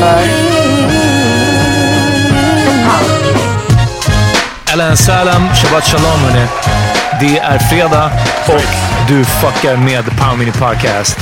För 0.00 0.20
Alan 4.72 4.96
Salam, 4.96 5.48
Shabbat 5.54 5.84
Shalom 5.84 6.20
hörni. 6.20 6.46
Det 7.20 7.38
är 7.38 7.58
fredag 7.58 8.10
och 8.48 9.08
du 9.08 9.24
fuckar 9.24 9.76
med 9.76 10.04
Power 10.04 10.36
Mini 10.36 10.52
Podcast. 10.52 11.18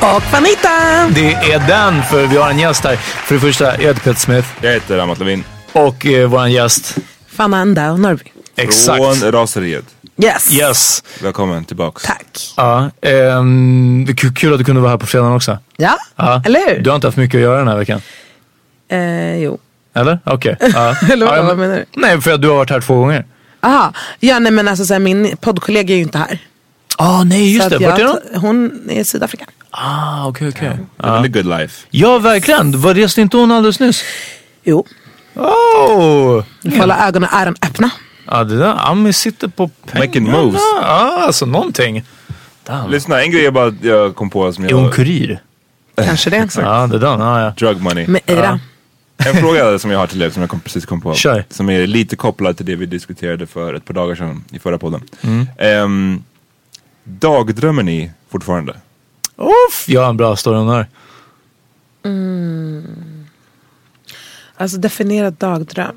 Och 0.00 0.22
Vanita! 0.32 1.08
Det 1.14 1.32
är 1.32 1.58
den, 1.68 2.02
för 2.02 2.26
vi 2.26 2.36
har 2.36 2.50
en 2.50 2.58
gäst 2.58 2.84
här. 2.84 2.96
För 2.96 3.34
det 3.34 3.40
första, 3.40 3.64
jag 3.64 3.72
heter 3.88 3.94
Peter 4.00 4.20
Smith 4.20 4.48
Jag 4.60 4.72
heter 4.72 4.98
Amat 4.98 5.18
Levin. 5.18 5.44
och 5.72 6.06
eh, 6.06 6.28
vår 6.28 6.46
gäst. 6.48 6.96
Fananda 7.28 7.92
och 7.92 8.00
Norrby. 8.00 8.24
Exakt. 8.56 8.96
Från 9.20 9.32
Raseriet. 9.32 9.84
Yes. 10.22 10.52
Yes. 10.52 11.02
Välkommen 11.22 11.64
tillbaks. 11.64 12.02
Tack. 12.02 12.26
Ja, 12.56 12.90
ehm, 13.02 14.04
det 14.06 14.12
är 14.12 14.16
kul- 14.16 14.34
kul 14.34 14.52
att 14.52 14.58
du 14.58 14.64
kunde 14.64 14.80
vara 14.80 14.90
här 14.90 14.98
på 14.98 15.06
fredagen 15.06 15.32
också. 15.36 15.58
Ja, 15.76 15.96
Ja. 16.16 16.42
eller 16.46 16.60
hur? 16.68 16.78
Du 16.82 16.90
har 16.90 16.94
inte 16.94 17.06
haft 17.06 17.16
mycket 17.16 17.38
att 17.38 17.42
göra 17.42 17.58
den 17.58 17.68
här 17.68 17.76
veckan? 17.76 18.02
Eh, 18.90 19.36
jo. 19.36 19.58
Eller? 19.94 20.18
Okej. 20.24 20.56
Ja. 20.74 20.94
Eller 21.12 21.26
vad- 21.26 21.38
Ja, 21.38 21.42
vad 21.42 21.58
men- 21.58 21.68
menar 21.68 21.76
du? 21.92 22.00
Nej, 22.00 22.20
för 22.20 22.32
att 22.32 22.42
du 22.42 22.48
har 22.48 22.56
varit 22.56 22.70
här 22.70 22.80
två 22.80 22.94
gånger. 22.94 23.24
Aha. 23.62 23.92
Ja, 24.20 24.38
nej 24.38 24.52
men 24.52 24.68
alltså 24.68 24.84
så 24.84 24.92
här, 24.94 25.00
min 25.00 25.36
poddkollega 25.36 25.94
är 25.94 25.96
ju 25.96 26.02
inte 26.02 26.18
här. 26.18 26.38
Ah, 26.96 27.24
nej, 27.24 27.54
just 27.54 27.70
så 27.70 27.78
det. 27.78 27.86
Vart 27.86 27.98
är 27.98 28.02
jag, 28.02 28.16
hon? 28.32 28.40
hon 28.40 28.90
är 28.90 29.00
i 29.00 29.04
Sydafrika. 29.04 29.44
Ah, 29.70 30.26
okej, 30.28 30.48
okej. 30.48 30.78
Ja. 31.02 31.22
The 31.22 31.28
good 31.28 31.46
life. 31.46 31.86
Ja, 31.90 32.18
verkligen. 32.18 32.80
Var 32.80 32.94
reste 32.94 33.20
inte 33.20 33.36
hon 33.36 33.50
alldeles 33.52 33.80
nyss? 33.80 34.04
Jo. 34.64 34.86
Oh! 35.34 36.44
Du 36.62 36.70
får 36.70 36.78
hålla 36.78 37.06
ögonen 37.08 37.28
och 37.32 37.36
öronen 37.40 37.56
öppna. 37.62 37.90
Ja, 38.26 38.44
det 38.44 38.58
där. 38.58 38.74
Ami 38.90 39.12
sitter 39.12 39.48
på 39.48 39.68
pengarna. 39.68 40.06
Making 40.06 40.30
moves. 40.30 40.60
Ja, 40.82 41.22
alltså 41.26 41.46
någonting. 41.46 42.04
Damn. 42.66 42.90
Lyssna, 42.90 43.22
en 43.22 43.30
grej 43.30 43.42
jag 43.42 43.54
bara 43.54 43.74
jag 43.82 44.14
kom 44.16 44.30
på 44.30 44.52
som 44.52 44.64
Är 44.64 44.72
hon 44.72 44.84
jag... 44.84 44.94
kurir? 44.94 45.42
Kanske 45.96 46.30
det. 46.30 46.48
Ja, 46.56 46.86
det 46.86 46.98
där. 46.98 47.06
Ja, 47.18 47.40
ja. 47.42 47.50
Drug 47.56 47.80
money. 47.80 48.06
Med 48.06 48.20
Eira. 48.26 48.60
En 49.26 49.34
fråga 49.36 49.78
som 49.78 49.90
jag 49.90 49.98
har 49.98 50.06
till 50.06 50.22
er 50.22 50.30
som 50.30 50.40
jag 50.40 50.50
kom, 50.50 50.60
precis 50.60 50.86
kom 50.86 51.00
på. 51.00 51.14
Kör. 51.14 51.44
Som 51.48 51.70
är 51.70 51.86
lite 51.86 52.16
kopplad 52.16 52.56
till 52.56 52.66
det 52.66 52.76
vi 52.76 52.86
diskuterade 52.86 53.46
för 53.46 53.74
ett 53.74 53.84
par 53.84 53.94
dagar 53.94 54.14
sedan 54.14 54.44
i 54.52 54.58
förra 54.58 54.78
podden. 54.78 55.02
Mm. 55.20 55.46
Ehm, 55.58 56.24
dagdrömmer 57.04 57.82
ni 57.82 58.10
fortfarande? 58.28 58.72
Uff, 59.36 59.88
jag 59.88 60.02
har 60.02 60.10
en 60.10 60.16
bra 60.16 60.36
story 60.36 60.58
om 60.58 60.66
det 60.66 60.72
här. 60.72 60.86
Alltså 64.56 64.78
definiera 64.78 65.30
dagdröm. 65.30 65.96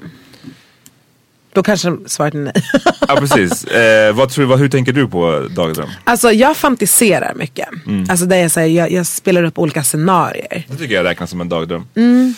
Då 1.53 1.63
kanske 1.63 1.97
svaret 2.05 2.33
är 2.33 2.37
nej. 2.37 2.53
Ja 3.07 3.15
precis. 3.15 3.63
Eh, 3.63 4.13
vad 4.15 4.29
tror, 4.29 4.45
vad, 4.45 4.59
hur 4.59 4.69
tänker 4.69 4.93
du 4.93 5.07
på 5.07 5.47
dagdröm? 5.55 5.89
alltså 6.03 6.31
jag 6.31 6.57
fantiserar 6.57 7.33
mycket. 7.35 7.69
Mm. 7.87 8.05
Alltså 8.09 8.25
där 8.25 8.37
jag, 8.37 8.51
säger, 8.51 8.81
jag, 8.81 8.91
jag 8.91 9.05
spelar 9.05 9.43
upp 9.43 9.59
olika 9.59 9.83
scenarier. 9.83 10.65
Det 10.67 10.75
tycker 10.75 10.95
jag 10.95 11.05
räknas 11.05 11.29
som 11.29 11.41
en 11.41 11.49
dagdröm. 11.49 11.87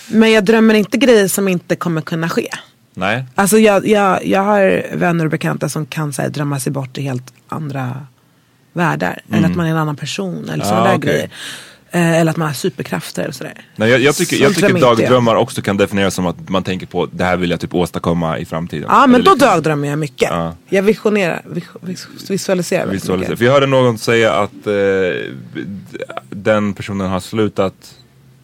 Men 0.07 0.31
jag 0.31 0.43
drömmer 0.45 0.73
inte 0.73 0.97
grejer 0.97 1.27
som 1.27 1.47
inte 1.47 1.75
kommer 1.75 2.01
kunna 2.01 2.29
ske. 2.29 2.49
Nej? 2.93 3.23
Alltså 3.35 3.57
jag, 3.57 3.87
jag, 3.87 4.25
jag 4.25 4.41
har 4.41 4.85
vänner 4.97 5.25
och 5.25 5.31
bekanta 5.31 5.69
som 5.69 5.85
kan 5.85 6.13
så 6.13 6.21
här, 6.21 6.29
drömma 6.29 6.59
sig 6.59 6.71
bort 6.71 6.97
i 6.97 7.01
helt 7.01 7.33
andra 7.47 8.07
världar. 8.73 9.21
Eller 9.33 9.49
att 9.49 9.55
man 9.55 9.65
är 9.65 9.71
en 9.71 9.77
annan 9.77 9.95
person 9.95 10.49
eller 10.49 10.63
sådana 10.65 10.79
Mm. 10.81 10.87
Ah, 10.87 10.91
där 10.91 10.97
okej. 10.97 11.09
grejer. 11.11 11.29
Eh, 11.95 12.19
eller 12.19 12.31
att 12.31 12.37
man 12.37 12.47
har 12.47 12.53
superkrafter 12.53 13.23
eller 13.23 13.33
sådär. 13.33 13.53
Nej, 13.75 13.89
jag, 13.89 14.01
jag 14.01 14.15
tycker, 14.15 14.37
jag 14.37 14.55
tycker 14.55 14.79
dagdrömmar 14.79 15.35
också 15.35 15.61
kan 15.61 15.77
definieras 15.77 16.13
som 16.13 16.25
att 16.25 16.49
man 16.49 16.63
tänker 16.63 16.87
på 16.87 17.05
det 17.11 17.23
här 17.23 17.37
vill 17.37 17.49
jag 17.49 17.59
typ 17.59 17.75
åstadkomma 17.75 18.39
i 18.39 18.45
framtiden. 18.45 18.85
Ja 18.89 19.07
men 19.07 19.15
Eller 19.15 19.25
då 19.25 19.31
liksom 19.31 19.47
dagdrömmer 19.47 19.87
jag 19.87 19.99
mycket. 19.99 20.29
Ja. 20.31 20.55
Jag 20.69 20.83
visionerar, 20.83 21.41
vis, 21.45 21.67
vis, 21.81 22.07
visualiserar 22.29 22.85
väldigt 22.85 23.03
visualisera. 23.03 23.29
mycket. 23.29 23.39
För 23.39 23.45
jag 23.45 23.53
hörde 23.53 23.67
någon 23.67 23.97
säga 23.97 24.33
att 24.33 24.67
eh, 24.67 24.73
den 26.29 26.73
personen 26.73 27.09
har 27.09 27.19
slutat, 27.19 27.95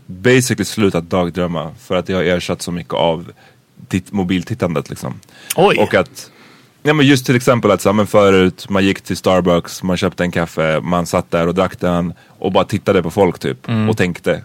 basically 0.06 0.66
slutat 0.66 1.10
dagdrömma 1.10 1.76
för 1.80 1.96
att 1.96 2.06
det 2.06 2.14
har 2.14 2.24
ersatt 2.24 2.62
så 2.62 2.72
mycket 2.72 2.94
av 2.94 3.32
ditt 3.76 4.12
mobiltittandet 4.12 4.90
liksom. 4.90 5.20
Oj. 5.56 5.78
Och 5.78 5.94
att, 5.94 6.32
ja 6.84 6.94
men 6.94 7.06
just 7.06 7.26
till 7.26 7.36
exempel 7.36 7.72
att 7.72 7.82
så, 7.82 7.94
men 7.94 8.08
förut 8.08 8.70
man 8.70 8.86
gick 8.86 9.02
till 9.02 9.18
Starbucks, 9.18 9.84
man 9.84 9.98
köpte 9.98 10.24
en 10.24 10.32
kaffe, 10.32 10.80
man 10.82 11.06
satt 11.06 11.32
där 11.32 11.48
och 11.48 11.56
drack 11.56 11.80
den 11.80 12.14
och 12.28 12.52
bara 12.52 12.64
tittade 12.64 13.04
på 13.04 13.12
folk 13.12 13.40
typ 13.40 13.70
och 13.90 13.98
tänkte. 13.98 14.44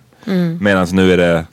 Medan 0.60 0.86
nu 0.92 1.12
är 1.12 1.16
det, 1.16 1.46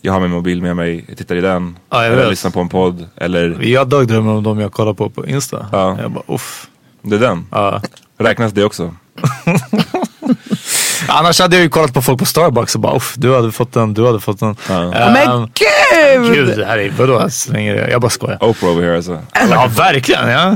jag 0.00 0.12
har 0.12 0.20
min 0.20 0.30
mobil 0.30 0.62
med 0.62 0.76
mig, 0.76 1.04
jag 1.08 1.18
tittar 1.18 1.36
i 1.36 1.40
den, 1.40 1.78
Ja, 1.90 2.04
jag 2.04 2.12
eller 2.12 2.30
lyssnar 2.30 2.50
på 2.50 2.60
en 2.60 2.68
podd, 2.68 3.06
eller 3.16 3.58
Jag 3.62 3.88
dagdrömmer 3.88 4.32
om 4.32 4.42
dem 4.42 4.60
jag 4.60 4.72
kollar 4.72 4.94
på 4.94 5.10
på 5.10 5.26
Insta. 5.26 5.66
Ja. 5.72 5.98
Jag 6.02 6.10
bara 6.10 6.24
uff. 6.34 6.68
det 7.02 7.16
är 7.16 7.20
den. 7.20 7.46
Ja. 7.50 7.82
Räknas 8.18 8.52
det 8.52 8.64
också? 8.64 8.94
Annars 11.08 11.40
hade 11.40 11.56
jag 11.56 11.62
ju 11.62 11.68
kollat 11.68 11.94
på 11.94 12.02
folk 12.02 12.18
på 12.18 12.24
Starbucks 12.26 12.74
och 12.74 12.80
bara 12.80 12.96
uff, 12.96 13.14
du 13.16 13.34
hade 13.34 13.52
fått 13.52 13.72
den, 13.72 13.94
du 13.94 14.06
hade 14.06 14.20
fått 14.20 14.40
den. 14.40 14.56
Ja. 14.68 14.94
Ehm, 14.94 15.12
Men 15.12 15.40
gud! 15.54 16.34
Gud, 16.34 16.58
det 16.58 16.64
här 16.66 16.78
är, 16.78 16.90
vadå? 16.98 17.30
Så 17.30 17.52
länge 17.52 17.72
det, 17.72 17.90
jag 17.90 18.00
bara 18.00 18.10
skojar. 18.10 18.44
Oprah 18.44 18.70
over 18.72 18.82
here 18.82 18.96
alltså. 18.96 19.18
Ja, 19.50 19.70
verkligen. 19.76 20.28
Ja. 20.28 20.50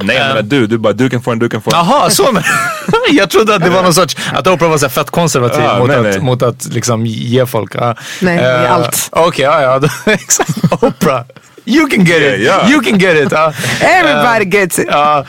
Nej 0.00 0.16
jag 0.16 0.26
menar 0.28 0.42
du, 0.42 0.66
du 0.66 0.78
bara 0.78 0.92
du 0.92 1.10
kan 1.10 1.22
få 1.22 1.30
en, 1.30 1.38
du 1.38 1.48
kan 1.48 1.62
få 1.62 1.70
en. 1.70 1.76
Jaha, 1.76 2.10
så 2.10 2.32
men. 2.32 2.42
Jag 3.10 3.30
trodde 3.30 3.54
att 3.54 3.62
det 3.64 3.70
var 3.70 3.82
någon 3.82 3.94
sorts, 3.94 4.16
att 4.32 4.46
Oprah 4.46 4.70
var 4.70 4.78
så 4.78 4.84
här 4.86 4.90
fett 4.90 5.10
konservativ 5.10 5.60
Ja, 5.64 5.78
mot, 5.78 5.88
nej, 5.88 5.96
att, 5.96 6.02
nej. 6.04 6.20
mot 6.20 6.42
att 6.42 6.64
liksom 6.64 7.06
ge 7.06 7.46
folk. 7.46 7.74
ja. 7.74 7.94
Nej, 8.20 8.38
Eh, 8.38 8.72
allt. 8.72 9.08
Okej, 9.12 9.44
ja 9.44 9.62
ja. 9.62 9.88
Exakt. 10.12 10.50
Oprah. 10.80 11.22
You 11.64 11.86
can 11.88 12.04
get 12.04 12.22
it. 12.22 12.40
Ja, 12.40 12.62
ja. 12.62 12.70
You 12.70 12.82
can 12.82 12.98
get 12.98 13.16
it. 13.26 13.32
ja. 13.32 13.52
Everybody 13.80 14.44
gets 14.44 14.78
it. 14.78 14.86
Ja. 14.90 15.24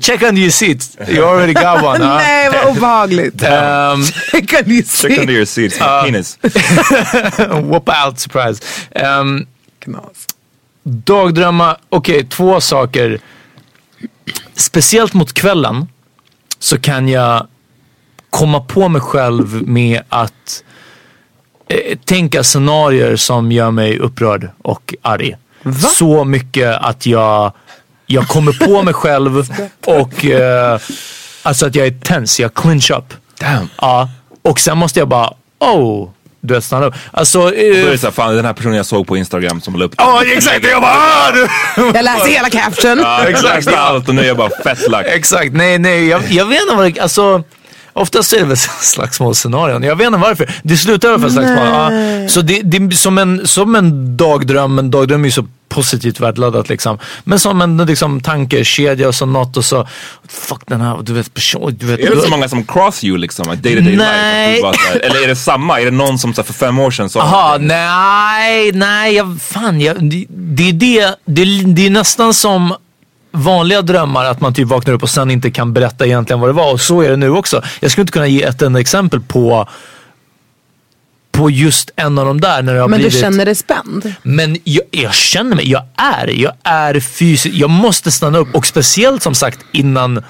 check 0.00 0.22
on 0.22 0.36
your 0.36 0.50
seat. 0.50 0.96
You 1.08 1.24
already 1.24 1.52
got 1.52 1.82
one. 1.82 2.04
ja. 2.04 2.16
Nej 2.26 2.50
vad 2.50 2.66
obehagligt. 2.76 3.42
Ehm, 3.42 4.02
kan 4.46 4.62
ni 4.66 4.82
se? 4.82 5.08
Check 5.08 5.18
under 5.18 5.34
your 5.34 5.46
seats, 5.46 5.78
penis. 5.78 6.38
whoop 7.62 7.88
out 8.04 8.18
surprise. 8.20 8.60
Knas. 9.78 10.26
dagdrömma, 10.82 11.76
okej 11.88 12.26
två 12.28 12.60
saker. 12.60 13.20
Speciellt 14.54 15.14
mot 15.14 15.32
kvällen 15.32 15.88
så 16.58 16.78
kan 16.78 17.08
jag 17.08 17.46
komma 18.30 18.60
på 18.60 18.88
mig 18.88 19.00
själv 19.00 19.68
med 19.68 20.02
att 20.08 20.64
tänka 22.04 22.42
scenarier 22.42 23.16
som 23.16 23.52
gör 23.52 23.70
mig 23.70 23.98
upprörd 23.98 24.50
och 24.62 24.94
arg. 25.02 25.36
Så 25.96 26.24
mycket 26.24 26.76
att 26.80 27.06
jag, 27.06 27.52
jag 28.06 28.28
kommer 28.28 28.66
på 28.66 28.82
mig 28.82 28.94
själv 28.94 29.46
och 29.86 30.24
eh, 30.24 30.78
alltså 31.42 31.66
att 31.66 31.74
jag 31.74 31.86
är 31.86 31.90
tens, 31.90 32.40
jag 32.40 32.54
clinch 32.54 32.90
up. 32.90 33.14
Damn. 33.40 33.68
Ja, 33.80 34.08
och 34.42 34.60
sen 34.60 34.78
måste 34.78 34.98
jag 34.98 35.08
bara, 35.08 35.32
oh, 35.60 36.10
du 36.40 36.54
vet 36.54 36.64
stanna 36.64 36.86
upp. 36.86 36.94
Alltså, 37.10 37.40
Då 37.40 37.54
är 37.54 37.84
eh, 37.84 37.90
det 37.90 37.98
såhär, 37.98 38.12
fan 38.12 38.36
den 38.36 38.44
här 38.44 38.52
personen 38.52 38.76
jag 38.76 38.86
såg 38.86 39.06
på 39.06 39.16
Instagram 39.16 39.60
som 39.60 39.76
la 39.76 39.84
upp 39.84 39.94
Ja 39.96 40.22
exakt, 40.24 40.66
jag 40.66 40.82
bara 40.82 40.92
ah, 40.92 41.30
du. 41.32 41.48
Jag 41.94 42.04
läste 42.04 42.30
hela 42.30 42.50
caption. 42.50 42.98
Ja, 42.98 43.24
exakt 43.28 43.68
allt 43.68 44.08
och 44.08 44.14
nu 44.14 44.22
är 44.22 44.26
jag 44.26 44.36
bara 44.36 44.50
fett 44.64 44.90
lack. 44.90 45.06
Exakt, 45.06 45.52
nej 45.52 45.78
nej 45.78 46.06
jag, 46.06 46.22
jag 46.30 46.46
vet 46.46 46.60
inte 46.62 46.74
vad 46.74 46.92
det, 46.92 47.00
alltså 47.00 47.42
Oftast 47.94 48.32
är 48.32 48.38
det 48.38 48.44
väl 48.44 48.56
slagsmålsscenarion. 48.80 49.82
Jag 49.82 49.96
vet 49.96 50.06
inte 50.06 50.18
varför. 50.18 50.54
Det 50.62 50.76
slutar 50.76 51.08
i 51.08 51.12
alla 51.12 51.20
fall 51.20 51.30
slagsmål. 51.30 51.66
Ja. 51.66 52.28
Så 52.28 52.40
det, 52.40 52.60
det 52.64 52.76
är 52.76 52.90
som 52.90 53.18
en, 53.18 53.46
som 53.46 53.74
en 53.74 54.16
dagdröm. 54.16 54.78
En 54.78 54.90
dagdröm 54.90 55.20
är 55.20 55.24
ju 55.24 55.32
så 55.32 55.46
positivt 55.68 56.20
värdeladdat 56.20 56.68
liksom. 56.68 56.98
Men 57.24 57.38
som 57.38 57.62
en 57.62 57.76
liksom, 57.76 58.20
tankekedja 58.20 59.08
och 59.08 59.14
så 59.14 59.26
något 59.26 59.56
och 59.56 59.64
så 59.64 59.88
Fuck 60.28 60.62
den 60.66 60.80
här, 60.80 60.98
du 61.02 61.12
vet 61.12 61.34
person, 61.34 61.76
du 61.80 61.86
vet. 61.86 62.00
Är 62.00 62.14
det 62.14 62.20
så 62.20 62.30
många 62.30 62.48
som 62.48 62.64
cross 62.64 63.04
you 63.04 63.18
liksom? 63.18 63.46
Day 63.46 63.56
to 63.56 63.80
day 63.80 63.96
Nej. 63.96 64.52
life? 64.52 64.66
Att 64.68 64.74
du 64.74 64.98
bara 64.98 65.06
Eller 65.06 65.22
är 65.24 65.28
det 65.28 65.36
samma? 65.36 65.80
Är 65.80 65.84
det 65.84 65.90
någon 65.90 66.18
som 66.18 66.34
så 66.34 66.40
här, 66.40 66.46
för 66.46 66.52
fem 66.54 66.78
år 66.78 66.90
sedan 66.90 67.10
sa 67.10 67.30
någonting? 67.30 67.68
nej, 67.68 68.72
nej, 68.72 69.14
jag, 69.14 69.38
fan, 69.42 69.80
jag, 69.80 70.10
det, 70.10 70.26
det 70.28 70.68
är 70.68 70.72
det, 70.72 71.14
det, 71.24 71.44
det 71.74 71.86
är 71.86 71.90
nästan 71.90 72.34
som 72.34 72.74
vanliga 73.34 73.82
drömmar 73.82 74.24
att 74.24 74.40
man 74.40 74.54
typ 74.54 74.68
vaknar 74.68 74.94
upp 74.94 75.02
och 75.02 75.10
sen 75.10 75.30
inte 75.30 75.50
kan 75.50 75.72
berätta 75.72 76.06
egentligen 76.06 76.40
vad 76.40 76.48
det 76.48 76.52
var 76.52 76.72
och 76.72 76.80
så 76.80 77.00
är 77.00 77.10
det 77.10 77.16
nu 77.16 77.30
också. 77.30 77.62
Jag 77.80 77.90
skulle 77.90 78.02
inte 78.02 78.12
kunna 78.12 78.26
ge 78.26 78.42
ett 78.42 78.62
enda 78.62 78.80
exempel 78.80 79.20
på 79.20 79.68
på 81.32 81.50
just 81.50 81.90
en 81.96 82.18
av 82.18 82.26
de 82.26 82.40
där 82.40 82.62
när 82.62 82.74
har 82.74 82.88
Men 82.88 82.98
du 82.98 83.04
blivit 83.04 83.20
känner 83.20 83.44
dig 83.44 83.54
spänd? 83.54 84.14
men 84.22 84.56
jag, 84.64 84.84
jag 84.90 85.14
känner 85.14 85.56
mig, 85.56 85.70
jag 85.70 85.82
är, 85.96 86.26
jag 86.26 86.52
är 86.62 87.00
fysiskt, 87.00 87.54
jag 87.56 87.70
måste 87.70 88.10
stanna 88.10 88.38
upp 88.38 88.54
och 88.54 88.66
speciellt 88.66 89.22
som 89.22 89.34
sagt 89.34 89.58
innan 89.72 90.22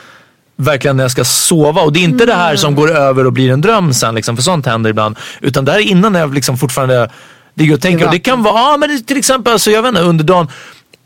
verkligen 0.57 0.97
när 0.97 1.05
jag 1.05 1.11
ska 1.11 1.25
sova. 1.25 1.83
Och 1.83 1.93
det 1.93 2.01
är 2.01 2.05
inte 2.05 2.27
det 2.27 2.35
här 2.35 2.57
som 2.57 2.75
går 2.75 2.91
över 2.91 3.27
och 3.27 3.33
blir 3.33 3.51
en 3.51 3.61
dröm 3.61 3.95
sen, 3.95 4.15
liksom, 4.15 4.37
för 4.37 4.43
sånt 4.43 4.67
händer 4.67 4.91
ibland. 4.91 5.17
Utan 5.41 5.65
det 5.65 5.73
här 5.73 5.79
är 5.79 5.83
innan 5.83 6.13
när 6.13 6.21
jag 6.21 6.35
liksom 6.35 6.59
fortfarande 6.59 7.11
ligger 7.55 7.75
och 7.75 7.81
tänker. 7.81 8.07
Och 8.07 8.13
det 8.13 8.19
kan 8.19 8.43
vara, 8.43 8.55
ja 8.55 8.77
men 8.77 9.05
till 9.05 9.17
exempel, 9.17 9.53
alltså, 9.53 9.71
jag 9.71 9.83
vet 9.83 9.89
inte, 9.89 10.01
under 10.01 10.25
dagen. 10.25 10.49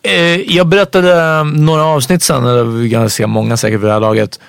Eh, 0.03 0.57
jag 0.57 0.67
berättade 0.67 1.21
eh, 1.21 1.45
några 1.45 1.85
avsnitt 1.85 2.23
sen, 2.23 2.47
eller 2.47 2.65
vi 2.65 2.89
ganska 2.89 3.27
många 3.27 3.57
säkert 3.57 3.81
vid 3.81 3.89
det 3.89 3.93
här 3.93 4.01
laget. 4.01 4.41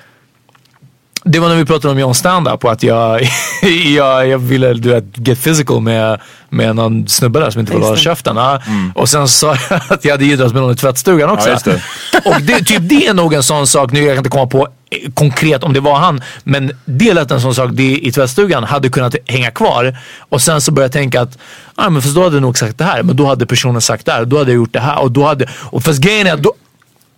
Det 1.24 1.38
var 1.38 1.48
när 1.48 1.56
vi 1.56 1.64
pratade 1.64 1.92
om 1.92 1.98
John 1.98 2.14
stand-up 2.14 2.64
och 2.64 2.72
att 2.72 2.82
jag, 2.82 3.20
jag, 3.96 4.28
jag 4.28 4.38
ville 4.38 4.74
du 4.74 4.88
vet, 4.88 5.04
get 5.14 5.44
physical 5.44 5.80
med, 5.80 6.20
med 6.48 6.76
någon 6.76 7.08
snubbe 7.08 7.40
där 7.40 7.50
som 7.50 7.60
inte 7.60 7.72
ville 7.72 7.84
hålla 7.84 7.96
käften. 7.96 8.36
Ja. 8.36 8.62
Och 8.94 9.08
sen 9.08 9.28
sa 9.28 9.56
jag 9.70 9.80
att 9.88 10.04
jag 10.04 10.12
hade 10.12 10.24
idrott 10.24 10.52
med 10.52 10.62
någon 10.62 10.72
i 10.72 10.76
tvättstugan 10.76 11.30
också. 11.30 11.48
Ja, 11.48 11.52
just 11.52 11.64
det. 11.64 11.82
Och 12.24 12.42
det, 12.42 12.64
typ, 12.64 12.78
det 12.80 13.06
är 13.06 13.14
nog 13.14 13.34
en 13.34 13.42
sån 13.42 13.66
sak, 13.66 13.92
nu 13.92 14.00
jag 14.00 14.08
kan 14.08 14.18
inte 14.18 14.30
komma 14.30 14.46
på 14.46 14.68
konkret 15.14 15.64
om 15.64 15.72
det 15.72 15.80
var 15.80 15.98
han, 15.98 16.22
men 16.44 16.72
det 16.84 17.14
lät 17.14 17.30
en 17.30 17.40
sån 17.40 17.54
sak, 17.54 17.70
det 17.72 17.98
i 17.98 18.12
tvättstugan 18.12 18.64
hade 18.64 18.88
kunnat 18.88 19.14
hänga 19.26 19.50
kvar. 19.50 19.98
Och 20.18 20.42
sen 20.42 20.60
så 20.60 20.72
började 20.72 20.86
jag 20.86 20.92
tänka 20.92 21.20
att, 21.20 21.38
ah, 21.74 21.90
men 21.90 22.02
fast 22.02 22.14
då 22.14 22.22
hade 22.22 22.36
jag 22.36 22.42
nog 22.42 22.58
sagt 22.58 22.78
det 22.78 22.84
här, 22.84 23.02
men 23.02 23.16
då 23.16 23.26
hade 23.26 23.46
personen 23.46 23.80
sagt 23.80 24.06
det 24.06 24.12
här, 24.12 24.24
då 24.24 24.38
hade 24.38 24.50
jag 24.50 24.56
gjort 24.56 24.72
det 24.72 24.80
här. 24.80 24.98
Och, 24.98 25.12
då 25.12 25.26
hade, 25.26 25.48
och 25.60 25.82
fast 25.82 26.00
grejen 26.00 26.26
är 26.26 26.34
att 26.34 26.42
då, 26.42 26.52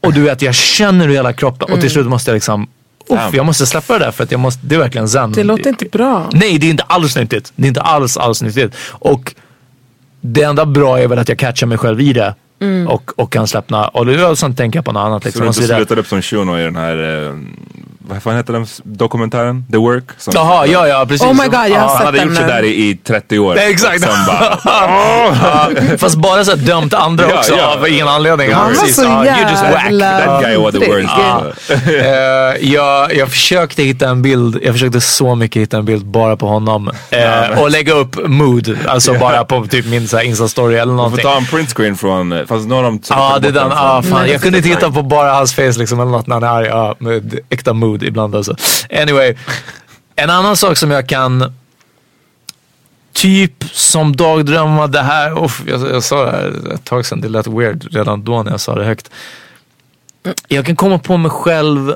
och 0.01 0.13
du 0.13 0.23
vet 0.23 0.43
jag 0.43 0.55
känner 0.55 1.09
hur 1.09 1.15
hela 1.15 1.33
kroppen 1.33 1.73
och 1.73 1.81
till 1.81 1.91
slut 1.91 2.07
måste 2.07 2.31
jag 2.31 2.35
liksom 2.35 2.69
Uff, 3.15 3.35
jag 3.35 3.47
måste 3.47 3.67
släppa 3.67 3.99
det 3.99 4.05
där 4.05 4.11
för 4.11 4.25
att 4.25 4.31
jag 4.31 4.41
måste, 4.41 4.67
det 4.67 4.75
är 4.75 4.79
verkligen 4.79 5.09
zen. 5.09 5.33
Det 5.33 5.45
låter 5.45 5.69
inte 5.71 5.85
bra. 5.85 6.31
Nej, 6.33 6.59
det 6.59 6.67
är 6.67 6.71
inte 6.71 6.83
alls 6.83 7.17
nyttigt. 7.17 7.53
Det 7.57 7.65
är 7.65 7.69
inte 7.69 7.81
alls, 7.81 8.17
alls 8.17 8.43
nyttigt. 8.43 8.75
Och 8.89 9.35
det 10.21 10.43
enda 10.43 10.67
bra 10.67 11.01
är 11.01 11.09
väl 11.09 11.19
att 11.19 11.29
jag 11.29 11.39
catchar 11.39 11.67
mig 11.67 11.79
själv 11.79 12.01
i 12.01 12.13
det. 12.13 12.35
Och, 12.89 13.19
och 13.19 13.33
kan 13.33 13.47
släppna. 13.47 13.89
Och 13.89 14.39
sen 14.39 14.55
tänker 14.55 14.79
jag 14.79 14.85
på 14.85 14.93
något 14.93 15.01
annat. 15.01 15.23
Så 15.23 15.29
Liksom, 15.29 15.41
du 15.43 15.49
och 15.49 15.55
inte 15.57 15.67
så 15.67 15.75
slutade 15.77 16.01
upp 16.01 16.07
som 16.07 16.23
Shuno 16.23 16.59
i 16.59 16.63
den 16.63 16.77
här, 16.77 17.27
eh, 17.27 17.35
vad 18.09 18.23
fan 18.23 18.37
heter 18.37 18.53
den 18.53 18.67
dokumentären? 18.83 19.65
The 19.73 19.79
Work? 19.79 20.05
Som- 20.19 20.33
Jaha, 20.37 20.67
ja 20.67 20.87
ja 20.89 21.07
precis. 21.09 21.27
Oh 21.27 21.33
my 21.35 21.45
god, 21.45 21.55
jag 21.55 21.61
har 21.61 21.69
Ja, 21.69 21.79
han 21.81 21.97
sett 21.97 22.07
hade 22.07 22.23
gjort 22.23 22.37
sådär 22.37 22.63
i, 22.63 22.69
i 22.91 22.97
30 22.97 23.39
år. 23.39 23.55
Nej, 23.55 23.71
exakt. 23.71 24.07
Bara, 24.27 24.59
Ja, 25.43 25.69
fast 25.99 26.17
bara 26.17 26.45
så 26.45 26.55
dömt 26.55 26.95
andra 26.95 27.25
Ja, 27.31 27.39
också 27.39 27.55
ja. 27.55 27.75
av 27.75 27.89
ingen 27.89 28.09
anledning. 28.09 28.53
Han 28.53 28.67
var 28.69 28.75
så 28.87 29.03
Ja, 29.03 29.25
you 29.25 29.51
just 29.51 29.63
whack. 29.63 29.85
jävla 29.85 30.19
that 30.19 30.43
guy 30.43 30.57
was 30.57 30.73
the 30.73 30.79
dryg. 30.79 31.05
worst. 31.05 31.15
Ja. 31.19 31.45
Eh, 31.93 32.73
jag, 32.73 33.15
jag 33.15 33.29
försökte 33.31 33.83
hitta 33.83 34.09
en 34.09 34.23
bild, 34.23 34.59
jag 34.63 34.75
försökte 34.75 35.01
så 35.01 35.35
mycket 35.35 35.63
hitta 35.63 35.77
en 35.77 35.85
bild 35.85 36.07
bara 36.07 36.37
på 36.37 36.47
honom. 36.47 36.91
Eh, 37.11 37.61
och 37.63 37.71
lägga 37.71 37.93
upp 37.95 38.17
mood, 38.29 38.79
alltså 38.89 39.15
bara 39.15 39.45
på 39.45 39.67
typ 39.67 39.87
min 39.87 40.03
Insta-story 40.03 40.73
eller 40.73 40.85
Man 40.87 40.87
får 40.87 40.95
någonting. 40.97 41.25
ta 41.25 41.37
en 41.37 41.47
printscreen 41.47 41.97
från, 41.97 42.33
eh, 42.33 42.39
fast 42.49 42.69
nu 42.69 42.75
har 42.75 42.83
de 42.83 42.99
tagit 42.99 43.23
Ja, 43.33 43.39
det 43.39 43.49
är 43.49 43.53
den. 43.53 43.73
Ah, 43.73 44.03
fan. 44.03 44.29
Jag 44.31 44.41
kunde 44.43 44.59
inte 44.59 44.71
hitta 44.71 44.91
på 44.91 45.03
bara 45.03 45.33
hans 45.33 45.55
face 45.55 45.73
liksom, 45.79 46.01
eller 46.01 46.11
något 46.11 46.27
när 46.27 46.35
han 46.35 46.43
är 46.43 46.49
arg. 46.49 46.67
Ja, 46.67 46.95
med 46.99 47.39
äkta 47.51 47.73
mood 47.73 47.92
ibland 48.03 48.35
alltså. 48.35 48.57
Anyway, 48.91 49.35
en 50.17 50.31
annan 50.31 50.57
sak 50.57 50.79
som 50.79 50.91
jag 50.91 51.09
kan 51.09 51.53
typ 53.13 53.65
som 53.73 54.17
dagdrömmar, 54.17 54.89
det 54.89 55.01
här, 55.01 55.35
oh, 55.35 55.53
jag, 55.67 55.81
jag 55.91 56.03
sa 56.03 56.25
det 56.25 56.31
här 56.31 56.75
ett 56.75 56.85
tag 56.85 57.07
sedan, 57.07 57.21
det 57.21 57.29
lät 57.29 57.47
weird 57.47 57.95
redan 57.95 58.25
då 58.25 58.43
när 58.43 58.51
jag 58.51 58.61
sa 58.61 58.75
det 58.75 58.85
högt. 58.85 59.11
Jag 60.49 60.67
kan 60.67 60.77
komma 60.77 60.99
på 60.99 61.17
mig 61.17 61.31
själv 61.31 61.95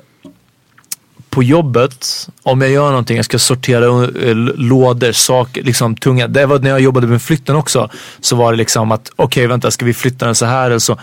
på 1.31 1.43
jobbet, 1.43 2.29
om 2.43 2.61
jag 2.61 2.71
gör 2.71 2.89
någonting, 2.89 3.17
jag 3.17 3.25
ska 3.25 3.39
sortera 3.39 4.05
eh, 4.05 4.35
lådor, 4.57 5.13
saker, 5.13 5.63
liksom 5.63 5.97
tunga. 5.97 6.29
Det 6.29 6.47
var 6.47 6.59
när 6.59 6.71
jag 6.71 6.81
jobbade 6.81 7.07
med 7.07 7.23
flytten 7.23 7.57
också. 7.57 7.91
Så 8.21 8.37
var 8.37 8.53
det 8.53 8.59
liksom 8.59 8.93
att, 8.93 9.11
okej 9.17 9.47
vänta, 9.47 9.71
ska 9.71 9.85
vi 9.85 9.95
flytta 9.95 10.27
den 10.27 10.35
så 10.35 10.47
här 10.47 10.67
eller 10.67 10.79
så. 10.79 10.99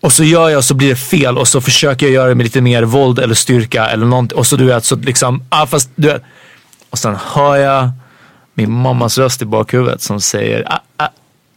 Och 0.00 0.12
så 0.12 0.24
gör 0.24 0.48
jag 0.48 0.64
så 0.64 0.74
blir 0.74 0.88
det 0.88 0.96
fel 0.96 1.38
och 1.38 1.48
så 1.48 1.60
försöker 1.60 2.06
jag 2.06 2.12
göra 2.12 2.28
det 2.28 2.34
med 2.34 2.44
lite 2.44 2.60
mer 2.60 2.82
våld 2.82 3.18
eller 3.18 3.34
styrka 3.34 3.86
eller 3.86 4.06
någonting. 4.06 4.38
Och 4.38 4.46
så 4.46 4.56
du 4.56 4.64
vet, 4.64 4.84
så 4.84 4.96
liksom, 4.96 5.42
ah, 5.48 5.66
fast 5.66 5.90
du 5.94 6.08
vet. 6.08 6.22
Och 6.90 6.98
sen 6.98 7.16
hör 7.34 7.56
jag 7.56 7.90
min 8.54 8.72
mammas 8.72 9.18
röst 9.18 9.42
i 9.42 9.44
bakhuvudet 9.44 10.02
som 10.02 10.20
säger, 10.20 10.72
ah, 10.72 10.80
ah, 10.96 11.08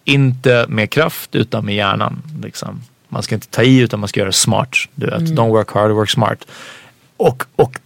inte 0.03 0.65
med 0.69 0.89
kraft 0.89 1.35
utan 1.35 1.65
med 1.65 1.75
hjärnan. 1.75 2.21
Liksom. 2.43 2.81
Man 3.09 3.23
ska 3.23 3.35
inte 3.35 3.47
ta 3.47 3.63
i 3.63 3.79
utan 3.79 3.99
man 3.99 4.09
ska 4.09 4.19
göra 4.19 4.29
det 4.29 4.33
smart. 4.33 4.75
Du 4.95 5.05
vet, 5.05 5.21
don't 5.21 5.49
work 5.49 5.71
hard, 5.71 5.91
work 5.91 6.09
smart. 6.09 6.47
Och, 7.17 7.43
och 7.55 7.79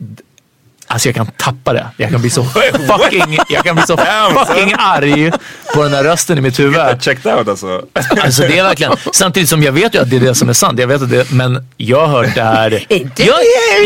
Alltså 0.95 1.07
jag 1.07 1.15
kan 1.15 1.25
tappa 1.25 1.73
det. 1.73 1.87
Jag 1.97 2.09
kan 2.09 2.21
bli 2.21 2.29
så 2.29 2.43
fucking, 2.99 3.37
jag 3.49 3.63
kan 3.63 3.75
bli 3.75 3.85
så 3.87 3.97
fucking 4.47 4.73
arg 4.77 5.31
på 5.73 5.83
den 5.83 5.93
här 5.93 6.03
rösten 6.03 6.37
i 6.37 6.41
mitt 6.41 6.59
huvud. 6.59 7.01
Checked 7.01 7.33
out 7.33 7.47
alltså. 7.47 7.81
Alltså 8.21 8.41
det 8.41 8.57
är 8.57 8.63
verkligen, 8.63 8.93
samtidigt 9.13 9.49
som 9.49 9.63
jag 9.63 9.71
vet 9.71 9.95
ju 9.95 9.99
att 10.01 10.09
det 10.09 10.15
är 10.15 10.19
det 10.19 10.35
som 10.35 10.49
är 10.49 10.53
sant. 10.53 10.79
Jag 10.79 10.87
vet 10.87 11.01
att 11.01 11.09
det, 11.09 11.31
men 11.31 11.67
jag 11.77 12.07
har 12.07 12.07
hört 12.07 12.35
det 12.35 12.41
här. 12.41 12.85
Inte 12.89 13.23
jag, 13.23 13.35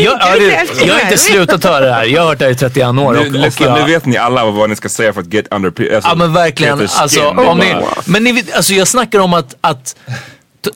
inte 0.00 0.26
ja, 0.26 0.34
det, 0.34 0.46
mer. 0.46 0.86
jag 0.86 0.94
har 0.94 1.00
inte 1.00 1.18
slutat 1.18 1.64
höra 1.64 1.84
det 1.84 1.92
här. 1.92 2.04
Jag 2.04 2.22
har 2.22 2.28
hört 2.28 2.38
det 2.38 2.44
här 2.44 2.52
i 2.52 2.54
31 2.54 2.86
år. 2.86 2.92
Nu, 2.92 3.02
Och, 3.02 3.26
och 3.26 3.32
lyssna, 3.32 3.66
jag, 3.66 3.78
nu 3.78 3.92
vet 3.92 4.06
ni 4.06 4.16
alla 4.16 4.44
vad 4.44 4.70
ni 4.70 4.76
ska 4.76 4.88
säga 4.88 5.12
för 5.12 5.20
att 5.20 5.34
get 5.34 5.46
under 5.50 5.68
alltså, 5.68 6.10
Ja 6.10 6.14
men 6.14 6.32
verkligen. 6.32 6.88
Alltså, 6.96 7.28
om 7.28 7.58
ni, 7.58 7.76
men 8.04 8.24
ni 8.24 8.32
vet, 8.32 8.54
alltså 8.54 8.72
jag 8.72 8.88
snackar 8.88 9.18
om 9.18 9.34
att, 9.34 9.54
att 9.60 9.96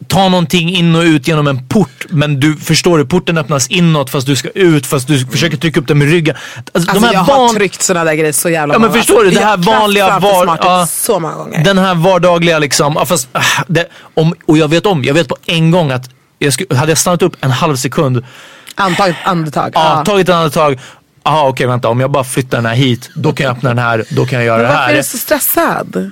ta 0.08 0.28
någonting 0.28 0.76
in 0.76 0.94
och 0.94 1.02
ut 1.02 1.28
genom 1.28 1.46
en 1.46 1.68
port. 1.68 2.06
Men 2.08 2.40
du 2.40 2.56
förstår 2.56 2.98
du, 2.98 3.06
porten 3.06 3.38
öppnas 3.38 3.68
inåt 3.68 4.10
fast 4.10 4.26
du 4.26 4.36
ska 4.36 4.48
ut 4.48 4.86
fast 4.86 5.06
du 5.08 5.26
försöker 5.26 5.56
trycka 5.56 5.80
upp 5.80 5.88
den 5.88 5.98
med 5.98 6.10
ryggen. 6.10 6.36
Alltså, 6.74 6.90
Alltså, 6.90 7.12
jag 7.12 7.20
har 7.20 7.38
van- 7.38 7.54
tryckt 7.54 7.82
sådana 7.82 8.04
där 8.04 8.14
grejer 8.14 8.32
så 8.32 8.48
jävla 8.50 8.74
Ja, 8.74 8.78
men 8.78 8.88
många. 8.88 9.00
förstår 9.00 9.24
du, 9.24 9.30
det 9.30 9.34
Jag 9.36 9.42
här 9.42 9.50
har 9.50 9.56
vanliga 9.80 10.18
var- 10.18 10.58
ja. 10.62 10.86
så 10.90 11.20
många 11.20 11.34
gånger. 11.34 11.64
Den 11.64 11.78
här 11.78 11.94
vardagliga 11.94 12.58
liksom, 12.58 12.94
ja, 12.96 13.06
fast, 13.06 13.28
ah, 13.32 13.42
det, 13.66 13.88
om, 14.14 14.34
och 14.46 14.58
jag 14.58 14.68
vet 14.68 14.86
om, 14.86 15.04
jag 15.04 15.14
vet 15.14 15.28
på 15.28 15.36
en 15.46 15.70
gång 15.70 15.90
att 15.90 16.10
jag 16.38 16.52
skulle, 16.52 16.76
hade 16.78 16.90
jag 16.90 16.98
stannat 16.98 17.22
upp 17.22 17.36
en 17.40 17.50
halv 17.50 17.76
sekund, 17.76 18.24
Antag, 18.74 19.14
andetag. 19.24 19.70
ja. 19.74 19.96
Ja. 19.98 20.04
tagit 20.04 20.28
ett 20.28 20.34
andetag, 20.34 20.78
jaha 21.24 21.48
okej 21.48 21.66
vänta 21.66 21.88
om 21.88 22.00
jag 22.00 22.10
bara 22.10 22.24
flyttar 22.24 22.58
den 22.58 22.66
här 22.66 22.74
hit, 22.74 23.10
då 23.14 23.32
kan 23.32 23.46
jag 23.46 23.56
öppna 23.56 23.68
den 23.68 23.78
här, 23.78 24.04
då 24.10 24.26
kan 24.26 24.38
jag 24.38 24.46
göra 24.46 24.56
Men 24.58 24.66
det 24.66 24.72
varför 24.72 24.82
är 24.82 24.88
här. 24.88 24.96
du 24.96 25.02
så 25.08 25.18
stressad? 25.18 26.10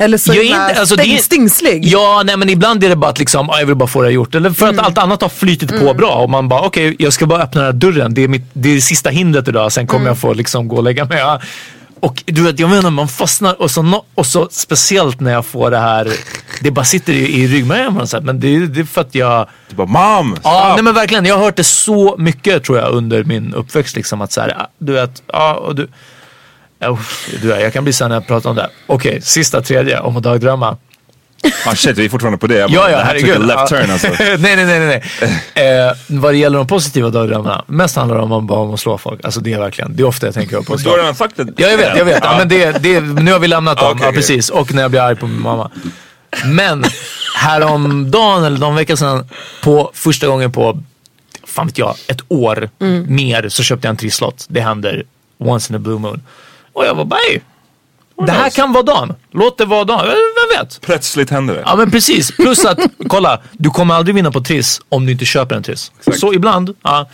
Eller 0.00 0.18
så 0.18 0.34
Jag 0.34 0.44
är 0.44 0.48
inte- 0.68 0.80
alltså, 0.80 0.96
det 0.96 1.02
är- 1.02 1.06
stäng, 1.06 1.18
stingslig? 1.18 1.84
Ja, 1.86 2.22
nej 2.24 2.36
men 2.36 2.48
ibland 2.48 2.84
är 2.84 2.88
det 2.88 2.96
bara 2.96 3.10
att 3.10 3.18
liksom, 3.18 3.46
ja, 3.50 3.58
jag 3.58 3.66
vill 3.66 3.76
bara 3.76 3.86
få 3.88 4.00
det 4.02 4.06
här 4.08 4.12
gjort. 4.12 4.34
Eller 4.34 4.50
för 4.50 4.66
Mm. 4.68 4.78
att 4.78 4.86
allt 4.86 4.98
annat 4.98 5.22
har 5.22 5.28
flytit 5.28 5.80
på 5.80 5.94
bra 5.94 6.14
och 6.14 6.30
man 6.30 6.48
bara, 6.48 6.60
okej 6.60 6.96
jag 6.98 7.12
ska 7.12 7.26
bara 7.26 7.42
öppna 7.42 7.60
den 7.60 7.66
här 7.66 7.72
dörren. 7.80 8.14
Det 8.14 8.24
är, 8.24 8.28
mitt, 8.28 8.44
det 8.52 8.70
är 8.70 8.74
det 8.74 8.80
sista 8.80 9.10
hindret 9.10 9.48
idag, 9.48 9.72
sen 9.72 9.80
Mm. 9.82 9.88
kommer 9.88 10.06
jag 10.06 10.18
få 10.18 10.32
liksom 10.34 10.68
gå 10.68 10.76
och 10.76 10.82
lägga 10.82 11.04
mig. 11.04 11.18
Ja. 11.18 11.40
Och 12.00 12.22
du 12.26 12.42
vet, 12.42 12.58
jag 12.58 12.70
menar 12.70 12.90
man 12.90 13.08
fastnar 13.08 13.62
och 13.62 13.70
så, 13.70 14.04
och 14.14 14.26
så 14.26 14.48
speciellt 14.50 15.20
när 15.20 15.32
jag 15.32 15.46
får 15.46 15.70
det 15.70 15.78
här, 15.78 16.08
det 16.60 16.70
bara 16.70 16.84
sitter 16.84 17.12
i, 17.12 17.40
i 17.42 17.46
ryggmärgen 17.48 17.92
på 17.94 18.00
något 18.00 18.08
sätt. 18.10 18.24
Men 18.24 18.40
det, 18.40 18.56
är- 18.56 18.60
det 18.60 18.80
är 18.80 18.84
för 18.84 19.00
att 19.00 19.14
jag, 19.14 19.48
Du 19.70 19.76
bara 19.76 19.86
mom! 19.86 20.36
ja 20.42 20.60
stop." 20.60 20.74
nej 20.74 20.82
men 20.82 20.94
verkligen, 20.94 21.24
jag 21.24 21.36
har 21.36 21.44
hört 21.44 21.56
det 21.56 21.64
så 21.64 22.16
mycket 22.18 22.64
tror 22.64 22.78
jag 22.78 22.92
under 22.92 23.24
min 23.24 23.54
uppväxt. 23.54 23.96
Liksom, 23.96 24.20
att 24.20 24.32
så 24.32 24.40
här, 24.40 24.54
ja, 24.58 24.70
du 24.78 24.92
vet, 24.92 25.22
ja 25.32 25.54
och 25.54 25.74
du, 25.74 25.88
uff, 26.86 27.28
du 27.42 27.48
jag 27.48 27.72
kan 27.72 27.84
bli 27.84 27.92
här 28.00 28.08
när 28.08 28.16
jag 28.16 28.26
pratar 28.26 28.50
om 28.50 28.56
det. 28.56 28.70
Okej, 28.86 29.20
sista 29.22 29.62
tredje 29.62 30.00
om 30.00 30.16
att 30.16 30.22
dagdrömma. 30.22 30.76
Ah, 31.66 31.74
shit, 31.74 31.98
vi 31.98 32.04
är 32.04 32.08
fortfarande 32.08 32.38
på 32.38 32.46
det. 32.46 32.54
Jag 32.58 32.70
Ja, 32.70 32.90
ja, 32.90 33.00
herregud. 33.04 33.46
left 33.46 33.66
turn 33.68 33.90
alltså. 33.90 34.08
nej, 34.18 34.38
nej, 34.38 34.64
nej, 34.66 35.02
nej. 35.54 35.78
Eh, 35.88 35.92
vad 36.08 36.32
det 36.34 36.36
gäller 36.38 36.58
de 36.58 36.66
positiva 36.66 37.10
dagdrömmarna, 37.10 37.64
mest 37.66 37.96
handlar 37.96 38.16
det 38.16 38.22
om, 38.22 38.46
bara 38.46 38.58
om 38.60 38.74
att 38.74 38.80
slå 38.80 38.98
folk. 38.98 39.24
Alltså 39.24 39.40
det 39.40 39.52
är 39.52 39.58
verkligen, 39.58 39.96
det 39.96 40.02
är 40.02 40.06
ofta 40.06 40.26
jag 40.26 40.34
tänker 40.34 40.60
på 40.60 40.72
att 40.72 40.78
Du 40.78 40.82
slå. 40.82 40.90
har 40.90 40.98
redan 40.98 41.14
sagt 41.14 41.36
det. 41.36 41.46
Ja, 41.56 41.68
jag 41.68 41.76
vet, 41.78 41.96
jag 41.96 42.04
vet. 42.04 42.20
Ja, 42.24 42.34
men 42.38 42.48
det, 42.48 42.72
det, 42.82 43.00
nu 43.00 43.32
har 43.32 43.38
vi 43.38 43.48
lämnat 43.48 43.78
dem. 43.78 43.92
Okej, 43.92 44.06
ja, 44.06 44.12
precis. 44.12 44.48
Och 44.50 44.74
när 44.74 44.82
jag 44.82 44.90
blir 44.90 45.00
arg 45.00 45.16
på 45.16 45.26
min 45.26 45.42
mamma. 45.42 45.70
Men 46.44 46.84
häromdagen 47.36 48.44
eller 48.44 48.58
någon 48.58 48.74
vecka 48.74 48.96
sedan, 48.96 49.28
på 49.62 49.90
första 49.94 50.26
gången 50.26 50.52
på, 50.52 50.82
fan 51.46 51.66
vet 51.66 51.78
jag, 51.78 51.94
ett 52.06 52.20
år 52.28 52.70
mer 53.08 53.48
så 53.48 53.62
köpte 53.62 53.86
jag 53.86 53.90
en 53.90 53.96
trisslott. 53.96 54.46
Det 54.48 54.60
händer 54.60 55.02
once 55.38 55.72
in 55.72 55.76
a 55.76 55.78
blue 55.78 55.98
moon. 55.98 56.22
Och 56.72 56.84
jag 56.86 56.94
var 56.94 57.04
bara, 57.04 57.20
"Ey, 57.30 57.40
det 58.26 58.32
här 58.32 58.50
kan 58.50 58.72
vara 58.72 58.82
dagen. 58.82 59.14
Låt 59.30 59.58
det 59.58 59.64
vara 59.64 59.84
dagen. 59.84 60.06
Vem 60.06 60.58
vet? 60.60 60.80
Plötsligt 60.80 61.30
händer 61.30 61.54
det. 61.54 61.62
Ja 61.66 61.76
men 61.76 61.90
precis. 61.90 62.36
Plus 62.36 62.64
att, 62.64 62.78
kolla, 63.08 63.40
du 63.52 63.70
kommer 63.70 63.94
aldrig 63.94 64.14
vinna 64.14 64.30
på 64.30 64.40
Triss 64.40 64.80
om 64.88 65.06
du 65.06 65.12
inte 65.12 65.24
köper 65.24 65.56
en 65.56 65.62
Triss. 65.62 65.92
Så 66.20 66.32
ibland, 66.34 66.74
ja. 66.82 67.08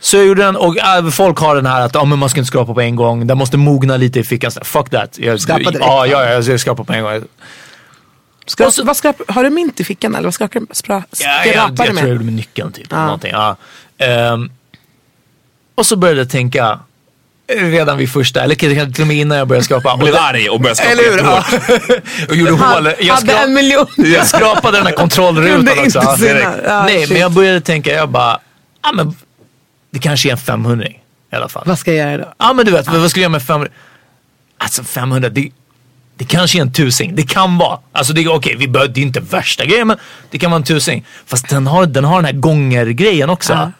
Så 0.00 0.16
jag 0.16 0.26
gjorde 0.26 0.42
den 0.42 0.56
och 0.56 0.78
äh, 0.78 1.10
folk 1.10 1.38
har 1.38 1.56
den 1.56 1.66
här 1.66 1.80
att 1.80 1.94
ja, 1.94 2.04
men 2.04 2.18
man 2.18 2.28
ska 2.28 2.38
inte 2.40 2.48
skrapa 2.48 2.74
på 2.74 2.80
en 2.80 2.96
gång. 2.96 3.26
Den 3.26 3.38
måste 3.38 3.56
mogna 3.56 3.96
lite 3.96 4.20
i 4.20 4.24
fickan. 4.24 4.50
Fuck 4.62 4.90
that. 4.90 5.18
Jag, 5.18 5.40
Skrapa 5.40 5.58
direkt. 5.58 5.78
Ja, 5.80 6.06
ja, 6.06 6.24
ja, 6.24 6.42
jag 6.42 6.60
skrapar 6.60 6.84
på 6.84 6.92
en 6.92 7.02
gång. 7.02 7.22
Skrap, 8.46 8.66
Och 8.66 8.74
så- 8.74 8.84
vad 8.84 8.96
skrap, 8.96 9.16
har 9.28 9.44
du 9.44 9.50
mynt 9.50 9.80
i 9.80 9.84
fickan 9.84 10.14
eller 10.14 10.24
vad 10.26 10.34
skrapar 10.34 10.60
du 10.60 10.66
spra, 10.70 10.94
Ja, 10.94 11.28
jag, 11.28 11.40
skrapar 11.40 11.54
jag, 11.62 11.70
du 11.70 11.76
tror 11.76 11.86
jag 11.88 11.94
med? 11.94 12.08
gjorde 12.12 12.24
med 12.24 12.34
nyckeln 12.34 12.72
typ. 12.72 12.92
Eller 12.92 13.04
Någonting. 13.04 13.30
Ja. 13.32 13.56
Ehm, 13.98 14.50
och 15.74 15.86
så 15.86 15.96
började 15.96 16.20
jag 16.20 16.30
tänka 16.30 16.80
redan 17.48 17.98
vid 17.98 18.10
första, 18.12 18.40
eller 18.42 18.54
kanske 18.54 18.92
till 18.92 19.02
och 19.02 19.08
med 19.08 19.16
innan 19.16 19.38
jag 19.38 19.48
började 19.48 19.64
skrapa. 19.64 19.96
Blev 20.00 20.14
arg 20.16 20.48
och 20.48 20.60
började 20.60 20.76
skapa 20.76 20.90
Eller 20.92 21.02
hur? 21.10 22.28
och 22.28 22.36
gjorde 22.36 22.52
hål. 22.52 22.88
Jag 23.00 23.14
hade 23.14 23.32
en 23.32 23.54
miljon. 23.54 23.86
Jag 23.96 24.26
skrapade 24.26 24.76
den 24.78 24.86
här 24.86 24.94
kontrollrutan 24.94 25.68
också. 25.78 25.84
inte 25.84 26.58
Ja, 26.66 26.82
Nej, 26.82 27.00
shit. 27.00 27.10
men 27.10 27.20
jag 27.20 27.32
började 27.32 27.60
tänka, 27.60 27.92
jag 27.94 28.08
bara, 28.08 28.38
ja 28.82 28.92
men 28.92 29.14
det 29.90 29.98
kanske 29.98 30.28
är 30.28 30.32
en 30.32 30.38
500 30.38 30.86
i 30.86 30.96
alla 31.36 31.48
fall. 31.48 31.62
Vad 31.66 31.78
ska 31.78 31.92
jag 31.94 32.10
göra 32.12 32.18
då? 32.24 32.34
Ja 32.38 32.52
men 32.52 32.66
du 32.66 32.72
vet, 32.72 32.86
vad 32.88 33.10
ska 33.10 33.20
jag 33.20 33.22
göra 33.22 33.30
med 33.32 33.42
500? 33.42 33.72
Alltså 34.58 34.84
500, 34.84 35.28
det, 35.28 35.50
det 36.16 36.24
kanske 36.24 36.58
är 36.58 36.62
en 36.62 36.72
tusing. 36.72 37.14
Det 37.14 37.22
kan 37.22 37.58
vara. 37.58 37.78
Alltså 37.92 38.12
det, 38.12 38.20
är- 38.22 38.32
okej, 38.34 38.56
vi 38.58 38.68
bör, 38.68 38.88
det 38.88 39.00
är 39.00 39.02
inte 39.02 39.20
värsta 39.20 39.64
grejen 39.64 39.86
men 39.86 39.96
det 40.30 40.38
kan 40.38 40.50
vara 40.50 40.56
en 40.58 40.64
tusing. 40.64 41.04
Fast 41.26 41.48
den 41.48 41.66
har 41.66 41.86
den, 41.86 42.04
har 42.04 42.16
den 42.16 42.24
här 42.24 42.32
gånger-grejen 42.32 43.30
också. 43.30 43.52
Ja. 43.52 43.72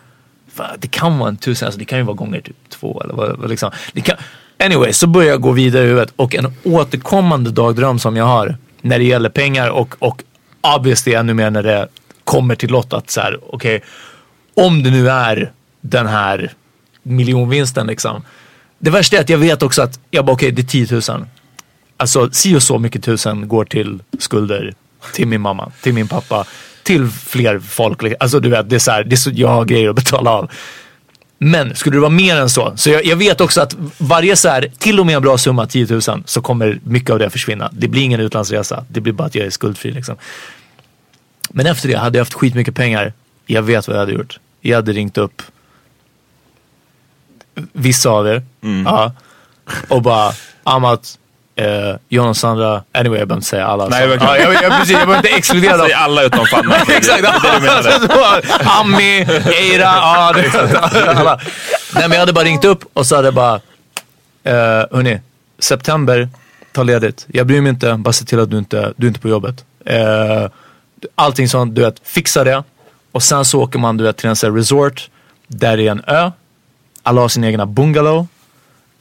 Det 0.79 0.89
kan 0.89 1.19
vara 1.19 1.29
en 1.29 1.37
tusen, 1.37 1.67
alltså 1.67 1.79
det 1.79 1.85
kan 1.85 1.99
ju 1.99 2.05
vara 2.05 2.17
gånger 2.17 2.41
typ 2.41 2.57
två 2.69 3.03
eller 3.05 3.15
vad, 3.15 3.39
vad 3.39 3.51
liksom. 3.51 3.71
Det 3.93 4.01
kan, 4.01 4.17
anyway, 4.65 4.93
så 4.93 5.07
börjar 5.07 5.31
jag 5.31 5.41
gå 5.41 5.53
vidare 5.53 5.85
i 5.85 5.87
huvudet 5.87 6.13
och 6.17 6.35
en 6.35 6.53
återkommande 6.65 7.51
dagdröm 7.51 7.99
som 7.99 8.17
jag 8.17 8.25
har 8.25 8.57
när 8.81 8.99
det 8.99 9.05
gäller 9.05 9.29
pengar 9.29 9.69
och, 9.69 9.95
och 9.99 10.23
obviously 10.61 11.15
ännu 11.15 11.35
mer 11.35 11.51
när 11.51 11.63
det 11.63 11.89
kommer 12.25 12.55
till 12.55 12.71
lott 12.71 12.93
att 12.93 13.11
så 13.11 13.21
här, 13.21 13.39
okej, 13.47 13.83
om 14.55 14.83
det 14.83 14.91
nu 14.91 15.11
är 15.11 15.53
den 15.81 16.07
här 16.07 16.53
miljonvinsten 17.03 17.87
liksom. 17.87 18.23
Det 18.79 18.91
värsta 18.91 19.17
är 19.17 19.21
att 19.21 19.29
jag 19.29 19.39
vet 19.39 19.63
också 19.63 19.83
att, 19.83 20.01
jag 20.11 20.25
bara 20.25 20.33
okej 20.33 20.51
det 20.51 20.63
är 20.63 20.87
10 20.87 21.17
000. 21.17 21.27
Alltså 21.97 22.31
si 22.33 22.57
och 22.57 22.63
så 22.63 22.79
mycket 22.79 23.05
tusen 23.05 23.49
går 23.49 23.65
till 23.65 24.03
skulder 24.19 24.75
till 25.15 25.29
min 25.29 25.41
mamma, 25.41 25.73
till 25.83 25.95
min 25.95 26.09
pappa, 26.09 26.45
till 26.83 27.09
fler 27.09 27.59
folk. 27.59 28.03
Alltså 28.21 28.41
du 28.41 28.49
vet, 28.49 28.71
det 28.71 28.77
är 28.77 28.81
så 28.81 28.91
här, 28.91 29.05
det 29.05 29.15
är 29.15 29.17
så, 29.17 29.31
jag 29.35 29.49
har 29.49 29.65
grejer 29.65 29.89
att 29.89 29.97
betala 29.97 30.31
av. 30.31 30.51
Men 31.39 31.75
skulle 31.75 31.97
det 31.97 32.01
vara 32.01 32.11
mer 32.11 32.37
än 32.37 32.49
så, 32.51 32.73
så 32.77 32.91
jag, 32.91 33.05
jag 33.05 33.17
vet 33.17 33.41
också 33.41 33.61
att 33.61 33.77
varje 33.99 34.37
så 34.37 34.49
här, 34.49 34.73
till 34.79 35.01
och 35.01 35.07
med 35.07 35.17
en 35.17 35.23
bra 35.23 35.39
summa, 35.39 35.67
10 35.67 35.87
000, 35.91 36.03
så 36.27 36.43
kommer 36.43 36.81
mycket 36.85 37.11
av 37.11 37.19
det 37.19 37.31
försvinna. 37.31 37.71
Det 37.73 37.89
blir 37.89 38.03
ingen 38.03 38.21
utlandsresa, 38.21 38.85
det 38.89 39.01
blir 39.01 39.13
bara 39.13 39.27
att 39.27 39.35
jag 39.35 39.47
är 39.47 39.51
skuldfri 39.51 39.91
liksom. 39.91 40.17
Men 41.51 41.67
efter 41.67 41.89
det 41.89 41.99
hade 41.99 42.19
jag 42.19 42.25
haft 42.25 42.35
skitmycket 42.35 42.75
pengar. 42.75 43.13
Jag 43.47 43.63
vet 43.63 43.89
vad 43.89 43.97
jag 43.97 44.01
hade 44.01 44.13
gjort. 44.13 44.39
Jag 44.61 44.77
hade 44.77 44.93
ringt 44.93 45.19
upp 45.19 45.43
vissa 47.73 48.11
av 48.11 48.27
er. 48.27 48.43
Ja, 48.85 49.13
och 49.89 50.03
bara, 50.03 50.33
Amat, 50.63 51.19
eh, 51.57 51.97
John 52.09 52.29
och 52.29 52.37
Sandra, 52.37 52.83
anyway 52.93 53.19
jag 53.19 53.29
behöver 53.29 53.35
inte 53.35 53.47
säga 53.47 53.67
alla. 53.67 53.89
Nej, 53.89 54.09
ja, 54.21 54.39
jag, 54.39 54.55
jag, 54.55 54.73
precis, 54.79 54.91
jag 54.91 55.07
behöver 55.07 55.17
inte 55.17 55.29
exkludera 55.29 55.77
dem. 55.77 55.87
Säg 55.87 55.95
alla 55.95 56.23
utom 56.23 56.47
Fanny. 56.47 56.75
Exakt. 56.89 57.23
Menade. 57.63 58.43
Ami, 58.81 59.27
Eira, 59.61 60.33
det 60.33 60.79
alla. 61.17 61.41
Nej 61.95 62.09
men 62.09 62.13
jag 62.13 62.19
hade 62.21 62.33
bara 62.33 62.45
ringt 62.45 62.65
upp 62.65 62.85
och 62.93 63.07
så 63.07 63.17
hade 63.17 63.27
jag 63.27 63.35
bara, 63.35 63.55
eh, 64.45 64.87
hörni, 64.91 65.21
september, 65.59 66.29
ta 66.73 66.83
ledigt. 66.83 67.27
Jag 67.29 67.47
bryr 67.47 67.61
mig 67.61 67.71
inte, 67.71 67.95
bara 67.95 68.13
se 68.13 68.25
till 68.25 68.41
att 68.41 68.51
du 68.51 68.59
inte, 68.59 68.93
du 68.97 69.07
är 69.07 69.09
inte 69.09 69.21
på 69.21 69.29
jobbet. 69.29 69.65
Eh, 69.87 70.49
allting 71.15 71.49
sånt, 71.49 71.75
du 71.75 71.83
vet, 71.83 71.95
fixa 72.05 72.45
det. 72.45 72.63
Och 73.13 73.23
sen 73.23 73.45
så 73.45 73.61
åker 73.61 73.79
man 73.79 73.97
du 73.97 74.05
vet, 74.05 74.17
till 74.17 74.29
en 74.29 74.37
sån 74.37 74.57
resort, 74.57 75.11
där 75.47 75.77
det 75.77 75.87
är 75.87 75.91
en 75.91 76.03
ö. 76.07 76.31
Alla 77.03 77.21
har 77.21 77.29
sin 77.29 77.45
egna 77.45 77.67
bungalow. 77.67 78.27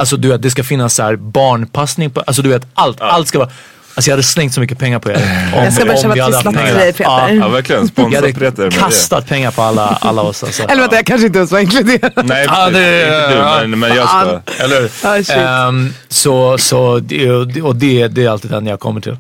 Alltså 0.02 0.18
du 0.18 0.28
vet, 0.28 0.42
det 0.42 0.52
ska 0.52 0.64
finnas 0.64 0.94
så 0.94 1.04
här 1.04 1.16
barnpassning 1.16 2.10
på, 2.12 2.22
alltså 2.22 2.42
du 2.42 2.50
vet 2.50 2.68
allt, 2.74 3.02
allt 3.02 3.28
ska 3.28 3.40
vara. 3.40 3.50
Alltså 3.96 4.10
jag 4.10 4.14
hade 4.14 4.24
slängt 4.24 4.54
så 4.54 4.60
mycket 4.62 4.80
pengar 4.80 5.00
på 5.00 5.12
er. 5.12 5.16
Om, 5.56 5.64
Jag 5.64 5.74
ska 5.74 5.86
börja 5.86 5.98
om 5.98 6.02
köpa 6.16 6.24
hade 6.24 6.44
pengar. 6.44 6.66
till 6.66 6.76
dig, 6.76 6.94
Peter. 6.94 7.30
Ja, 7.42 7.48
verkligen. 7.48 7.82
Jag 7.82 7.90
Sponsra 7.90 8.20
hade 8.22 8.34
Peter 8.34 8.64
med 8.64 8.72
det. 8.72 8.78
kastat 8.78 9.28
pengar 9.28 9.52
på 9.52 9.62
alla, 9.62 9.88
alla 10.02 10.22
oss. 10.22 10.44
Alltså. 10.44 10.64
Eller 10.64 10.82
vänta, 10.82 10.96
jag 10.96 11.06
kanske 11.06 11.28
inte 11.28 11.40
ens 11.40 11.52
var 11.52 11.60
inkluderad. 11.60 12.12
Nej, 12.26 12.46
Ja, 12.50 12.70
det- 12.70 13.02
inte 13.04 13.28
du, 13.30 13.36
ja. 13.36 13.58
men, 13.62 13.80
men 13.80 13.96
jag 13.96 14.08
ska. 14.10 14.42
Eller 14.64 14.82
hur? 14.82 14.92
Ah. 15.38 15.68
Ehm, 15.68 15.94
så 16.08 16.58
så 16.58 17.00
det, 17.00 17.32
och 17.62 17.76
det, 17.76 18.08
det 18.08 18.26
är 18.26 18.30
alltid 18.30 18.52
den 18.52 18.66
jag 18.66 18.80
kommer 18.80 19.02
till. 19.02 19.12
Eh, 19.12 19.20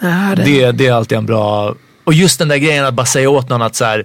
Ja, 0.00 0.34
det. 0.36 0.42
det, 0.44 0.72
det 0.72 0.86
är 0.86 0.92
alltid 0.92 1.18
en 1.18 1.26
bra... 1.26 1.74
Och 2.04 2.14
just 2.14 2.38
den 2.38 2.48
där 2.48 2.56
grejen 2.56 2.84
att 2.84 2.94
bara 2.94 3.06
säga 3.06 3.30
åt 3.30 3.48
någon 3.48 3.62
att 3.62 3.76
så 3.76 3.84
här, 3.84 4.04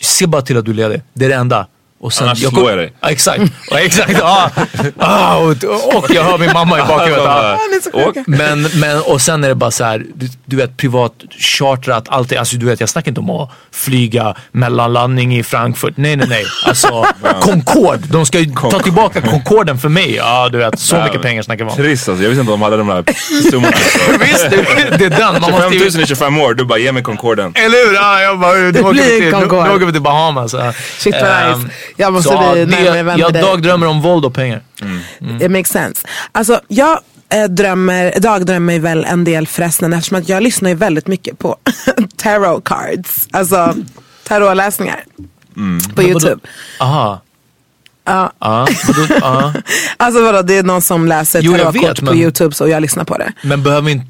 se 0.00 0.26
bara 0.26 0.42
till 0.42 0.58
att 0.58 0.64
du 0.64 0.70
är 0.70 0.74
ledig. 0.74 1.02
Det 1.14 1.24
är 1.24 1.28
det 1.28 1.34
enda. 1.34 1.66
Och 2.04 2.12
sen, 2.12 2.26
Annars 2.26 2.44
kom- 2.44 2.54
slår 2.54 2.70
jag 2.70 2.78
dig. 2.78 2.92
Ja, 3.00 3.10
exakt. 3.10 3.42
Ja, 3.70 3.78
exakt. 3.80 4.12
Ja. 4.18 4.50
Ah, 4.98 5.36
och, 5.36 5.50
och 5.96 6.06
jag 6.10 6.24
hör 6.24 6.38
min 6.38 6.52
mamma 6.52 6.78
i 6.78 6.82
bakhuvudet. 6.82 7.84
Så 7.84 7.90
Och-. 8.08 8.16
Men, 8.26 8.62
men 8.62 9.00
och 9.02 9.20
sen 9.20 9.44
är 9.44 9.48
det 9.48 9.54
bara 9.54 9.70
så 9.70 9.84
här, 9.84 10.04
du, 10.14 10.28
du 10.46 10.56
vet 10.56 10.76
privat 10.76 11.12
chartrat, 11.40 12.04
alltid, 12.08 12.38
alltså 12.38 12.56
du 12.56 12.66
vet 12.66 12.80
jag 12.80 12.88
snackar 12.88 13.08
inte 13.10 13.20
om 13.20 13.30
att 13.30 13.50
flyga 13.72 14.34
mellanlandning 14.52 15.36
i 15.36 15.42
Frankfurt, 15.42 15.92
nej 15.96 16.16
nej 16.16 16.26
nej. 16.28 16.44
Alltså 16.66 17.06
Concorde, 17.40 18.02
de 18.08 18.26
ska 18.26 18.38
ju 18.38 18.52
ta 18.70 18.80
tillbaka 18.80 19.20
Concorden 19.20 19.78
för 19.78 19.88
mig. 19.88 20.14
Ja 20.14 20.48
du 20.52 20.58
vet, 20.58 20.78
så 20.80 20.96
mycket 21.02 21.22
pengar 21.22 21.42
snackar 21.42 21.64
vi 21.64 21.70
om. 21.70 21.76
Trist 21.76 22.08
alltså. 22.08 22.22
Jag 22.22 22.30
visste 22.30 22.40
inte 22.40 22.52
om 22.52 22.60
de 22.60 22.64
hade 22.64 22.76
de 22.76 22.86
där 22.86 23.04
summorna. 23.50 23.76
Visst, 24.20 24.50
det, 24.50 24.96
det 24.98 25.04
är 25.04 25.10
den. 25.10 25.32
Man 25.32 25.42
25 25.42 25.50
måste 25.50 25.78
000 25.78 25.90
ju, 25.94 26.02
i 26.02 26.06
25 26.06 26.38
år. 26.40 26.54
Du 26.54 26.64
bara, 26.64 26.78
ge 26.78 26.92
mig 26.92 27.02
Concorden. 27.02 27.52
eller 27.56 27.86
hur? 27.88 27.94
Ja, 27.94 28.20
jag 28.22 28.38
bara, 28.40 28.54
Det 28.54 28.72
blir 28.72 29.20
nu, 29.20 29.30
Concorde. 29.30 29.68
nu 29.68 29.74
åker 29.76 29.86
vi 29.86 29.92
till 29.92 30.02
Bahamas. 30.02 30.54
Shit 30.98 31.14
vad 31.20 31.30
Ehm, 31.30 31.60
nice. 31.62 31.70
Jag 31.96 32.12
måste 32.12 32.28
så, 32.28 32.52
bli 32.52 32.66
närmare 32.66 32.92
vän 33.02 33.06
med 33.06 33.18
Jag 33.18 33.32
dig. 33.32 33.42
dagdrömmer 33.42 33.86
om 33.86 34.00
våld 34.02 34.24
och 34.24 34.34
pengar. 34.34 34.62
It 35.42 35.50
makes 35.50 35.68
sense. 35.72 36.06
Alltså 36.32 36.60
jag 36.68 36.98
eh, 37.28 37.44
drömmer, 37.44 38.14
dagdrömmer 38.20 38.78
väl 38.78 39.04
en 39.04 39.24
del 39.24 39.46
förresten 39.46 39.92
eftersom 39.92 40.18
att 40.18 40.28
jag 40.28 40.42
lyssnar 40.42 40.70
ju 40.70 40.76
väldigt 40.76 41.06
mycket 41.06 41.38
på 41.38 41.56
tarot 42.16 42.64
cards. 42.64 43.28
Alltså 43.30 43.74
tarotläsningar. 44.24 45.04
På 45.94 46.02
YouTube. 46.02 46.40
Aha. 46.80 47.20
Ja. 48.06 48.32
Ja, 48.38 48.66
vadå? 48.88 49.14
Ja. 49.20 49.52
Alltså 49.96 50.22
vadå, 50.22 50.42
det 50.42 50.58
är 50.58 50.62
någon 50.62 50.82
som 50.82 51.08
läser 51.08 51.42
jag 51.42 51.58
tarotkort 51.58 51.98
på 51.98 52.04
men- 52.04 52.14
YouTube 52.18 52.54
så 52.54 52.68
jag 52.68 52.82
lyssnar 52.82 53.04
på 53.04 53.18
det. 53.18 53.32
Men 53.42 53.62
behöver 53.62 53.90
inte 53.90 54.06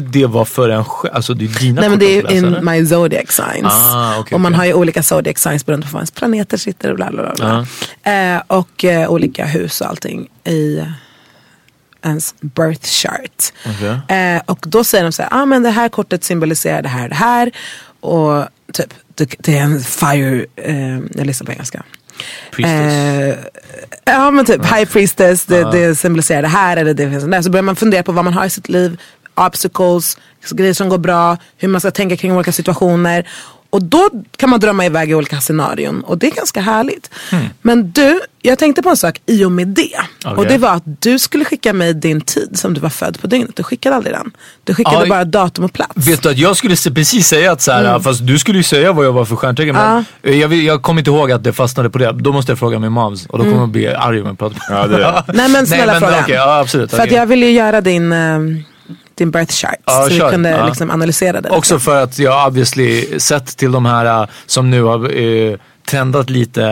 det 0.00 0.26
vara 0.26 0.44
för 0.44 0.68
en 0.68 0.84
själv? 0.84 1.14
Alltså 1.14 1.34
det 1.34 1.44
är 1.44 1.60
dina 1.60 1.80
Nej 1.80 1.90
men 1.90 1.98
det 1.98 2.18
är 2.18 2.32
in 2.32 2.58
my 2.62 2.86
zodiac 2.86 3.30
signs. 3.30 3.72
Ah, 3.72 4.18
okej, 4.18 4.34
och 4.34 4.40
man 4.40 4.52
okej. 4.52 4.58
har 4.58 4.64
ju 4.66 4.74
olika 4.74 5.02
zodiac 5.02 5.38
signs 5.38 5.66
beroende 5.66 5.86
på 5.86 5.92
var 5.92 6.00
ens 6.00 6.10
planeter 6.10 6.56
sitter 6.56 6.90
och 6.90 6.96
bla 6.96 7.10
bla 7.10 7.22
bla. 7.22 7.66
bla. 8.02 8.12
Eh, 8.12 8.42
och 8.46 8.84
eh, 8.84 9.10
olika 9.10 9.46
hus 9.46 9.80
och 9.80 9.86
allting 9.86 10.28
i 10.44 10.84
ens 12.04 12.34
birth 12.40 12.88
chart. 12.88 13.52
Okej. 13.66 14.16
Eh, 14.18 14.42
och 14.46 14.64
då 14.68 14.84
säger 14.84 15.04
de 15.04 15.12
så 15.12 15.22
här, 15.22 15.28
ah, 15.32 15.44
men 15.44 15.62
det 15.62 15.70
här 15.70 15.88
kortet 15.88 16.24
symboliserar 16.24 16.82
det 16.82 16.88
här 16.88 17.08
det 17.08 17.14
här. 17.14 17.52
Och 18.00 18.44
typ, 18.72 18.94
det, 19.14 19.34
det 19.38 19.58
är 19.58 19.62
en 19.62 19.80
fire, 19.80 20.46
eh, 20.56 20.98
jag 21.14 21.26
lyssnar 21.26 21.46
på 21.46 21.52
engelska. 21.52 21.82
Eh, 22.58 23.34
ja 24.04 24.30
men 24.30 24.44
typ 24.44 24.64
high 24.64 24.84
priestess, 24.84 25.44
det, 25.44 25.70
det 25.72 25.94
symboliserar 25.94 26.42
det 26.42 26.48
här 26.48 26.76
eller 26.76 26.94
det 26.94 27.10
finns 27.10 27.24
där. 27.24 27.42
Så 27.42 27.50
börjar 27.50 27.62
man 27.62 27.76
fundera 27.76 28.02
på 28.02 28.12
vad 28.12 28.24
man 28.24 28.34
har 28.34 28.46
i 28.46 28.50
sitt 28.50 28.68
liv, 28.68 29.00
obstacles, 29.34 30.18
grejer 30.50 30.74
som 30.74 30.88
går 30.88 30.98
bra, 30.98 31.36
hur 31.56 31.68
man 31.68 31.80
ska 31.80 31.90
tänka 31.90 32.16
kring 32.16 32.32
olika 32.32 32.52
situationer. 32.52 33.28
Och 33.70 33.82
då 33.82 34.08
kan 34.36 34.50
man 34.50 34.60
drömma 34.60 34.86
iväg 34.86 35.10
i 35.10 35.14
olika 35.14 35.40
scenarion 35.40 36.00
och 36.04 36.18
det 36.18 36.26
är 36.26 36.30
ganska 36.30 36.60
härligt. 36.60 37.10
Men 37.62 37.92
du, 37.92 38.20
jag 38.42 38.58
tänkte 38.58 38.82
på 38.82 38.88
en 38.88 38.96
sak 38.96 39.20
i 39.26 39.44
och 39.44 39.52
med 39.52 39.68
det. 39.68 39.90
Och 40.24 40.32
Okej. 40.32 40.46
det 40.48 40.58
var 40.58 40.70
att 40.74 40.82
du 40.84 41.18
skulle 41.18 41.44
skicka 41.44 41.72
mig 41.72 41.94
din 41.94 42.20
tid 42.20 42.58
som 42.58 42.74
du 42.74 42.80
var 42.80 42.88
född 42.88 43.20
på 43.20 43.26
dygnet. 43.26 43.56
Du 43.56 43.62
skickade 43.62 43.96
aldrig 43.96 44.14
den. 44.14 44.30
Du 44.64 44.74
skickade 44.74 44.96
Ja, 44.96 45.06
bara 45.08 45.24
datum 45.24 45.64
och 45.64 45.72
plats. 45.72 45.92
Vet 45.94 46.22
du 46.22 46.28
att 46.30 46.38
jag 46.38 46.56
skulle 46.56 46.76
se- 46.76 46.90
precis 46.90 47.26
säga 47.26 47.52
att 47.52 47.62
så 47.62 47.72
här, 47.72 47.84
Mm. 47.84 48.02
fast 48.02 48.26
du 48.26 48.38
skulle 48.38 48.58
ju 48.58 48.62
säga 48.64 48.92
vad 48.92 49.06
jag 49.06 49.12
var 49.12 49.24
för 49.24 49.36
stjärntecken. 49.36 49.74
Men 49.74 50.04
jag, 50.38 50.48
vill- 50.48 50.64
jag 50.66 50.82
kommer 50.82 51.00
inte 51.00 51.10
ihåg 51.10 51.32
att 51.32 51.44
det 51.44 51.52
fastnade 51.52 51.90
på 51.90 51.98
det. 51.98 52.12
Då 52.12 52.32
måste 52.32 52.52
jag 52.52 52.58
fråga 52.58 52.78
min 52.78 52.92
moms 52.92 53.26
och 53.26 53.38
då 53.38 53.44
kommer 53.44 53.56
hon 53.58 53.72
bli 53.72 53.88
arg 53.88 54.20
om 54.20 54.26
jag 54.26 54.38
pratar 54.38 54.56
med 54.70 54.78
Ja, 54.78 54.86
det 54.86 54.94
är 55.04 55.12
det. 55.26 55.32
Nej 55.32 55.48
men 55.48 55.66
snälla 55.66 55.84
Nej, 55.92 56.00
men 56.00 56.08
fråga. 56.10 56.22
okej, 56.22 56.34
ja, 56.34 56.58
absolut. 56.60 56.90
För 56.90 56.98
att 56.98 57.04
okej. 57.04 57.16
jag 57.16 57.26
ville 57.26 57.46
ju 57.46 57.52
göra 57.52 57.80
din, 57.80 58.12
eh, 58.12 58.38
din 59.14 59.30
birth 59.30 59.52
chart. 59.54 59.76
Ja, 59.84 60.02
så 60.02 60.08
vi 60.08 60.18
kör. 60.18 60.30
kunde 60.30 60.50
Ja. 60.50 60.66
liksom 60.66 60.90
analysera 60.90 61.40
det. 61.40 61.50
Också 61.50 61.78
för 61.78 62.02
att 62.02 62.18
jag 62.18 62.46
obviously 62.46 63.18
sett 63.20 63.56
till 63.56 63.72
de 63.72 63.86
här 63.86 64.22
uh, 64.22 64.28
som 64.46 64.70
nu 64.70 64.82
har 64.82 65.12
uh, 65.16 65.56
trendat 65.90 66.30
lite. 66.30 66.62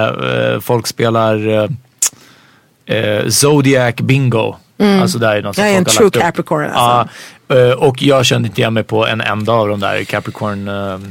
Uh, 0.55 0.61
folk 0.61 0.87
spelar 0.87 1.49
uh, 1.49 3.29
Zodiac 3.29 3.95
Bingo. 3.97 4.57
Alltså 5.03 5.19
det 5.19 5.27
är 5.27 5.43
något 5.43 5.55
som 5.57 5.65
Jag 5.65 5.73
är 5.75 5.79
en 5.79 5.85
true. 5.85 6.11
Capricorn, 6.11 6.71
Ja, 6.75 7.07
alltså. 7.49 7.67
uh, 7.67 7.73
och 7.73 8.03
jag 8.03 8.27
kände 8.27 8.49
inte 8.49 8.61
igen 8.61 8.75
mig 8.75 8.83
på 8.83 9.07
en 9.07 9.21
enda 9.21 9.53
av 9.53 9.69
de 9.69 9.81
där 9.81 10.05
Capricorn. 10.05 10.67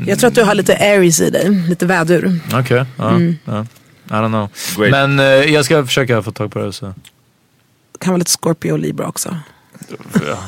Jag 0.08 0.20
tror 0.20 0.28
att 0.28 0.36
du 0.36 0.44
har 0.44 0.56
lite 0.56 0.78
Aries 0.78 1.22
i 1.22 1.30
dig, 1.30 1.50
lite 1.50 1.86
vädur. 1.86 2.40
Okej, 2.54 2.86
ja, 2.98 3.10
Mm. 3.10 3.38
ja. 3.46 3.66
I 4.10 4.12
don't 4.12 4.28
know. 4.28 4.50
Great. 4.78 4.92
Men 4.92 5.20
jag 5.54 5.66
ska 5.66 5.86
försöka 5.86 6.22
få 6.22 6.32
tag 6.32 6.52
på 6.52 6.60
det. 6.60 6.74
Så. 6.74 6.94
Kan 8.00 8.12
vara 8.14 8.18
lite 8.18 8.32
Scorpio 8.32 8.72
och 8.72 8.80
Libra 8.80 9.08
också. 9.08 9.36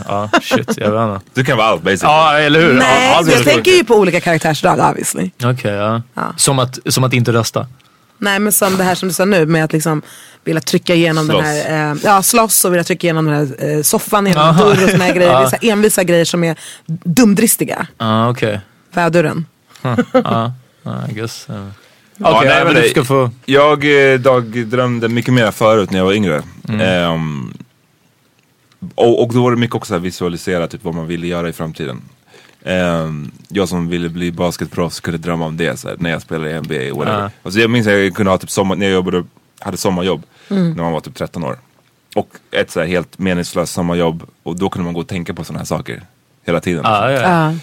Ja, 0.07 0.29
shit, 0.41 0.77
jag 0.77 0.91
vet 0.91 1.15
inte. 1.15 1.25
Du 1.33 1.43
kan 1.45 1.57
vara 1.57 1.67
allt 1.67 1.81
basically. 1.83 2.13
Ja, 2.13 2.37
eller 2.37 2.59
hur? 2.61 2.73
Nej, 2.73 3.13
allt 3.15 3.31
jag 3.31 3.43
tänker 3.43 3.71
ju 3.71 3.83
på 3.83 3.95
olika 3.95 4.19
karaktärsdrag 4.19 4.79
obviously. 4.89 5.29
Okej, 5.43 5.71
ja. 5.73 6.01
Ja. 6.13 6.33
Som, 6.37 6.59
att, 6.59 6.79
som 6.85 7.03
att 7.03 7.13
inte 7.13 7.33
rösta. 7.33 7.67
Nej 8.17 8.39
men 8.39 8.51
som 8.53 8.77
det 8.77 8.83
här 8.83 8.95
som 8.95 9.07
du 9.07 9.13
sa 9.13 9.25
nu 9.25 9.45
med 9.45 9.63
att 9.63 9.73
liksom 9.73 10.01
vilja 10.43 10.61
trycka 10.61 10.95
igenom 10.95 11.25
Slåss. 11.25 11.43
den 11.43 11.55
här, 11.55 11.91
eh, 11.91 11.97
ja 12.03 12.21
slåss 12.23 12.65
och 12.65 12.73
vilja 12.73 12.83
trycka 12.83 13.07
igenom 13.07 13.25
den 13.25 13.35
här 13.35 13.69
eh, 13.77 13.81
soffan 13.81 14.25
genom 14.27 14.43
en 14.43 14.49
Aha. 14.49 14.63
dörr 14.63 14.83
och 14.83 14.89
såna 14.89 15.03
här 15.03 15.13
grejer. 15.15 15.31
Ja. 15.31 15.39
Det 15.39 15.45
är 15.45 15.49
så 15.49 15.57
här 15.61 15.71
envisa 15.71 16.03
grejer 16.03 16.25
som 16.25 16.43
är 16.43 16.55
dumdristiga. 16.87 17.87
Ja, 17.97 18.29
okej. 18.29 18.59
Väduren. 18.93 19.45
Ja, 20.13 20.53
I 21.09 21.13
guess. 21.13 21.47
Uh. 21.49 21.67
Ja, 22.17 22.35
Okej, 22.37 22.47
nej, 22.49 22.57
ja, 22.57 22.63
men 22.63 22.73
men 22.73 22.75
du 22.75 22.81
det- 22.81 22.89
ska 22.89 23.03
få... 23.03 23.29
Jag 23.45 24.13
eh, 24.13 24.19
dagdrömde 24.19 25.07
mycket 25.09 25.33
mer 25.33 25.51
förut 25.51 25.91
när 25.91 25.97
jag 25.97 26.05
var 26.05 26.13
yngre. 26.13 26.41
Ehm, 26.81 27.53
och, 28.95 29.23
och 29.23 29.33
då 29.33 29.43
var 29.43 29.51
det 29.51 29.57
mycket 29.57 29.75
också 29.75 29.95
att 29.95 30.01
visualisera 30.01 30.67
typ, 30.67 30.83
vad 30.83 30.95
man 30.95 31.07
ville 31.07 31.27
göra 31.27 31.49
i 31.49 31.53
framtiden. 31.53 32.01
Ehm, 32.63 33.31
jag 33.47 33.69
som 33.69 33.87
ville 33.87 34.09
bli 34.09 34.31
basketproffs 34.31 34.99
kunde 34.99 35.17
drömma 35.17 35.45
om 35.45 35.57
det 35.57 35.79
så 35.79 35.87
här, 35.87 35.97
när 35.99 36.09
jag 36.09 36.21
spelade 36.21 36.51
i 36.51 36.59
NBA 36.61 36.97
whatever. 36.99 37.21
Ja. 37.21 37.29
Alltså, 37.43 37.59
jag 37.59 37.69
minns 37.69 37.87
att 37.87 37.93
jag 37.93 38.15
kunde 38.15 38.31
ha 38.31 38.37
typ 38.37 38.51
sommar, 38.51 38.75
när 38.75 38.85
jag 38.85 38.93
jobbade, 38.93 39.23
hade 39.59 39.77
sommarjobb 39.77 40.23
när 40.47 40.83
man 40.83 40.91
var 40.91 40.99
typ 40.99 41.15
13 41.15 41.43
år. 41.43 41.57
Och 42.15 42.29
ett 42.51 42.71
så 42.71 42.79
här, 42.79 42.87
helt 42.87 43.19
meningslöst 43.19 43.73
sommarjobb 43.73 44.23
och 44.43 44.55
då 44.55 44.69
kunde 44.69 44.85
man 44.85 44.93
gå 44.93 44.99
och 44.99 45.07
tänka 45.07 45.33
på 45.33 45.43
sådana 45.43 45.59
här 45.59 45.65
saker 45.65 46.03
hela 46.45 46.59
tiden. 46.59 46.81
Ja, 46.85 47.11
ja. 47.11 47.21
Ja. 47.21 47.53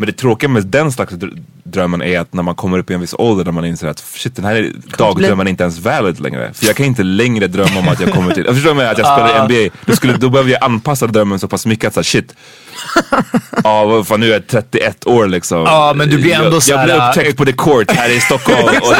Men 0.00 0.06
det 0.06 0.12
tråkiga 0.12 0.48
med 0.50 0.66
den 0.66 0.92
slags 0.92 1.12
dr- 1.12 1.42
drömmen 1.64 2.02
är 2.02 2.20
att 2.20 2.32
när 2.34 2.42
man 2.42 2.54
kommer 2.54 2.78
upp 2.78 2.90
i 2.90 2.94
en 2.94 3.00
viss 3.00 3.14
ålder 3.18 3.44
där 3.44 3.52
man 3.52 3.64
inser 3.64 3.88
att 3.88 3.98
shit 3.98 4.36
den 4.36 4.44
här 4.44 4.72
dagdrömmen 4.98 5.46
är 5.46 5.50
inte 5.50 5.62
ens 5.62 5.78
valid 5.78 6.20
längre. 6.20 6.50
För 6.54 6.66
jag 6.66 6.76
kan 6.76 6.86
inte 6.86 7.02
längre 7.02 7.46
drömma 7.46 7.80
om 7.80 7.88
att 7.88 8.00
jag 8.00 8.12
kommer 8.12 8.34
till, 8.34 8.44
jag 8.46 8.54
förstår 8.54 8.74
mig 8.74 8.86
att 8.88 8.98
jag 8.98 9.06
spelar 9.06 9.36
i 9.36 9.44
NBA. 9.44 9.76
Då, 9.86 9.96
skulle, 9.96 10.12
då 10.12 10.30
behöver 10.30 10.50
jag 10.50 10.64
anpassa 10.64 11.06
drömmen 11.06 11.38
så 11.38 11.48
pass 11.48 11.66
mycket 11.66 11.86
att 11.86 11.94
såhär 11.94 12.04
shit. 12.04 12.34
Ja 13.64 13.84
vad 13.84 14.06
fan 14.06 14.20
nu 14.20 14.28
är 14.28 14.32
jag 14.32 14.46
31 14.46 15.06
år 15.06 15.26
liksom. 15.26 15.58
Ja, 15.58 15.92
men 15.96 16.08
du 16.08 16.18
blir 16.18 16.34
ändå 16.34 16.56
jag, 16.56 16.62
så 16.62 16.72
jag 16.72 16.84
blir 16.84 16.94
äh, 16.94 17.08
upptäckt 17.08 17.36
på 17.36 17.44
the 17.44 17.52
court 17.52 17.90
här 17.90 18.16
i 18.16 18.20
Stockholm. 18.20 18.58
och 18.82 18.94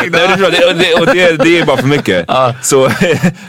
det, 0.52 0.94
och 1.00 1.06
det, 1.06 1.44
det 1.44 1.58
är 1.58 1.66
bara 1.66 1.76
för 1.76 1.88
mycket. 1.88 2.26
Så, 2.62 2.90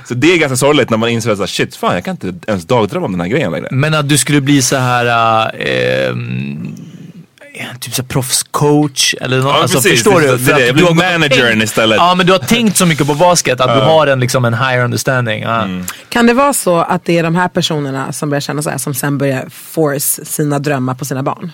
så 0.08 0.14
det 0.14 0.34
är 0.34 0.38
ganska 0.38 0.58
sorgligt 0.58 0.90
när 0.90 0.98
man 0.98 1.10
inser 1.10 1.44
att 1.44 1.50
shit 1.50 1.76
fan 1.76 1.94
jag 1.94 2.06
kan 2.06 2.12
inte 2.22 2.52
ens 2.52 2.66
dagdrömma 2.66 3.06
om 3.06 3.12
den 3.12 3.22
här 3.22 3.28
grejen 3.28 3.52
längre. 3.52 3.68
Men 3.72 3.94
att 3.94 4.10
du 4.10 4.18
skulle 4.18 4.42
bli 4.42 4.62
så 4.62 4.76
här... 4.76 5.06
ehm, 7.72 7.80
typ 7.80 7.94
så 7.96 8.04
proffscoach 8.04 9.16
eller 9.22 9.38
något. 9.38 9.46
Ja, 9.56 9.62
alltså, 9.62 9.78
precis. 9.78 9.92
förstår 9.92 10.22
Det- 10.22 10.28
du? 10.28 10.38
det- 10.38 10.44
För 10.46 10.52
att 10.52 10.58
det- 10.60 10.66
du 10.68 10.74
blir 10.74 10.94
managern 10.94 11.30
tänkt- 11.50 11.64
istället. 11.64 11.98
Ja, 11.98 12.16
men 12.16 12.26
du 12.26 12.32
har 12.32 12.40
tänkt 12.40 12.78
så 12.78 12.86
mycket 12.86 13.08
på 13.08 13.14
basket 13.14 13.62
att 13.62 13.76
du 13.76 13.82
har 13.82 14.08
en, 14.08 14.20
liksom, 14.20 14.46
en 14.46 14.54
higher 14.54 14.84
understanding. 14.84 15.42
Ja. 15.44 15.62
Mm. 15.62 15.86
Kan 16.10 16.26
det 16.28 16.34
vara 16.34 16.54
så 16.54 16.78
att 16.80 17.06
det 17.06 17.18
är 17.20 17.24
de 17.24 17.36
här 17.36 17.48
personerna 17.48 18.14
som 18.14 18.30
börjar 18.30 18.42
känna 18.42 18.62
så 18.62 18.70
här 18.70 18.78
som 18.78 18.94
sen 18.94 19.18
börjar 19.18 19.46
force 19.74 20.26
sina 20.26 20.60
drömmar 20.60 20.94
på 20.96 21.06
sina 21.06 21.24
barn? 21.24 21.52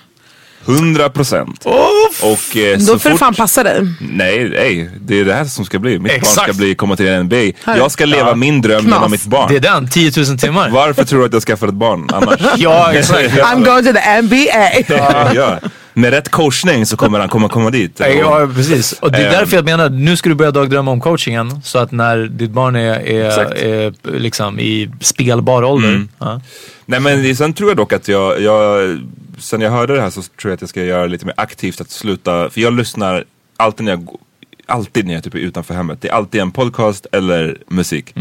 100 0.65 1.09
procent. 1.09 1.65
Och 1.65 2.57
eh, 2.57 2.77
Då 2.77 2.85
får 2.85 2.93
du 2.93 2.99
fort... 2.99 3.19
fan 3.19 3.33
passa 3.33 3.63
dig. 3.63 3.81
Nej, 3.99 4.49
nej, 4.49 4.89
det 5.01 5.19
är 5.19 5.25
det 5.25 5.33
här 5.33 5.45
som 5.45 5.65
ska 5.65 5.79
bli. 5.79 5.91
Mitt 5.99 6.01
barn 6.11 6.11
Exakt. 6.17 6.43
ska 6.43 6.53
bli, 6.53 6.75
komma 6.75 6.95
till 6.95 7.05
NBA. 7.23 7.35
Här. 7.65 7.77
Jag 7.77 7.91
ska 7.91 8.05
leva 8.05 8.29
Ja. 8.29 8.35
min 8.35 8.61
dröm 8.61 8.81
Knas. 8.81 8.93
genom 8.95 9.11
mitt 9.11 9.25
barn. 9.25 9.47
Det 9.49 9.55
är 9.55 9.59
den, 9.59 9.87
10 9.89 10.11
000 10.17 10.37
timmar. 10.39 10.69
Varför 10.69 11.03
tror 11.03 11.19
du 11.19 11.25
att 11.25 11.33
jag 11.33 11.41
skaffade 11.43 11.69
ett 11.69 11.75
barn 11.75 12.09
annars? 12.13 12.39
Ja, 12.57 12.93
exakt. 12.93 13.29
I'm 13.33 13.65
going 13.65 13.85
to 13.85 13.93
the 13.93 14.21
NBA. 14.21 15.33
ja. 15.35 15.59
Med 15.97 16.09
rätt 16.11 16.29
coachning 16.29 16.85
så 16.85 16.97
kommer 16.97 17.19
han 17.19 17.29
komma, 17.29 17.49
komma 17.49 17.69
dit. 17.69 17.99
Ja, 18.19 18.49
precis. 18.55 18.93
Och 18.93 19.11
det 19.11 19.17
är 19.17 19.25
Ehm. 19.25 19.31
därför 19.31 19.55
jag 19.55 19.65
menar, 19.65 19.89
nu 19.89 20.15
ska 20.17 20.29
du 20.29 20.35
börja 20.35 20.51
dagdrömma 20.51 20.91
om 20.91 21.01
coachingen. 21.01 21.61
Så 21.63 21.79
att 21.79 21.91
när 21.91 22.17
ditt 22.17 22.51
barn 22.51 22.75
är, 22.75 23.27
Exakt. 23.27 23.51
är, 23.51 23.67
är 23.67 24.19
liksom 24.19 24.59
i 24.59 24.91
spelbar 25.01 25.63
ålder. 25.63 25.89
Mm. 25.89 26.09
Ja. 26.19 26.41
Nej 26.85 26.99
men 26.99 27.35
sen 27.35 27.53
tror 27.53 27.69
jag 27.69 27.77
dock 27.77 27.93
att 27.93 28.07
jag, 28.07 28.41
jag, 28.41 28.97
sen 29.39 29.61
jag 29.61 29.71
hörde 29.71 29.95
det 29.95 30.01
här 30.01 30.09
så 30.09 30.21
tror 30.21 30.31
jag 30.51 30.53
att 30.53 30.61
jag 30.61 30.69
ska 30.69 30.83
göra 30.83 31.05
lite 31.05 31.25
mer 31.25 31.35
aktivt 31.37 31.81
att 31.81 31.89
sluta, 31.91 32.49
för 32.49 32.61
jag 32.61 32.73
lyssnar 32.73 33.23
alltid 33.57 33.85
när 33.85 33.91
jag, 33.91 34.07
alltid 34.65 35.05
när 35.07 35.13
jag 35.13 35.23
typ 35.23 35.33
är 35.33 35.39
utanför 35.39 35.73
hemmet. 35.73 36.01
Det 36.01 36.07
är 36.09 36.13
alltid 36.13 36.41
en 36.41 36.51
podcast 36.51 37.05
eller 37.11 37.57
musik. 37.67 38.13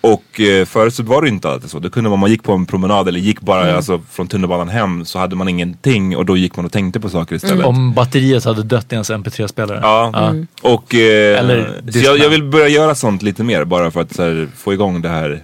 Och 0.00 0.40
eh, 0.40 0.64
förut 0.64 0.94
så 0.94 1.02
var 1.02 1.22
det 1.22 1.28
inte 1.28 1.48
alltid 1.48 1.70
så. 1.70 1.78
Det 1.78 1.90
kunde 1.90 2.10
vara 2.10 2.20
man 2.20 2.30
gick 2.30 2.42
på 2.42 2.52
en 2.52 2.66
promenad 2.66 3.08
eller 3.08 3.20
gick 3.20 3.40
bara 3.40 3.76
alltså, 3.76 4.00
från 4.10 4.28
tunnelbanan 4.28 4.68
hem 4.68 5.04
så 5.04 5.18
hade 5.18 5.36
man 5.36 5.48
ingenting 5.48 6.16
och 6.16 6.26
då 6.26 6.36
gick 6.36 6.56
man 6.56 6.64
och 6.66 6.72
tänkte 6.72 7.00
på 7.00 7.08
saker 7.08 7.36
istället. 7.36 7.66
Om 7.66 7.92
batteriet 7.92 8.44
hade 8.44 8.62
dött 8.62 8.92
i 8.92 8.94
ens 8.94 9.10
mp3-spelare. 9.10 9.78
Ja, 9.82 10.34
och 10.62 10.94
eh, 10.94 11.38
Eller 11.38 11.82
jag, 11.94 12.18
jag 12.18 12.28
vill 12.28 12.42
börja 12.44 12.68
göra 12.68 12.94
sånt 12.94 13.22
lite 13.22 13.44
mer 13.44 13.64
bara 13.64 13.90
för 13.90 14.00
att 14.00 14.14
så 14.14 14.22
här, 14.22 14.48
få 14.56 14.72
igång 14.72 15.02
det 15.02 15.08
här. 15.08 15.42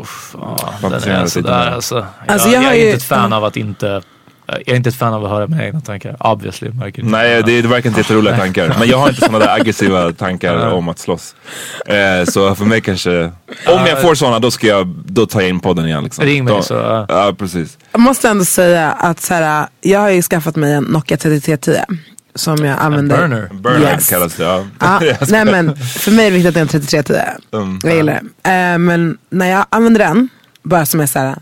Uff, 0.00 0.34
ja, 0.40 0.56
den 0.80 0.92
är 0.92 1.26
sådär 1.26 1.70
alltså. 1.70 2.06
Alltså, 2.26 2.48
jag, 2.48 2.64
jag 2.64 2.72
är 2.72 2.76
ju- 2.76 2.84
inte 2.84 2.96
ett 2.96 3.02
fan 3.02 3.32
av 3.32 3.44
att 3.44 3.56
inte 3.56 4.02
jag 4.48 4.68
är 4.68 4.76
inte 4.76 4.88
ett 4.88 4.96
fan 4.96 5.14
av 5.14 5.24
att 5.24 5.30
höra 5.30 5.46
mina 5.46 5.64
egna 5.64 5.80
tankar. 5.80 6.16
Obviously. 6.20 6.70
Märker. 6.70 7.02
Nej, 7.02 7.42
det, 7.42 7.62
det 7.62 7.68
verkar 7.68 7.88
inte 7.88 8.00
jätteroliga 8.00 8.36
tankar. 8.36 8.76
Men 8.78 8.88
jag 8.88 8.98
har 8.98 9.08
inte 9.08 9.20
sådana 9.20 9.38
där 9.38 9.54
aggressiva 9.60 10.12
tankar 10.18 10.72
om 10.72 10.88
att 10.88 10.98
slåss. 10.98 11.34
Eh, 11.86 12.24
så 12.24 12.54
för 12.54 12.64
mig 12.64 12.80
kanske, 12.80 13.22
om 13.66 13.86
jag 13.86 14.02
får 14.02 14.14
sådana 14.14 14.38
då 14.38 14.50
ska 14.50 14.66
jag, 14.66 14.86
då 14.86 15.26
tar 15.26 15.40
jag 15.40 15.48
in 15.48 15.60
podden 15.60 15.86
igen 15.86 16.04
liksom. 16.04 16.24
Ring 16.24 16.44
mig 16.44 16.54
då, 16.54 16.62
så, 16.62 16.74
ja. 16.74 17.06
Ja, 17.08 17.34
precis. 17.38 17.78
Jag 17.92 18.00
måste 18.00 18.28
ändå 18.28 18.44
säga 18.44 18.90
att 18.92 19.20
så 19.20 19.34
här, 19.34 19.66
jag 19.80 20.00
har 20.00 20.10
ju 20.10 20.22
skaffat 20.22 20.56
mig 20.56 20.72
en 20.72 20.84
Nokia 20.84 21.16
3310. 21.16 21.94
Som 22.34 22.64
jag 22.64 22.78
använder. 22.78 23.16
burner. 23.16 23.48
Burnout 23.52 23.80
Yes. 23.82 24.10
kallas 24.10 24.34
det. 24.36 24.44
Ja. 24.44 24.64
Jag 25.04 25.30
nej 25.30 25.44
men 25.44 25.76
för 25.76 26.10
mig 26.10 26.26
är 26.26 26.30
det 26.30 26.36
viktigt 26.36 26.48
att 26.48 26.54
det 26.54 26.60
är 26.60 26.62
en 26.62 26.68
3310. 26.68 27.56
Mm, 27.56 27.80
jag 27.82 27.94
gillar 27.96 28.20
det. 28.42 28.50
Eh, 28.72 28.78
men 28.78 29.18
när 29.30 29.50
jag 29.50 29.66
använder 29.70 29.98
den, 29.98 30.28
bara 30.62 30.86
som 30.86 31.00
är 31.00 31.06
så 31.06 31.18
här 31.18 31.36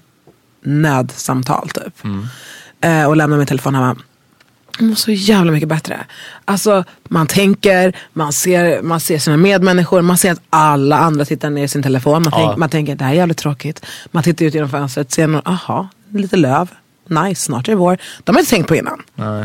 nödsamtal 0.65 1.69
typ. 1.69 2.05
Mm. 2.05 2.27
Eh, 2.87 3.05
och 3.07 3.17
lämnar 3.17 3.37
min 3.39 3.47
telefon 3.47 3.75
hemma. 3.75 3.97
Jag 4.79 4.89
mår 4.89 4.95
så 4.95 5.11
jävla 5.11 5.53
mycket 5.53 5.69
bättre. 5.69 6.05
Alltså 6.45 6.85
man 7.09 7.27
tänker, 7.27 7.97
man 8.13 8.33
ser, 8.33 8.83
man 8.83 9.01
ser 9.01 9.19
sina 9.19 9.37
medmänniskor, 9.37 10.03
man 10.03 10.19
ser 10.19 10.33
att 10.33 10.41
alla 10.51 10.99
andra 10.99 11.25
tittar 11.25 11.51
ner 11.51 11.65
i 11.65 11.69
sin 11.69 11.83
telefon. 11.83 12.23
Man, 12.23 12.33
Ja. 12.33 12.47
tänk, 12.49 12.59
man 12.59 12.69
tänker 12.69 12.95
det 12.95 13.05
här 13.05 13.13
är 13.13 13.17
jävligt 13.17 13.39
tråkigt. 13.39 13.87
Man 14.11 14.23
tittar 14.23 14.45
ut 14.47 14.55
genom 14.55 14.71
fönstret, 14.71 15.13
ser 15.13 15.27
någon, 15.27 15.43
aha, 15.45 15.89
lite 16.13 16.37
löv. 16.37 16.69
Nice, 17.09 17.43
snart 17.43 17.69
är 17.69 17.73
det 17.73 17.77
vår. 17.77 17.99
De 18.25 18.35
har 18.35 18.41
inte 18.41 18.51
tänkt 18.51 18.69
på 18.69 18.77
innan. 18.77 19.03
Nej. 19.15 19.45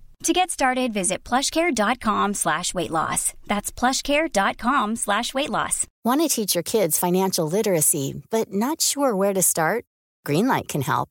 To 0.23 0.33
get 0.33 0.51
started, 0.51 0.93
visit 0.93 1.23
plushcare.com 1.23 2.35
slash 2.35 2.75
weight 2.75 2.91
loss. 2.91 3.33
That's 3.47 3.71
plushcare.com 3.71 4.95
slash 4.97 5.33
weight 5.33 5.49
loss. 5.49 5.87
Want 6.05 6.21
to 6.21 6.27
teach 6.27 6.53
your 6.53 6.63
kids 6.63 6.99
financial 6.99 7.47
literacy, 7.47 8.21
but 8.29 8.53
not 8.53 8.81
sure 8.81 9.15
where 9.15 9.33
to 9.33 9.41
start? 9.41 9.83
Greenlight 10.25 10.67
can 10.67 10.81
help. 10.81 11.09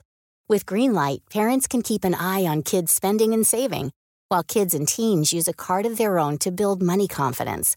With 0.49 0.65
Greenlight, 0.65 1.29
parents 1.29 1.67
can 1.67 1.83
keep 1.83 2.05
an 2.05 2.15
eye 2.15 2.47
on 2.47 2.63
kids' 2.63 2.93
spending 2.93 3.35
and 3.35 3.45
saving, 3.45 3.91
while 4.29 4.45
kids 4.45 4.75
and 4.75 4.87
teens 4.87 5.33
use 5.33 5.49
a 5.49 5.53
card 5.53 5.87
of 5.87 5.97
their 5.99 6.17
own 6.21 6.39
to 6.39 6.53
build 6.53 6.81
money 6.81 7.09
confidence. 7.09 7.75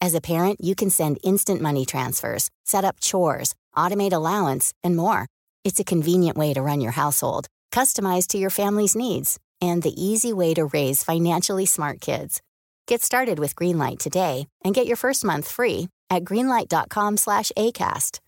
As 0.00 0.14
a 0.14 0.20
parent, 0.20 0.60
you 0.60 0.76
can 0.76 0.90
send 0.90 1.18
instant 1.24 1.60
money 1.60 1.84
transfers, 1.84 2.48
set 2.64 2.84
up 2.84 3.00
chores, 3.00 3.56
automate 3.76 4.12
allowance, 4.12 4.72
and 4.84 4.94
more. 4.96 5.26
It's 5.64 5.80
a 5.80 5.84
convenient 5.84 6.38
way 6.38 6.54
to 6.54 6.62
run 6.62 6.80
your 6.80 6.92
household, 6.92 7.48
customized 7.72 8.28
to 8.28 8.38
your 8.38 8.50
family's 8.50 8.94
needs, 8.94 9.40
and 9.60 9.82
the 9.82 9.94
easy 10.02 10.32
way 10.32 10.54
to 10.54 10.66
raise 10.66 11.04
financially 11.04 11.66
smart 11.66 12.00
kids. 12.00 12.42
Get 12.86 13.02
started 13.02 13.38
with 13.38 13.56
Greenlight 13.56 13.98
today 13.98 14.46
and 14.64 14.74
get 14.74 14.86
your 14.86 14.96
first 14.96 15.24
month 15.24 15.48
free 15.48 15.88
at 16.10 16.24
greenlight.com 16.24 17.16
slash 17.16 17.50
ACAST. 17.56 18.20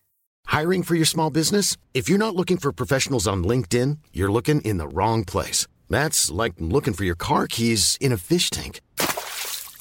Hiring 0.47 0.83
for 0.83 0.95
your 0.95 1.05
small 1.05 1.29
business? 1.29 1.77
If 1.93 2.09
you're 2.09 2.17
not 2.17 2.35
looking 2.35 2.57
for 2.57 2.71
professionals 2.71 3.27
on 3.27 3.43
LinkedIn, 3.43 3.99
you're 4.13 4.31
looking 4.31 4.61
in 4.61 4.77
the 4.77 4.87
wrong 4.87 5.23
place. 5.23 5.67
That's 5.89 6.31
like 6.31 6.53
looking 6.59 6.93
for 6.93 7.03
your 7.03 7.15
car 7.15 7.47
keys 7.47 7.97
in 8.01 8.11
a 8.11 8.17
fish 8.17 8.49
tank. 8.49 8.81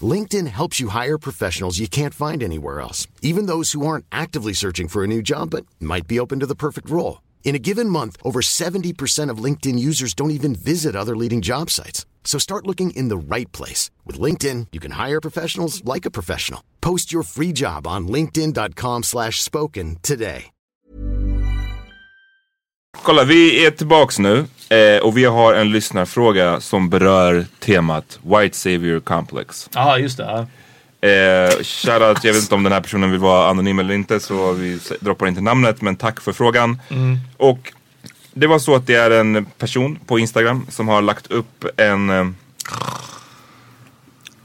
LinkedIn 0.01 0.47
helps 0.47 0.79
you 0.79 0.89
hire 0.89 1.19
professionals 1.19 1.79
you 1.79 1.89
can't 1.89 2.15
find 2.15 2.43
anywhere 2.43 2.81
else, 2.81 3.09
even 3.23 3.47
those 3.47 3.73
who 3.73 3.87
aren't 3.87 4.07
actively 4.13 4.53
searching 4.53 4.89
for 4.89 5.03
a 5.03 5.09
new 5.09 5.23
job 5.23 5.51
but 5.51 5.67
might 5.81 6.07
be 6.07 6.21
open 6.21 6.41
to 6.41 6.47
the 6.47 6.55
perfect 6.55 6.89
role. 6.89 7.21
In 7.49 7.55
a 7.55 7.65
given 7.71 7.89
month, 7.89 8.19
over 8.23 8.41
70% 8.41 9.33
of 9.33 9.43
LinkedIn 9.45 9.79
users 9.79 10.13
don't 10.13 10.33
even 10.33 10.55
visit 10.55 10.95
other 10.95 11.17
leading 11.17 11.41
job 11.41 11.71
sites. 11.71 12.05
So 12.25 12.39
start 12.39 12.67
looking 12.67 12.91
in 12.91 13.09
the 13.09 13.17
right 13.17 13.51
place. 13.53 13.91
With 14.05 14.21
LinkedIn, 14.21 14.67
you 14.71 14.81
can 14.81 14.91
hire 15.07 15.21
professionals 15.21 15.83
like 15.95 16.05
a 16.09 16.11
professional. 16.11 16.61
Post 16.81 17.11
your 17.11 17.23
free 17.23 17.53
job 17.55 17.87
on 17.87 18.09
linkedin.com 18.09 19.03
slash 19.03 19.41
spoken 19.41 19.97
today. 20.03 20.51
Kolla, 23.03 23.25
vi 23.25 23.67
är 23.67 23.71
tillbaks 23.71 24.19
nu 24.19 24.47
eh, 24.69 25.03
och 25.03 25.17
vi 25.17 25.25
har 25.25 25.55
en 25.55 25.73
lyssnarfråga 25.73 26.61
som 26.61 26.89
berör 26.89 27.47
temat 27.59 28.19
White 28.23 28.57
Savior 28.57 29.01
Complex. 29.01 29.69
Ja, 29.75 29.99
just 29.99 30.17
det. 30.17 30.47
Eh, 31.01 31.63
shoutout, 31.63 32.25
jag 32.25 32.33
vet 32.33 32.43
inte 32.43 32.55
om 32.55 32.63
den 32.63 32.73
här 32.73 32.81
personen 32.81 33.11
vill 33.11 33.21
vara 33.21 33.51
anonym 33.51 33.79
eller 33.79 33.95
inte 33.95 34.21
så 34.21 34.53
vi 34.53 34.79
droppar 35.01 35.27
inte 35.27 35.41
namnet 35.41 35.81
men 35.83 35.97
tack 35.97 36.21
för 36.21 36.33
frågan. 36.33 36.79
Och 37.37 37.73
det 38.33 38.47
var 38.47 38.59
så 38.59 38.75
att 38.75 38.87
det 38.87 38.95
är 38.95 39.11
en 39.11 39.45
person 39.59 39.99
på 40.07 40.19
Instagram 40.19 40.67
som 40.71 40.89
har 40.89 41.03
lagt 41.03 41.31
upp 41.31 41.65
en 41.77 42.11
eh, 42.11 42.27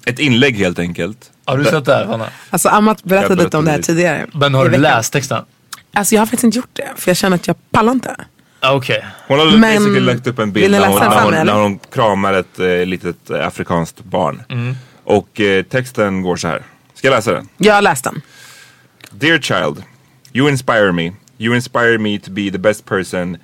ett 0.06 0.20
inlägg 0.20 0.58
helt 0.58 0.80
enkelt. 0.80 1.32
Har 1.46 1.58
du 1.58 1.63
sett 1.66 1.86
det 1.86 1.94
här 1.96 2.06
Hanna? 2.06 2.28
Alltså 2.50 2.70
Amat 2.70 3.04
berättade 3.04 3.44
lite 3.44 3.58
om 3.58 3.66
det 3.66 3.72
här 3.72 3.82
tidigare. 3.82 4.26
Men 4.34 4.54
har 4.54 4.70
du 4.70 4.78
läst 4.78 5.13
texten? 5.13 5.46
Alltså 5.94 6.16
jag 6.16 6.22
har 6.22 6.26
faktiskt 6.26 6.44
inte 6.44 6.58
gjort 6.58 6.70
det. 6.74 6.89
För 6.96 7.10
jag 7.10 7.18
känner 7.18 7.36
att 7.36 7.48
jag 7.48 7.56
pallar 7.72 7.92
inte. 7.92 8.16
Ah, 8.60 8.74
Okej. 8.74 9.06
Hon 9.28 9.39
har 9.39 9.46
Men- 9.46 9.62
basically 9.62 10.00
lagt 10.00 10.28
upp 10.28 10.39
en 10.39 10.52
bild 10.52 10.72
när 10.72 10.88
hon, 10.88 11.00
när 11.00 11.22
hon, 11.24 11.46
när 11.46 11.54
hon 11.54 11.80
kramar 11.80 12.34
ett 12.34 12.60
eh, 12.60 12.86
litet 12.86 13.30
eh, 13.30 13.48
afrikanskt 13.48 14.04
barn. 14.04 14.42
Och 15.04 15.39
eh, 15.39 15.63
texten 15.63 16.22
går 16.22 16.36
så 16.36 16.48
här. 16.48 16.63
Ska 16.94 17.08
jag 17.08 17.16
läsa 17.16 17.34
den? 17.34 17.48
Jag 17.58 17.74
har 17.74 17.82
läst 17.82 18.04
den. 18.04 18.22
Dear 19.12 19.39
child, 19.39 19.84
you 20.34 20.50
inspire 20.50 20.92
me. 20.92 21.12
You 21.38 21.56
inspire 21.56 21.98
me 21.98 22.20
to 22.20 22.32
be 22.32 22.50
the 22.52 22.58
best 22.58 22.86
person 22.86 23.38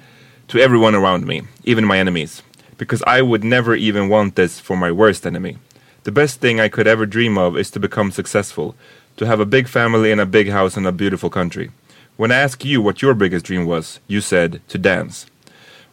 to 0.47 0.57
everyone 0.57 0.97
around 0.97 1.25
me, 1.25 1.41
even 1.63 1.85
my 1.85 1.99
enemies. 1.99 2.43
Because 2.77 3.03
I 3.19 3.21
would 3.21 3.43
never 3.43 3.75
even 3.75 4.09
want 4.09 4.35
this 4.35 4.59
for 4.59 4.77
my 4.77 4.91
worst 4.91 5.25
enemy. 5.25 5.57
The 6.03 6.11
best 6.11 6.39
thing 6.39 6.59
I 6.59 6.69
could 6.69 6.87
ever 6.87 7.05
dream 7.05 7.37
of 7.37 7.57
is 7.57 7.71
to 7.71 7.79
become 7.79 8.11
successful, 8.11 8.75
to 9.17 9.25
have 9.25 9.41
a 9.41 9.45
big 9.45 9.67
family 9.67 10.11
and 10.11 10.21
a 10.21 10.25
big 10.25 10.49
house 10.49 10.77
in 10.79 10.85
a 10.85 10.91
beautiful 10.91 11.29
country. 11.29 11.71
When 12.15 12.31
I 12.31 12.35
asked 12.35 12.65
you 12.65 12.81
what 12.81 13.01
your 13.01 13.13
biggest 13.13 13.45
dream 13.45 13.65
was, 13.65 13.99
you 14.07 14.21
said 14.21 14.61
to 14.69 14.77
dance. 14.77 15.25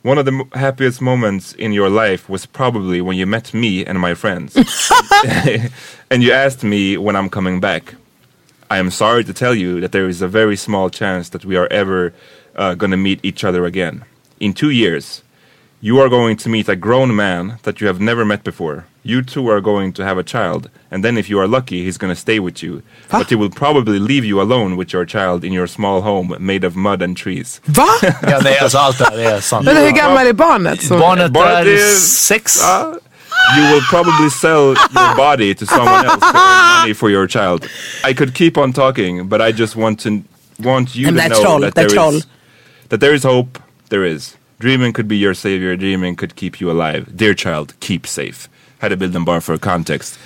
One 0.06 0.18
of 0.18 0.24
the 0.24 0.32
m- 0.32 0.50
happiest 0.52 1.02
moments 1.02 1.52
in 1.54 1.72
your 1.72 1.90
life 1.90 2.28
was 2.28 2.46
probably 2.46 3.00
when 3.00 3.16
you 3.16 3.26
met 3.26 3.52
me 3.52 3.84
and 3.84 3.98
my 3.98 4.14
friends. 4.14 4.54
and 6.10 6.22
you 6.22 6.30
asked 6.30 6.62
me 6.62 6.96
when 6.96 7.16
I'm 7.16 7.28
coming 7.28 7.58
back. 7.58 7.96
I 8.70 8.78
am 8.78 8.92
sorry 8.92 9.24
to 9.24 9.32
tell 9.32 9.52
you 9.52 9.80
that 9.80 9.90
there 9.90 10.08
is 10.08 10.22
a 10.22 10.28
very 10.28 10.54
small 10.54 10.90
chance 10.90 11.30
that 11.30 11.44
we 11.44 11.56
are 11.56 11.66
ever 11.72 12.14
uh, 12.54 12.74
going 12.74 12.92
to 12.92 12.96
meet 12.96 13.18
each 13.24 13.42
other 13.42 13.66
again. 13.66 14.04
In 14.38 14.52
two 14.52 14.70
years, 14.70 15.24
you 15.80 15.98
are 15.98 16.08
going 16.08 16.36
to 16.36 16.48
meet 16.48 16.68
a 16.68 16.76
grown 16.76 17.16
man 17.16 17.58
that 17.64 17.80
you 17.80 17.88
have 17.88 18.00
never 18.00 18.24
met 18.24 18.44
before. 18.44 18.84
You 19.08 19.22
two 19.22 19.48
are 19.50 19.60
going 19.60 19.92
to 19.94 20.02
have 20.04 20.18
a 20.18 20.22
child, 20.24 20.68
and 20.90 21.04
then 21.04 21.16
if 21.18 21.30
you 21.30 21.38
are 21.40 21.46
lucky, 21.48 21.84
he's 21.84 21.96
going 21.98 22.12
to 22.14 22.20
stay 22.20 22.40
with 22.40 22.62
you. 22.62 22.82
But 23.10 23.30
he 23.30 23.36
will 23.36 23.50
probably 23.50 23.98
leave 24.00 24.24
you 24.24 24.40
alone 24.40 24.76
with 24.76 24.92
your 24.92 25.06
child 25.06 25.44
in 25.44 25.52
your 25.52 25.68
small 25.68 26.00
home 26.02 26.34
made 26.40 26.66
of 26.66 26.74
mud 26.76 27.02
and 27.02 27.16
trees. 27.16 27.60
Va? 27.66 27.86
Ja, 28.22 28.40
nej, 28.42 28.58
alltså 28.58 28.78
allt 28.78 28.98
det 28.98 29.04
här 29.04 29.18
är 29.18 29.40
sant. 29.40 29.64
Men 29.64 29.76
hur 29.76 29.90
gammal 29.90 30.26
är 30.26 30.32
barnet? 30.32 30.82
Så- 30.82 30.98
Barnet 30.98 31.32
Barnet 31.32 31.66
är 31.66 31.72
är- 31.72 31.94
sex. 32.00 32.62
Uh, 32.64 32.94
you 33.58 33.72
will 33.72 33.82
probably 33.90 34.30
sell 34.30 34.74
your 34.94 35.16
body 35.16 35.54
to 35.54 35.66
someone 35.66 36.04
else 36.06 36.20
to 36.20 36.26
earn 36.38 36.80
money 36.80 36.94
for 36.94 37.10
your 37.10 37.28
child. 37.28 37.64
I 38.10 38.14
could 38.14 38.34
keep 38.34 38.58
on 38.58 38.72
talking, 38.72 39.28
but 39.28 39.40
I 39.40 39.52
just 39.52 39.76
want 39.76 40.00
to 40.02 40.10
want 40.58 40.94
you 40.96 41.12
Men 41.12 41.30
to 41.30 41.34
know 41.36 41.42
troll, 41.44 41.60
that 41.60 41.74
det 41.74 41.88
there 41.88 41.88
troll. 41.96 42.14
is 42.16 42.26
that 42.88 43.00
there 43.00 43.14
is 43.14 43.24
hope. 43.24 43.58
There 43.88 44.04
is. 44.14 44.36
Dreaming 44.58 44.92
could 44.94 45.06
be 45.08 45.16
your 45.16 45.34
savior. 45.34 45.76
Dreaming 45.76 46.16
could 46.16 46.34
keep 46.34 46.60
you 46.60 46.70
alive. 46.70 47.04
Dear 47.16 47.34
child, 47.34 47.72
keep 47.80 48.06
safe. 48.06 48.48
Hade 48.80 48.96
bilden 48.96 49.24
bara 49.24 49.40
för 49.40 49.56
context. 49.56 50.18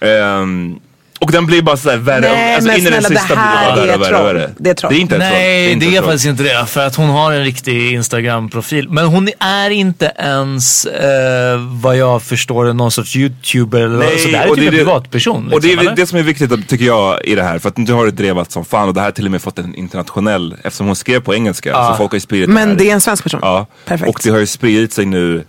Ehm, 0.00 0.78
och 1.20 1.30
den 1.32 1.46
blir 1.46 1.62
bara 1.62 1.76
såhär 1.76 1.96
värre. 1.96 2.20
Nej, 2.20 2.54
alltså 2.54 2.68
men 2.70 2.80
in 2.80 2.86
i 2.86 2.90
den 2.90 3.02
snälla, 3.02 3.08
det 3.14 3.20
sista 3.20 3.34
här 3.34 3.76
det 3.76 3.92
är 3.92 3.98
värre. 3.98 4.50
Det 4.58 4.70
är 4.70 4.74
troll. 4.74 4.90
Det 4.92 4.96
är 4.96 5.00
inte 5.00 5.16
ett 5.16 5.20
troll. 5.22 5.32
Nej, 5.32 5.72
inte 5.72 5.86
det 5.86 5.96
är 5.96 6.02
faktiskt 6.02 6.26
inte 6.26 6.42
det. 6.42 6.66
För 6.66 6.86
att 6.86 6.96
hon 6.96 7.08
har 7.10 7.32
en 7.32 7.44
riktig 7.44 7.92
Instagram-profil. 7.92 8.88
Men 8.88 9.06
hon 9.06 9.28
är 9.40 9.70
inte 9.70 10.12
ens, 10.18 10.84
eh, 10.84 11.58
vad 11.82 11.96
jag 11.96 12.22
förstår, 12.22 12.72
någon 12.72 12.90
sorts 12.90 13.16
YouTuber. 13.16 13.80
Eller 13.80 13.98
Nej, 13.98 14.18
så 14.18 14.28
det 14.28 14.36
här 14.36 14.44
är 14.46 14.50
och 14.50 14.56
typ 14.56 14.62
det 14.62 14.66
är 14.66 14.68
en 14.68 14.72
det- 14.78 14.84
privatperson. 14.84 15.52
och 15.52 15.60
det 15.60 15.66
är 15.66 15.70
liksom, 15.70 15.86
eller? 15.86 15.96
det 15.96 16.06
som 16.06 16.18
är 16.18 16.22
viktigt 16.22 16.68
tycker 16.68 16.84
jag 16.84 17.24
i 17.24 17.34
det 17.34 17.42
här. 17.42 17.58
För 17.58 17.68
att 17.68 17.76
nu 17.76 17.92
har 17.92 18.04
det 18.04 18.10
drevat 18.10 18.52
som 18.52 18.64
fan 18.64 18.88
och 18.88 18.94
det 18.94 19.00
här 19.00 19.06
har 19.06 19.12
till 19.12 19.24
och 19.24 19.30
med 19.30 19.42
fått 19.42 19.58
en 19.58 19.74
internationell, 19.74 20.56
eftersom 20.64 20.86
hon 20.86 20.96
skrev 20.96 21.20
på 21.20 21.34
engelska. 21.34 21.72
Så 21.90 21.94
folk 21.96 22.10
har 22.10 22.16
ju 22.16 22.20
spridit 22.20 22.48
det 22.48 22.58
här. 22.58 22.66
Men 22.66 22.76
det 22.76 22.90
är 22.90 22.94
en 22.94 23.00
svensk 23.00 23.22
person? 23.22 23.40
Ja, 23.42 23.66
Perfekt. 23.86 24.08
och 24.10 24.20
det 24.24 24.30
har 24.30 24.38
ju 24.38 24.46
spridit 24.46 24.92
sig 24.92 25.06
nu 25.06 25.44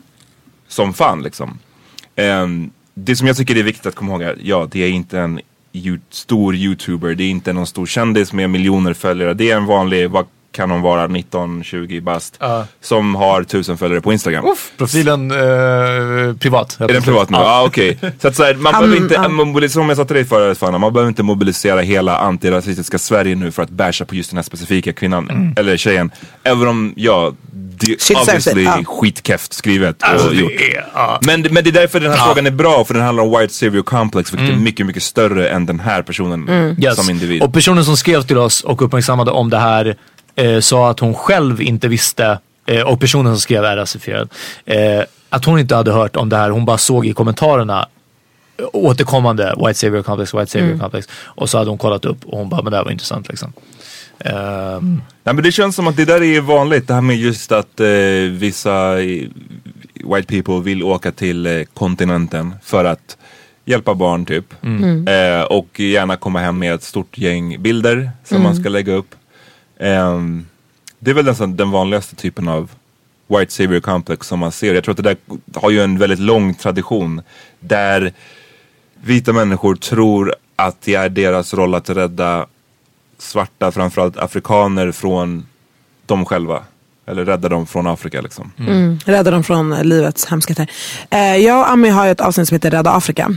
som 0.69 0.93
fan 0.93 1.21
liksom. 1.23 1.59
Um, 2.17 2.71
det 2.93 3.15
som 3.15 3.27
jag 3.27 3.37
tycker 3.37 3.55
är 3.55 3.63
viktigt 3.63 3.85
att 3.85 3.95
komma 3.95 4.11
ihåg 4.11 4.21
är, 4.21 4.37
ja 4.43 4.67
det 4.71 4.83
är 4.83 4.89
inte 4.89 5.19
en 5.19 5.41
stor 6.09 6.55
youtuber, 6.55 7.15
det 7.15 7.23
är 7.23 7.29
inte 7.29 7.53
någon 7.53 7.67
stor 7.67 7.85
kändis 7.85 8.33
med 8.33 8.49
miljoner 8.49 8.93
följare. 8.93 9.33
Det 9.33 9.51
är 9.51 9.57
en 9.57 9.65
vanlig, 9.65 10.09
vad 10.09 10.25
kan 10.57 10.71
hon 10.71 10.81
vara, 10.81 11.07
19-20 11.07 12.01
bast. 12.01 12.35
Ja. 12.39 12.65
Som 12.81 13.15
har 13.15 13.43
tusen 13.43 13.77
följare 13.77 14.01
på 14.01 14.13
Instagram. 14.13 14.45
Profilen 14.77 15.31
eh, 15.31 15.37
privat. 16.39 16.77
Är 16.81 16.87
den 16.87 17.01
privat 17.01 17.29
nu? 17.29 17.37
Ja 17.37 17.43
ah, 17.43 17.65
okej. 17.65 17.97
Så 18.21 18.27
att 18.27 18.35
så 18.35 18.43
här, 18.43 18.53
man 18.55 18.73
Han- 18.73 18.83
behöver 18.83 19.01
inte, 19.03 19.17
mobilis- 19.17 19.67
som 19.67 19.89
jag 19.89 19.97
sa 19.97 20.05
till 20.05 20.15
dig 20.15 20.25
förut 20.25 20.57
Fanna, 20.57 20.77
man 20.77 20.93
behöver 20.93 21.09
inte 21.09 21.23
mobilisera 21.23 21.81
hela 21.81 22.17
antirasistiska 22.17 22.97
Sverige 22.97 23.35
nu 23.35 23.51
för 23.51 23.63
att 23.63 23.69
basha 23.69 24.05
på 24.05 24.15
just 24.15 24.29
den 24.29 24.37
här 24.37 24.43
specifika 24.43 24.93
kvinnan. 24.93 25.53
Eller 25.57 25.77
tjejen. 25.77 26.11
Även 26.43 26.67
om, 26.67 26.93
ja, 26.95 27.33
det 27.51 27.91
är 27.91 27.97
Shit 27.99 28.17
obviously 28.17 28.63
ja. 28.63 28.83
skitkeft 28.85 29.53
skrivet 29.53 30.03
Alltså, 30.03 30.27
och 30.27 30.33
det 30.33 30.39
gjort. 30.41 30.51
är, 30.51 30.85
ja. 30.93 31.19
Men, 31.21 31.41
men 31.41 31.63
det 31.63 31.69
är 31.69 31.71
därför 31.71 31.99
den 31.99 32.11
här 32.11 32.25
frågan 32.25 32.47
är 32.47 32.51
bra, 32.51 32.83
för 32.85 32.93
den 32.93 33.03
handlar 33.03 33.23
om 33.23 33.39
white 33.39 33.53
savior 33.53 33.83
complex, 33.83 34.33
vilket 34.33 34.49
är 34.49 34.55
mycket, 34.55 34.85
mycket 34.85 35.03
större 35.03 35.49
än 35.49 35.65
den 35.65 35.79
här 35.79 36.01
personen 36.01 36.49
Yes. 36.79 36.95
som 36.95 37.09
individ. 37.09 37.41
Och 37.43 37.53
personen 37.53 37.85
som 37.85 37.97
skrev 37.97 38.21
till 38.21 38.37
oss 38.37 38.61
och 38.63 38.81
uppmärksammade 38.81 39.31
om 39.31 39.49
det 39.49 39.57
här 39.59 39.95
eh, 40.37 40.59
sa 40.59 40.89
att 40.89 40.99
hon 40.99 41.13
själv 41.13 41.61
inte 41.61 41.87
visste, 41.87 42.39
eh, 42.65 42.81
och 42.81 42.99
personen 42.99 43.33
som 43.33 43.39
skrev 43.39 43.63
är 43.63 43.77
rasifierad, 43.77 44.29
eh, 44.65 45.01
att 45.29 45.45
hon 45.45 45.59
inte 45.59 45.75
hade 45.75 45.91
hört 45.91 46.15
om 46.15 46.29
det 46.29 46.37
här. 46.37 46.49
Hon 46.49 46.65
bara 46.65 46.77
såg 46.77 47.05
i 47.05 47.13
kommentarerna 47.13 47.87
eh, 48.57 48.65
återkommande 48.73 49.55
White 49.57 49.73
Savior 49.73 50.01
Complex, 50.03 50.33
White 50.33 50.47
Savior 50.47 50.79
Complex. 50.79 51.07
Och 51.13 51.49
så 51.49 51.57
hade 51.57 51.69
hon 51.69 51.77
kollat 51.77 52.05
upp 52.05 52.25
och 52.25 52.37
hon 52.37 52.49
bara, 52.49 52.61
men 52.61 52.71
det 52.71 52.77
här 52.77 52.83
var 52.83 52.91
intressant 52.91 53.29
liksom. 53.29 53.53
Ehm, 54.19 55.01
Nej 55.23 55.35
men 55.35 55.43
det 55.43 55.51
känns 55.51 55.75
som 55.75 55.87
att 55.87 55.97
det 55.97 56.05
där 56.05 56.23
är 56.23 56.41
vanligt, 56.41 56.87
det 56.87 56.93
här 56.93 57.01
med 57.01 57.15
just 57.17 57.51
att 57.51 57.79
eh, 57.79 57.87
vissa 58.31 58.95
white 59.93 60.27
people 60.27 60.59
vill 60.59 60.83
åka 60.83 61.11
till 61.11 61.45
eh, 61.45 61.63
kontinenten 61.73 62.55
för 62.63 62.85
att 62.85 63.17
hjälpa 63.65 63.93
barn 63.93 64.25
typ. 64.25 64.53
Eh, 65.07 65.41
och 65.41 65.79
gärna 65.79 66.17
komma 66.17 66.39
hem 66.39 66.59
med 66.59 66.73
ett 66.73 66.83
stort 66.83 67.17
gäng 67.17 67.61
bilder 67.61 68.11
som 68.23 68.43
man 68.43 68.55
ska 68.55 68.69
lägga 68.69 68.93
upp. 68.93 69.15
Ehm, 69.79 70.45
det 70.99 71.11
är 71.11 71.15
väl 71.15 71.25
nästan 71.25 71.55
den 71.55 71.71
vanligaste 71.71 72.15
typen 72.15 72.47
av 72.47 72.71
white 73.27 73.53
savior 73.53 73.79
complex 73.79 74.27
som 74.27 74.39
man 74.39 74.51
ser. 74.51 74.73
Jag 74.73 74.83
tror 74.83 74.91
att 74.91 75.03
det 75.03 75.03
där 75.03 75.17
har 75.55 75.69
ju 75.69 75.81
en 75.81 75.97
väldigt 75.97 76.19
lång 76.19 76.53
tradition 76.53 77.21
där 77.59 78.13
vita 79.03 79.33
människor 79.33 79.75
tror 79.75 80.35
att 80.55 80.81
det 80.81 80.95
är 80.95 81.09
deras 81.09 81.53
roll 81.53 81.75
att 81.75 81.89
rädda 81.89 82.45
svarta, 83.17 83.71
framförallt 83.71 84.17
afrikaner 84.17 84.91
från 84.91 85.45
dem 86.05 86.25
själva. 86.25 86.63
Eller 87.05 87.25
rädda 87.25 87.49
dem 87.49 87.67
från 87.67 87.87
Afrika 87.87 88.21
liksom. 88.21 88.51
Mm. 88.57 88.99
Rädda 89.05 89.31
dem 89.31 89.43
från 89.43 89.73
eh, 89.73 89.83
livets 89.83 90.25
hemskheter. 90.25 90.71
Eh, 91.09 91.35
jag 91.35 91.59
och 91.59 91.69
Ami 91.69 91.89
har 91.89 92.05
ju 92.05 92.11
ett 92.11 92.21
avsnitt 92.21 92.47
som 92.47 92.55
heter 92.55 92.71
Rädda 92.71 92.91
Afrika. 92.91 93.31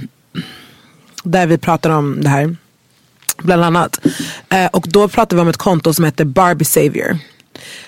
Där 1.24 1.46
vi 1.46 1.58
pratar 1.58 1.90
om 1.90 2.20
det 2.20 2.28
här. 2.28 2.56
Bland 3.42 3.64
annat. 3.64 4.00
Eh, 4.48 4.66
och 4.66 4.84
då 4.88 5.08
pratar 5.08 5.36
vi 5.36 5.42
om 5.42 5.48
ett 5.48 5.56
konto 5.56 5.94
som 5.94 6.04
heter 6.04 6.24
Barbie 6.24 6.64
Savior. 6.64 7.18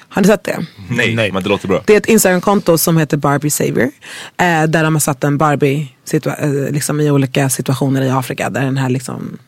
Har 0.09 0.23
ni 0.23 0.29
sett 0.29 0.45
det? 0.45 0.67
Nej, 0.91 1.15
Nej. 1.15 1.33
men 1.33 1.43
det 1.43 1.49
låter 1.49 1.69
bra. 1.69 1.83
Det 1.87 1.93
är 1.93 1.97
ett 1.97 2.07
Instagram-konto 2.07 2.79
som 2.79 2.97
heter 2.97 3.17
Barbie 3.17 3.51
Savior. 3.51 3.91
Eh, 4.37 4.62
där 4.62 4.85
de 4.85 4.95
har 4.95 5.01
satt 5.01 5.25
en 5.25 5.38
Barbie 5.38 5.88
situa- 6.05 6.67
eh, 6.67 6.73
liksom 6.73 7.01
i 7.01 7.11
olika 7.11 7.49
situationer 7.51 8.03
i 8.03 8.11
Afrika. 8.11 8.51
Där 8.51 8.61
den 8.61 8.77
här 8.77 8.88
liksom 8.88 9.38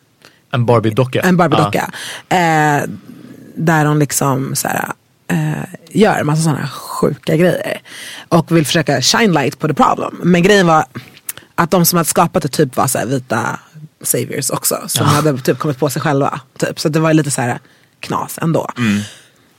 en 0.53 0.67
Barbie-docka. 0.67 1.21
en 1.21 1.37
Barbie-docka. 1.37 1.90
Eh, 2.29 2.83
där 3.57 3.85
hon 3.85 3.99
liksom 3.99 4.55
så 4.55 4.69
här, 4.69 4.93
eh, 5.29 5.64
gör 5.90 6.23
massa 6.25 6.43
sådana 6.43 6.69
sjuka 6.69 7.37
grejer. 7.37 7.81
Och 8.29 8.57
vill 8.57 8.67
försöka 8.67 9.01
shine 9.03 9.33
light 9.33 9.59
på 9.59 9.69
the 9.69 9.75
problem. 9.75 10.21
Men 10.23 10.43
grejen 10.43 10.67
var 10.67 10.85
att 11.55 11.71
de 11.71 11.87
som 11.87 11.97
hade 11.97 12.09
skapat 12.09 12.43
det 12.43 12.49
typ 12.49 12.77
var 12.77 12.87
så 12.87 12.99
här 12.99 13.07
vita 13.07 13.59
saviors 14.05 14.51
också. 14.51 14.83
Som 14.87 15.07
hade 15.07 15.38
typ 15.38 15.59
kommit 15.59 15.79
på 15.79 15.90
sig 15.90 16.03
själva. 16.03 16.40
Typ. 16.59 16.81
Så 16.81 16.88
det 16.88 17.01
var 17.01 17.14
lite 17.14 17.31
så 17.31 17.40
här 17.40 17.59
knas 18.01 18.38
ändå. 18.43 18.71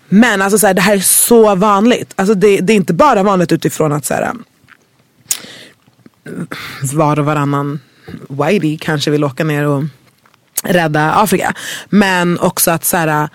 Men 0.10 0.42
alltså 0.42 0.58
så 0.60 0.68
här, 0.68 0.74
det 0.74 0.82
här 0.82 0.96
är 0.96 1.00
så 1.00 1.56
vanligt. 1.56 2.14
Alltså 2.16 2.34
det, 2.34 2.60
det 2.60 2.74
är 2.74 2.76
inte 2.76 2.94
bara 2.94 3.24
vanligt 3.24 3.52
utifrån 3.52 3.92
att 3.92 4.06
så 4.06 4.14
här, 4.14 4.34
var 6.94 7.20
och 7.20 7.26
varannan 7.26 7.80
whitey 8.30 8.78
kanske 8.78 9.12
vill 9.12 9.24
åka 9.24 9.44
ner 9.44 9.66
och 9.66 9.84
rädda 10.64 11.14
Afrika. 11.14 11.54
Men 11.90 12.40
också 12.40 12.72
att 12.72 12.86
så 12.86 12.98
här, 12.98 13.30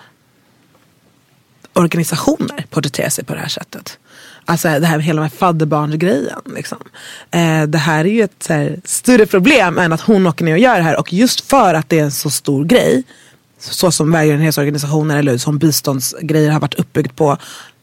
organisationer 1.73 2.65
porträtterar 2.69 3.09
sig 3.09 3.23
på 3.23 3.33
det 3.33 3.39
här 3.39 3.47
sättet. 3.47 3.97
Alltså 4.51 4.67
det 4.67 4.85
här 4.85 4.97
med 4.97 5.05
hela 5.05 5.29
fadderbarnsgrejen. 5.29 6.41
Liksom. 6.55 6.77
Eh, 7.31 7.63
det 7.63 7.77
här 7.77 8.05
är 8.05 8.09
ju 8.09 8.23
ett 8.23 8.47
här, 8.49 8.79
större 8.85 9.25
problem 9.25 9.77
än 9.77 9.93
att 9.93 10.01
hon 10.01 10.27
åker 10.27 10.45
ner 10.45 10.53
och 10.53 10.59
gör 10.59 10.75
det 10.75 10.83
här. 10.83 10.99
Och 10.99 11.13
just 11.13 11.41
för 11.41 11.73
att 11.73 11.89
det 11.89 11.99
är 11.99 12.03
en 12.03 12.11
så 12.11 12.29
stor 12.29 12.65
grej, 12.65 13.03
så 13.59 13.91
som 13.91 14.11
välgörenhetsorganisationer 14.11 15.17
eller 15.17 15.37
som 15.37 15.57
biståndsgrejer 15.57 16.51
har 16.51 16.59
varit 16.59 16.73
uppbyggt 16.73 17.15
på, 17.15 17.37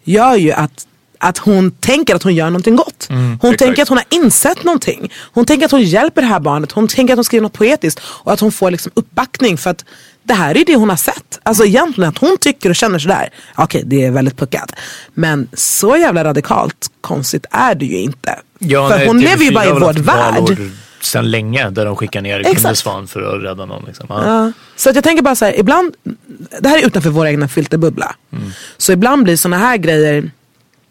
gör 0.04 0.34
ju 0.34 0.52
att 0.52 0.86
att 1.20 1.38
hon 1.38 1.70
tänker 1.70 2.14
att 2.14 2.22
hon 2.22 2.34
gör 2.34 2.46
någonting 2.46 2.76
gott. 2.76 3.06
hon 3.08 3.34
exakt. 3.34 3.58
tänker 3.58 3.82
att 3.82 3.88
hon 3.88 3.98
har 3.98 4.06
insett 4.10 4.64
någonting. 4.64 5.12
Hon 5.32 5.44
tänker 5.44 5.66
att 5.66 5.72
hon 5.72 5.82
hjälper 5.82 6.22
det 6.22 6.28
här 6.28 6.40
barnet. 6.40 6.72
Hon 6.72 6.88
tänker 6.88 7.14
att 7.14 7.18
hon 7.18 7.24
skriver 7.24 7.42
något 7.42 7.52
poetiskt. 7.52 8.00
Och 8.04 8.32
att 8.32 8.40
hon 8.40 8.52
får 8.52 8.70
liksom 8.70 8.92
uppbackning 8.94 9.58
för 9.58 9.70
att 9.70 9.84
det 10.28 10.34
här 10.34 10.56
är 10.56 10.64
det 10.64 10.76
hon 10.76 10.88
har 10.88 10.96
sett. 10.96 11.38
Alltså 11.42 11.64
egentligen 11.64 12.10
att 12.10 12.18
hon 12.18 12.36
tycker 12.40 12.70
och 12.70 12.76
känner 12.76 12.98
sådär. 12.98 13.28
Okej, 13.54 13.82
det 13.86 14.04
är 14.04 14.10
väldigt 14.10 14.36
puckat. 14.36 14.72
Men 15.14 15.48
så 15.52 15.96
jävla 15.96 16.24
radikalt 16.24 16.90
konstigt 17.00 17.46
är 17.50 17.74
det 17.74 17.84
ju 17.84 17.98
inte. 17.98 18.38
Ja, 18.58 18.88
för 18.88 18.96
nej, 18.96 19.06
hon 19.06 19.20
TV4 19.20 19.22
lever 19.22 19.44
ju 19.44 19.52
bara 19.52 19.66
i 19.66 19.72
vår 19.72 19.92
värld. 19.92 20.58
Sen 21.00 21.30
länge 21.30 21.70
där 21.70 21.84
de 21.84 21.96
skickar 21.96 22.20
ner 22.22 22.40
Exakt. 22.40 22.62
Kundesvan 22.62 23.08
för 23.08 23.36
att 23.36 23.42
rädda 23.42 23.64
någon. 23.64 23.84
Liksom. 23.84 24.06
Ja. 24.08 24.22
Ja. 24.24 24.52
Så 24.76 24.90
att 24.90 24.94
jag 24.94 25.04
tänker 25.04 25.22
bara 25.22 25.36
så 25.36 25.44
här, 25.44 25.58
ibland, 25.58 25.94
det 26.60 26.68
här 26.68 26.78
är 26.78 26.86
utanför 26.86 27.10
vår 27.10 27.26
egna 27.26 27.48
filterbubbla. 27.48 28.14
Så 28.76 28.92
ibland 28.92 29.24
blir 29.24 29.36
såna 29.36 29.58
här 29.58 29.76
grejer 29.76 30.30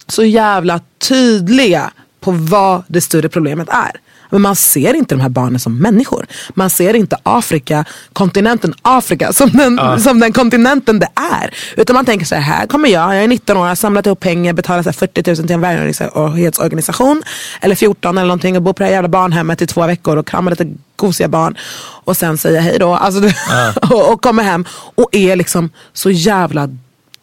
så 0.08 0.23
jävla 0.23 0.80
tydliga 0.97 1.91
på 2.19 2.32
vad 2.32 2.84
det 2.88 3.02
större 3.02 3.30
problemet 3.30 3.69
är. 3.69 3.91
Men 4.29 4.41
man 4.41 4.55
ser 4.55 4.93
inte 4.93 5.15
de 5.15 5.21
här 5.21 5.29
barnen 5.29 5.59
som 5.59 5.77
människor. 5.77 6.25
Man 6.53 6.69
ser 6.69 6.93
inte 6.93 7.17
Afrika, 7.23 7.85
kontinenten 8.13 8.73
Afrika 8.81 9.33
som 9.33 9.49
den, 9.49 10.01
som 10.01 10.19
den 10.19 10.33
kontinenten 10.33 10.99
det 10.99 11.09
är. 11.15 11.53
Utan 11.77 11.93
man 11.93 12.05
tänker 12.05 12.25
så 12.25 12.35
här, 12.35 12.41
här 12.41 12.67
kommer 12.67 12.89
jag, 12.89 13.15
jag 13.15 13.23
är 13.23 13.27
19 13.27 13.57
år, 13.57 13.63
jag 13.63 13.69
har 13.69 13.75
samlat 13.75 14.05
ihop 14.05 14.19
pengar, 14.19 14.53
betalat 14.53 14.83
så 14.85 14.89
här 14.89 14.93
40 14.93 15.23
000 15.27 15.35
till 15.37 15.51
en 15.51 15.61
välgörenhetsorganisation. 15.61 17.23
Eller 17.61 17.75
14 17.75 18.17
eller 18.17 18.27
någonting 18.27 18.55
och 18.55 18.61
bor 18.61 18.73
på 18.73 18.79
det 18.79 18.85
här 18.85 18.93
jävla 18.93 19.09
barnhemmet 19.09 19.61
i 19.61 19.67
två 19.67 19.87
veckor 19.87 20.17
och 20.17 20.27
kramar 20.27 20.51
lite 20.51 20.67
gosiga 20.95 21.27
barn. 21.27 21.57
Och 22.03 22.17
sen 22.17 22.37
säger 22.37 22.61
hej 22.61 22.77
då. 22.79 22.93
Alltså, 22.95 23.19
du- 23.21 23.33
och, 23.95 24.13
och 24.13 24.21
kommer 24.21 24.43
hem 24.43 24.65
och 24.95 25.09
är 25.11 25.35
liksom 25.35 25.69
så 25.93 26.09
jävla 26.09 26.69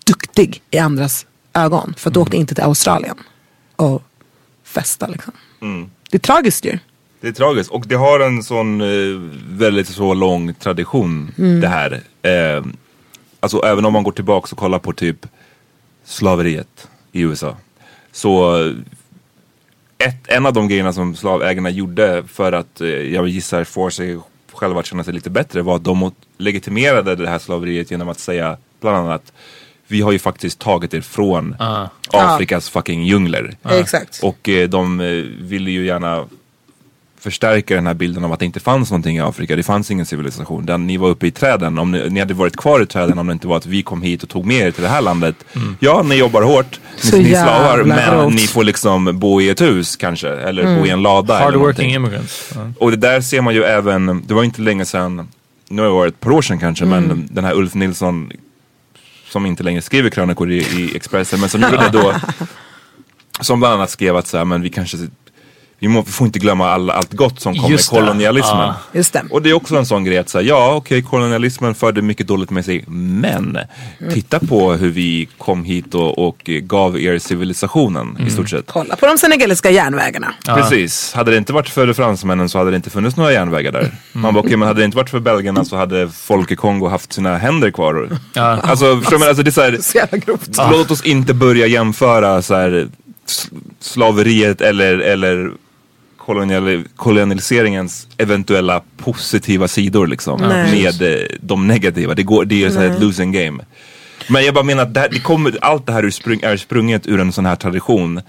duktig 0.07 0.63
i 0.71 0.79
andras 0.79 1.27
ögon. 1.55 1.95
För 1.97 2.11
att 2.11 2.15
du 2.15 2.21
åkte 2.21 2.37
inte 2.37 2.55
till 2.55 2.65
Australien 2.65 3.17
och 3.77 4.03
festa 4.65 5.07
liksom. 5.07 5.33
Det 6.11 6.17
är 6.17 6.21
tragiskt 6.21 6.65
ju. 6.65 6.79
Det 7.25 7.31
är 7.31 7.33
tragiskt 7.33 7.71
och 7.71 7.85
det 7.87 7.95
har 7.95 8.21
en 8.21 8.43
sån 8.43 8.81
eh, 8.81 9.21
väldigt 9.49 9.89
så 9.89 10.15
lång 10.15 10.55
tradition 10.55 11.33
det 11.61 11.69
här. 11.69 12.01
Eh, 12.23 12.65
alltså 13.41 13.59
även 13.65 13.85
om 13.85 13.93
man 13.93 14.03
går 14.03 14.13
tillbaka 14.13 14.49
och 14.53 14.59
kollar 14.59 14.79
på 14.79 14.93
typ 14.93 15.27
slaveriet 16.05 16.89
i 17.13 17.21
USA. 17.21 17.57
Så 18.13 18.57
ett, 19.99 20.29
en 20.29 20.47
av 20.47 20.53
de 20.53 20.69
grejerna 20.69 20.93
som 20.93 21.17
slavägarna 21.17 21.71
gjorde 21.71 22.25
för 22.29 22.53
att, 22.53 22.81
eh, 22.81 22.89
jag 22.89 23.29
gissar, 23.29 23.65
få 23.65 23.91
sig 23.91 24.19
själva 24.53 24.81
att 24.81 24.87
känna 24.87 25.05
sig 25.05 25.15
lite 25.15 25.31
bättre 25.31 25.63
var 25.63 25.77
att 25.77 25.85
de 25.85 26.13
legitimerade 26.39 27.17
det 27.17 27.29
här 27.29 27.39
slaveriet 27.39 27.91
genom 27.91 28.09
att 28.09 28.19
säga 28.19 28.57
bland 28.81 28.97
annat 28.97 29.33
vi 29.87 30.01
har 30.01 30.13
ju 30.13 30.19
faktiskt 30.19 30.59
tagit 30.59 30.95
er 30.95 31.01
från 31.01 31.57
Afrikas 32.13 32.69
fucking 32.69 33.05
djungler. 33.05 33.57
Exakt. 33.71 34.21
Och 34.23 34.49
eh, 34.49 34.69
de 34.69 34.99
ville 35.41 35.71
ju 35.71 35.87
gärna 35.87 36.25
förstärka 37.25 37.75
den 37.75 37.87
här 37.87 37.95
bilden 37.95 38.25
av 38.25 38.33
att 38.33 38.39
det 38.39 38.45
inte 38.47 38.61
fanns 38.61 38.91
någonting 38.91 39.17
i 39.17 39.21
Afrika. 39.21 39.57
Det 39.57 39.63
fanns 39.63 39.91
ingen 39.91 40.07
civilisation. 40.07 40.67
Den, 40.67 40.87
ni 40.87 40.97
var 40.97 41.09
uppe 41.09 41.27
i 41.27 41.31
träden. 41.31 41.79
Om 41.79 41.91
ni, 41.91 42.11
ni 42.11 42.21
hade 42.21 42.35
varit 42.35 42.57
kvar 42.57 42.81
i 42.83 42.87
träden 42.87 43.19
om 43.19 43.27
det 43.27 43.33
inte 43.33 43.47
var 43.47 43.57
att 43.57 43.67
vi 43.67 43.83
kom 43.83 44.03
hit 44.03 44.23
och 44.23 44.29
tog 44.29 44.47
med 44.47 44.67
er 44.67 44.71
till 44.71 44.83
det 44.83 44.89
här 44.89 45.01
landet. 45.01 45.35
Ja, 45.81 46.03
ni 46.03 46.15
jobbar 46.15 46.43
hårt. 46.43 46.81
Så 46.97 47.17
Ni, 47.17 47.23
ni 47.23 47.33
är 47.33 47.43
slavar. 47.45 47.83
Men 47.85 48.15
grovt. 48.19 48.35
ni 48.35 48.41
får 48.47 48.65
liksom 48.65 49.19
bo 49.19 49.41
i 49.41 49.49
ett 49.51 49.61
hus 49.61 49.97
kanske. 49.97 50.29
Eller 50.29 50.79
bo 50.81 50.87
i 50.87 50.91
en 50.91 51.03
lada. 51.03 51.35
eller 51.35 51.45
Hard 51.45 51.55
någonting. 51.55 51.85
working 51.87 51.95
immigrants. 51.95 52.53
Ja. 52.55 52.61
Och 52.79 52.91
det 52.91 52.97
där 52.97 53.21
ser 53.21 53.41
man 53.41 53.55
ju 53.55 53.63
även, 53.65 54.23
det 54.27 54.35
var 54.35 54.45
inte 54.45 54.61
länge 54.63 54.85
sedan, 54.85 55.29
nu 55.69 55.83
har 55.83 55.89
det 55.89 55.95
varit 55.95 56.15
ett 56.15 56.21
par 56.21 56.31
år 56.31 56.43
sedan 56.43 56.59
kanske, 56.59 56.85
men 56.85 57.29
den 57.31 57.45
här 57.45 57.55
Ulf 57.55 57.75
Nilsson 57.75 58.31
som 59.29 59.47
inte 59.47 59.63
längre 59.63 59.83
skriver 59.83 60.11
krönikor 60.11 60.51
i, 60.51 60.57
i 60.59 60.97
Expressen, 60.97 61.41
men 61.41 61.49
som 61.49 61.61
gjorde 61.63 61.77
det 61.77 61.91
då, 61.93 62.15
som 63.41 63.59
bland 63.61 63.75
annat 63.75 63.91
skrev 63.91 64.17
att 64.17 64.27
så 64.27 64.37
här, 64.39 64.45
men 64.45 64.63
vi 64.63 64.71
kanske, 64.71 64.97
vi 65.89 66.03
får 66.03 66.27
inte 66.27 66.39
glömma 66.39 66.71
all, 66.71 66.91
allt 66.91 67.13
gott 67.13 67.41
som 67.41 67.55
kom 67.55 67.63
med 67.63 67.71
Just 67.71 67.91
kolonialismen. 67.91 68.59
Ja. 68.59 68.75
Just 68.93 69.13
det. 69.13 69.23
Och 69.31 69.43
det 69.43 69.51
är 69.51 69.55
också 69.55 69.77
en 69.77 69.87
sån 69.87 70.05
grej 70.05 70.19
att 70.19 70.29
säga, 70.29 70.43
ja 70.49 70.75
okej 70.75 71.03
kolonialismen 71.03 71.75
förde 71.75 72.03
mycket 72.03 72.27
dåligt 72.27 72.51
med 72.51 72.65
sig, 72.65 72.85
men 72.89 73.59
titta 74.13 74.41
på 74.41 74.73
hur 74.73 74.91
vi 74.91 75.29
kom 75.39 75.65
hit 75.65 75.95
och, 75.95 76.29
och 76.29 76.39
gav 76.45 77.01
er 77.01 77.19
civilisationen 77.19 78.19
i 78.27 78.31
stort 78.31 78.51
sett. 78.51 78.65
Kolla 78.67 78.97
på 78.97 79.07
de 79.07 79.19
senegaliska 79.19 79.71
järnvägarna. 79.71 80.35
Precis. 80.45 81.13
Hade 81.13 81.31
det 81.31 81.37
inte 81.37 81.53
varit 81.53 81.69
för 81.69 81.93
fransmännen 81.93 82.49
så 82.49 82.59
hade 82.59 82.71
det 82.71 82.77
inte 82.77 82.91
funnits 82.91 83.17
några 83.17 83.33
järnvägar 83.33 83.73
där. 83.73 83.95
Man 84.13 84.35
bara, 84.35 84.41
okej 84.41 84.57
men 84.57 84.69
hade 84.69 84.81
det 84.81 84.85
inte 84.85 84.97
varit 84.97 85.11
för 85.11 85.21
belgarna 85.21 85.65
så 85.65 85.77
hade 85.77 86.09
folk 86.09 86.51
i 86.51 86.57
Kongo 86.57 86.89
haft 86.89 87.13
sina 87.13 87.37
händer 87.37 87.71
kvar. 87.71 88.09
Alltså, 88.35 89.01
förstår? 89.01 89.19
Men 89.19 89.29
alltså 89.29 89.43
det 89.43 89.51
är 89.51 89.53
så 89.53 89.63
här, 89.63 89.79
Så 89.81 89.99
jävla 89.99 90.19
grovt. 90.19 90.57
låt 90.71 90.91
oss 90.91 91.03
inte 91.05 91.35
börja 91.35 91.67
jämföra 91.67 92.43
så 92.43 92.55
här, 92.55 92.89
slaveriet 93.81 94.61
eller, 94.61 94.99
eller 94.99 95.51
kolonial, 96.27 96.85
kolonialiseringens 96.97 98.07
eventuella 98.19 98.83
positiva 98.97 99.69
sidor 99.69 100.07
liksom. 100.07 100.41
Nej. 100.41 100.83
Med 100.83 101.03
eh, 101.03 101.27
de 101.41 101.67
negativa. 101.67 102.15
Det, 102.15 102.23
går, 102.23 102.45
det 102.45 102.65
är 102.65 102.71
så 102.71 102.79
här 102.79 102.87
ett 102.87 103.01
losing 103.03 103.33
game. 103.33 103.65
Men 104.29 104.45
jag 104.45 104.55
bara 104.55 104.65
menar 104.65 104.83
att 104.83 104.95
det 104.95 105.01
här, 105.01 105.09
det 105.09 105.21
kommer, 105.21 105.59
allt 105.61 105.87
det 105.87 105.93
här 105.93 106.03
är, 106.03 106.11
sprung, 106.11 106.41
är 106.43 106.57
sprunget 106.57 107.07
ur 107.07 107.21
en 107.21 107.33
sån 107.33 107.47
här 107.47 107.57
tradition. 107.57 108.21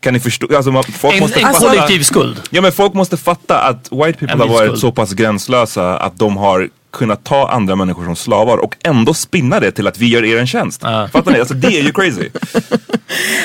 Kan 0.00 0.12
ni 0.14 0.20
förstå? 0.20 0.56
Alltså, 0.56 0.70
man, 0.72 0.84
folk 0.84 1.14
En, 1.14 1.20
måste 1.20 1.40
en 1.40 1.46
fatta- 1.46 1.58
kollektiv 1.68 2.02
skuld. 2.02 2.40
Ja 2.50 2.60
men 2.60 2.72
folk 2.72 2.94
måste 2.94 3.16
fatta 3.16 3.58
att 3.60 3.88
white 3.92 4.12
people 4.18 4.32
En 4.32 4.40
har 4.40 4.48
varit 4.48 4.68
skuld. 4.68 4.78
så 4.80 4.92
pass 4.92 5.12
gränslösa 5.12 5.98
att 5.98 6.18
de 6.18 6.36
har 6.36 6.68
kunnat 6.92 7.24
ta 7.24 7.48
andra 7.48 7.76
människor 7.76 8.04
som 8.04 8.16
slavar 8.16 8.58
och 8.58 8.76
ändå 8.84 9.14
spinna 9.14 9.60
det 9.60 9.72
till 9.72 9.86
att 9.86 9.98
vi 9.98 10.08
gör 10.08 10.24
er 10.24 10.38
en 10.38 10.46
tjänst. 10.46 10.80
Fattar 10.82 11.32
ni? 11.32 11.38
Alltså 11.38 11.54
det 11.54 11.78
är 11.78 11.82
ju 11.82 11.92
crazy. 11.92 12.28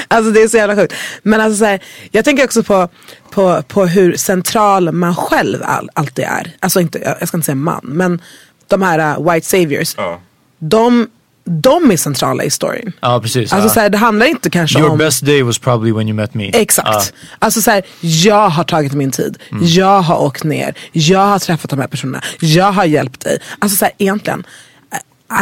Alltså 0.07 0.31
det 0.31 0.41
är 0.41 0.47
så 0.47 0.57
jävla 0.57 0.75
sjukt. 0.75 0.93
Men 1.23 1.41
alltså 1.41 1.57
så 1.59 1.65
här, 1.65 1.79
jag 2.11 2.25
tänker 2.25 2.43
också 2.43 2.63
på, 2.63 2.89
på, 3.31 3.63
på 3.67 3.85
hur 3.85 4.15
central 4.17 4.91
man 4.91 5.15
själv 5.15 5.63
all, 5.63 5.89
alltid 5.93 6.25
är. 6.25 6.51
Alltså 6.59 6.81
inte, 6.81 7.15
jag 7.19 7.27
ska 7.27 7.37
inte 7.37 7.45
säga 7.45 7.55
man, 7.55 7.81
men 7.83 8.21
de 8.67 8.81
här 8.81 9.17
uh, 9.19 9.31
white 9.31 9.47
saviors. 9.47 9.93
Ja. 9.97 10.19
De, 10.59 11.07
de 11.45 11.91
är 11.91 11.97
centrala 11.97 12.43
i 12.43 12.49
storyn. 12.49 12.91
Ja, 12.99 13.19
precis. 13.21 13.53
Alltså 13.53 13.69
ja. 13.69 13.73
så 13.73 13.79
här, 13.79 13.89
det 13.89 13.97
handlar 13.97 14.25
inte 14.25 14.49
kanske 14.49 14.79
Your 14.79 14.91
om... 14.91 14.97
best 14.97 15.25
day 15.25 15.41
was 15.41 15.59
probably 15.59 15.91
when 15.91 16.07
you 16.07 16.15
met 16.15 16.33
me. 16.33 16.49
Exakt. 16.53 17.13
Alltså 17.39 17.61
så 17.61 17.71
här, 17.71 17.83
jag 18.01 18.49
har 18.49 18.63
tagit 18.63 18.93
min 18.93 19.11
tid. 19.11 19.37
Mm. 19.51 19.63
Jag 19.67 20.01
har 20.01 20.21
åkt 20.21 20.43
ner. 20.43 20.73
Jag 20.91 21.25
har 21.25 21.39
träffat 21.39 21.69
de 21.69 21.79
här 21.79 21.87
personerna. 21.87 22.23
Jag 22.39 22.71
har 22.71 22.85
hjälpt 22.85 23.21
dig. 23.21 23.39
Alltså 23.59 23.77
så 23.77 23.85
här, 23.85 23.93
egentligen. 23.97 24.43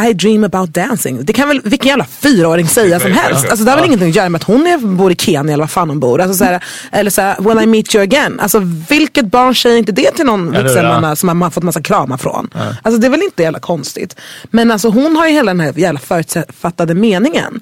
I 0.08 0.12
dream 0.12 0.44
about 0.44 0.74
dancing. 0.74 1.24
Det 1.24 1.32
kan 1.32 1.48
väl 1.48 1.60
vilken 1.64 1.88
jävla 1.88 2.04
fyraåring 2.04 2.68
säga 2.68 3.00
som 3.00 3.12
helst. 3.12 3.48
Alltså 3.50 3.64
det 3.64 3.70
har 3.70 3.78
väl 3.78 3.86
ingenting 3.86 4.08
att 4.08 4.16
göra 4.16 4.28
med 4.28 4.38
att 4.38 4.46
hon 4.46 4.66
är, 4.66 4.78
bor 4.78 5.12
i 5.12 5.16
Kenya 5.16 5.52
eller 5.52 5.62
vad 5.62 5.70
fan 5.70 5.88
hon 5.88 6.00
bor. 6.00 6.20
Alltså, 6.20 6.36
så 6.36 6.44
här, 6.44 6.64
eller 6.92 7.10
så 7.10 7.22
här, 7.22 7.36
when 7.40 7.60
I 7.60 7.66
meet 7.66 7.94
you 7.94 8.02
again. 8.04 8.40
Alltså 8.40 8.58
vilket 8.88 9.26
barn 9.26 9.54
säger 9.54 9.78
inte 9.78 9.92
det 9.92 10.10
till 10.10 10.26
någon 10.26 10.52
vuxen 10.52 10.84
ja. 10.84 11.00
man 11.00 11.16
som 11.16 11.26
man 11.26 11.42
har 11.42 11.50
fått 11.50 11.64
massa 11.64 11.82
kramar 11.82 12.16
från. 12.16 12.50
Alltså 12.82 13.00
det 13.00 13.06
är 13.06 13.10
väl 13.10 13.22
inte 13.22 13.42
jävla 13.42 13.58
konstigt. 13.60 14.16
Men 14.50 14.70
alltså 14.70 14.88
hon 14.88 15.16
har 15.16 15.26
ju 15.26 15.32
hela 15.32 15.50
den 15.50 15.60
här 15.60 15.72
jävla 15.78 16.00
förutfattade 16.00 16.94
meningen. 16.94 17.60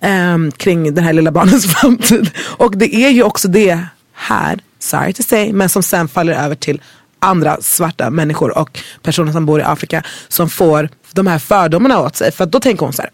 ehm, 0.00 0.52
kring 0.52 0.94
den 0.94 1.04
här 1.04 1.12
lilla 1.12 1.30
barnens 1.30 1.66
framtid. 1.74 2.30
Och 2.56 2.76
det 2.76 2.94
är 2.94 3.10
ju 3.10 3.22
också 3.22 3.48
det 3.48 3.78
här, 4.14 4.58
sorry 4.78 5.12
to 5.12 5.22
say, 5.22 5.52
men 5.52 5.68
som 5.68 5.82
sen 5.82 6.08
faller 6.08 6.32
över 6.32 6.54
till 6.54 6.80
andra 7.24 7.56
svarta 7.60 8.10
människor 8.10 8.58
och 8.58 8.80
personer 9.02 9.32
som 9.32 9.46
bor 9.46 9.60
i 9.60 9.62
Afrika 9.62 10.02
som 10.28 10.48
får 10.48 10.88
de 11.12 11.26
här 11.26 11.38
fördomarna 11.38 12.00
åt 12.00 12.16
sig. 12.16 12.32
För 12.32 12.46
då 12.46 12.60
tänker 12.60 12.84
hon 12.84 12.92
så 12.92 13.02
här. 13.02 13.10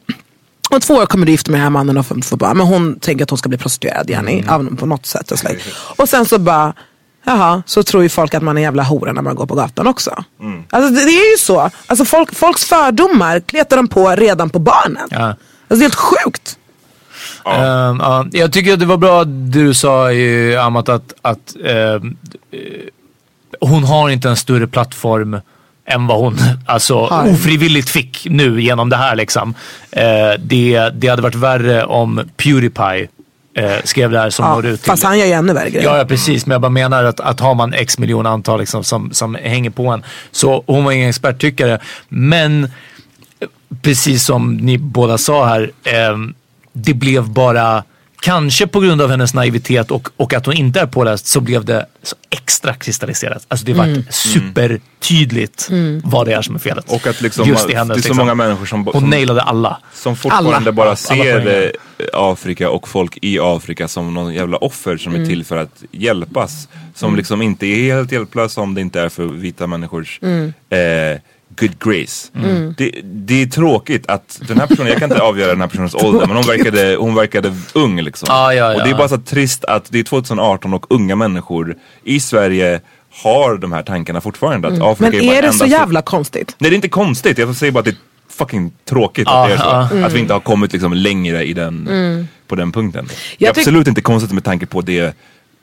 Om 0.70 0.80
två 0.80 0.94
år 0.94 1.06
kommer 1.06 1.26
du 1.26 1.32
gifta 1.32 1.50
med 1.50 1.60
den 1.60 1.62
här 1.62 1.70
mannen 1.70 1.98
och 1.98 2.06
få, 2.06 2.36
barn. 2.36 2.56
Men 2.56 2.66
hon 2.66 2.98
tänker 2.98 3.24
att 3.24 3.30
hon 3.30 3.38
ska 3.38 3.48
bli 3.48 3.58
prostituerad 3.58 4.10
Jenny, 4.10 4.44
av, 4.48 4.76
på 4.76 4.86
något 4.86 5.06
sätt. 5.06 5.30
Och, 5.30 5.38
så. 5.38 5.48
och 5.96 6.08
sen 6.08 6.26
så 6.26 6.38
bara, 6.38 6.74
jaha, 7.24 7.62
så 7.66 7.82
tror 7.82 8.02
ju 8.02 8.08
folk 8.08 8.34
att 8.34 8.42
man 8.42 8.58
är 8.58 8.62
jävla 8.62 8.82
hora 8.82 9.12
när 9.12 9.22
man 9.22 9.34
går 9.34 9.46
på 9.46 9.54
gatan 9.54 9.86
också. 9.86 10.24
Alltså 10.70 10.90
det, 10.90 11.04
det 11.04 11.10
är 11.10 11.32
ju 11.32 11.38
så. 11.38 11.70
Alltså 11.86 12.04
folk, 12.04 12.34
folks 12.34 12.64
fördomar 12.64 13.40
kletar 13.40 13.76
de 13.76 13.88
på 13.88 14.08
redan 14.08 14.50
på 14.50 14.58
barnen. 14.58 15.08
Ja. 15.10 15.26
Alltså 15.26 15.36
det 15.68 15.74
är 15.74 15.80
helt 15.80 15.94
sjukt. 15.94 16.56
Ja, 17.44 18.26
jag 18.32 18.52
tycker 18.52 18.72
att 18.72 18.80
det 18.80 18.86
var 18.86 18.96
bra 18.96 19.24
det 19.24 19.62
du 19.62 19.74
sa 19.74 20.12
i 20.12 20.56
Amat 20.56 20.88
att, 20.88 21.14
att 21.22 21.56
eh, 21.64 22.00
hon 23.60 23.84
har 23.84 24.10
inte 24.10 24.28
en 24.28 24.36
större 24.36 24.66
plattform 24.66 25.40
än 25.86 26.06
vad 26.06 26.18
hon 26.18 26.38
alltså, 26.66 26.98
ofrivilligt 27.06 27.90
fick 27.90 28.26
nu 28.30 28.60
genom 28.60 28.88
det 28.88 28.96
här. 28.96 29.16
Liksom. 29.16 29.54
Eh, 29.90 30.04
det, 30.38 30.90
det 30.94 31.08
hade 31.08 31.22
varit 31.22 31.34
värre 31.34 31.84
om 31.84 32.28
Pewdiepie 32.36 33.08
eh, 33.54 33.72
skrev 33.84 34.10
det 34.10 34.18
här 34.18 34.30
som 34.30 34.44
Ja, 34.44 34.54
når 34.54 34.66
ut 34.66 34.82
till 34.82 34.90
fast 34.90 35.02
han 35.02 35.18
gör 35.18 35.26
ju 35.26 35.32
ännu 35.32 35.52
värre 35.52 35.70
grejer. 35.70 35.84
Ja, 35.84 35.98
ja 35.98 36.04
precis, 36.04 36.46
men 36.46 36.52
jag 36.52 36.60
bara 36.60 36.70
menar 36.70 37.04
att, 37.04 37.20
att 37.20 37.40
har 37.40 37.54
man 37.54 37.74
x 37.74 37.98
miljon 37.98 38.26
antal 38.26 38.60
liksom, 38.60 38.84
som, 38.84 39.12
som 39.12 39.34
hänger 39.34 39.70
på 39.70 39.86
en. 39.86 40.04
Så 40.30 40.64
hon 40.66 40.84
var 40.84 40.92
ingen 40.92 41.08
experttyckare. 41.08 41.78
Men 42.08 42.64
eh, 42.64 43.48
precis 43.82 44.24
som 44.24 44.56
ni 44.56 44.78
båda 44.78 45.18
sa 45.18 45.46
här, 45.46 45.70
eh, 45.84 46.16
det 46.72 46.94
blev 46.94 47.28
bara, 47.28 47.84
kanske 48.20 48.66
på 48.66 48.80
grund 48.80 49.02
av 49.02 49.11
hennes 49.11 49.35
naivitet 49.35 49.90
och, 49.90 50.09
och 50.16 50.35
att 50.35 50.46
hon 50.46 50.54
inte 50.54 50.80
är 50.80 50.87
påläst, 50.87 51.26
så 51.26 51.40
blev 51.40 51.64
det 51.64 51.87
så 52.02 52.16
extra 52.30 52.74
kristalliserat. 52.74 53.44
Alltså 53.48 53.66
det 53.66 53.72
vart 53.72 53.88
supertydligt 54.14 55.68
vad 56.04 56.26
det 56.26 56.33
är 56.33 56.42
som 56.42 56.54
är 56.54 56.59
felet. 56.59 56.85
Och 56.88 57.06
att 57.06 57.20
liksom, 57.20 57.48
Just 57.48 57.70
i 57.70 57.74
hennes, 57.74 57.88
det 57.88 57.92
är 58.00 58.02
så 58.02 58.09
liksom. 58.09 58.16
många 58.16 58.35
människor 58.35 58.66
som, 58.66 58.85
Hon 58.85 58.92
som, 59.00 59.11
nailade 59.11 59.42
alla. 59.42 59.78
som 59.94 60.16
fortfarande 60.16 60.56
Alla. 60.56 60.72
bara 60.72 60.96
ser 60.96 61.64
eh, 61.64 61.70
Afrika 62.12 62.70
och 62.70 62.88
folk 62.88 63.18
i 63.22 63.38
Afrika 63.40 63.88
som 63.88 64.14
någon 64.14 64.35
jävla 64.35 64.56
offer 64.56 64.96
som 64.96 65.11
Mm. 65.14 65.22
är 65.22 65.26
till 65.28 65.44
för 65.44 65.56
att 65.56 65.83
hjälpas. 65.92 66.68
Som 66.94 67.16
liksom 67.16 67.42
inte 67.42 67.66
är 67.66 67.83
helt 67.94 68.12
hjälplösa 68.12 68.61
om 68.61 68.74
det 68.74 68.80
inte 68.80 69.00
är 69.00 69.09
för 69.09 69.24
vita 69.24 69.66
människors 69.66 70.18
Mm. 70.22 70.52
eh, 70.70 71.20
good 71.56 71.78
grace. 71.78 72.28
Det, 72.76 72.90
det 73.04 73.42
är 73.42 73.46
tråkigt 73.46 74.06
att 74.10 74.40
den 74.48 74.58
här 74.60 74.66
personen, 74.66 74.88
jag 74.88 74.98
kan 74.98 75.10
inte 75.12 75.22
avgöra 75.22 75.48
den 75.50 75.60
här 75.60 75.68
personens 75.68 75.94
ålder 76.04 76.26
men 76.26 76.36
hon 76.36 76.46
verkade, 76.46 76.96
hon 76.96 77.14
verkade 77.14 77.54
ung 77.72 78.00
liksom. 78.00 78.26
Ja, 78.30 78.54
ja, 78.54 78.74
Och 78.74 78.82
det 78.84 78.90
är 78.90 78.94
bara 78.94 79.08
så 79.08 79.18
trist 79.18 79.64
att 79.64 79.84
det 79.92 79.98
är 79.98 80.04
2018 80.04 80.74
och 80.74 80.86
unga 80.90 81.16
människor 81.16 81.76
i 82.04 82.20
Sverige 82.20 82.80
har 83.22 83.56
de 83.56 83.72
här 83.72 83.82
tankarna 83.82 84.20
fortfarande. 84.20 84.68
Att 84.68 84.80
Afrika 84.82 85.06
Mm. 85.12 85.18
Men 85.18 85.26
bara 85.26 85.38
är 85.38 85.42
det 85.42 85.52
så 85.52 85.66
jävla 85.66 86.02
konstigt? 86.02 86.56
Nej 86.58 86.70
det 86.70 86.74
är 86.74 86.76
inte 86.76 86.88
konstigt, 86.88 87.38
jag 87.38 87.56
säger 87.56 87.72
bara 87.72 87.78
att 87.78 87.84
det 87.84 87.90
är 87.90 87.96
fucking 88.30 88.72
tråkigt 88.88 89.26
Ja, 89.26 89.42
att 89.42 89.48
det 89.48 89.54
är 89.54 89.58
så. 89.58 89.64
ja. 89.64 89.88
Mm. 89.90 90.04
Att 90.04 90.12
vi 90.12 90.18
inte 90.18 90.32
har 90.32 90.40
kommit 90.40 90.72
liksom 90.72 90.92
längre 90.92 91.44
i 91.44 91.52
den, 91.52 91.88
på 92.46 92.54
den 92.54 92.72
punkten. 92.72 93.04
det 93.06 93.44
är 93.44 93.48
Jag 93.48 93.58
absolut 93.58 93.88
inte 93.88 94.00
konstigt 94.00 94.32
med 94.32 94.44
tanke 94.44 94.66
på 94.66 94.80
det, 94.80 95.16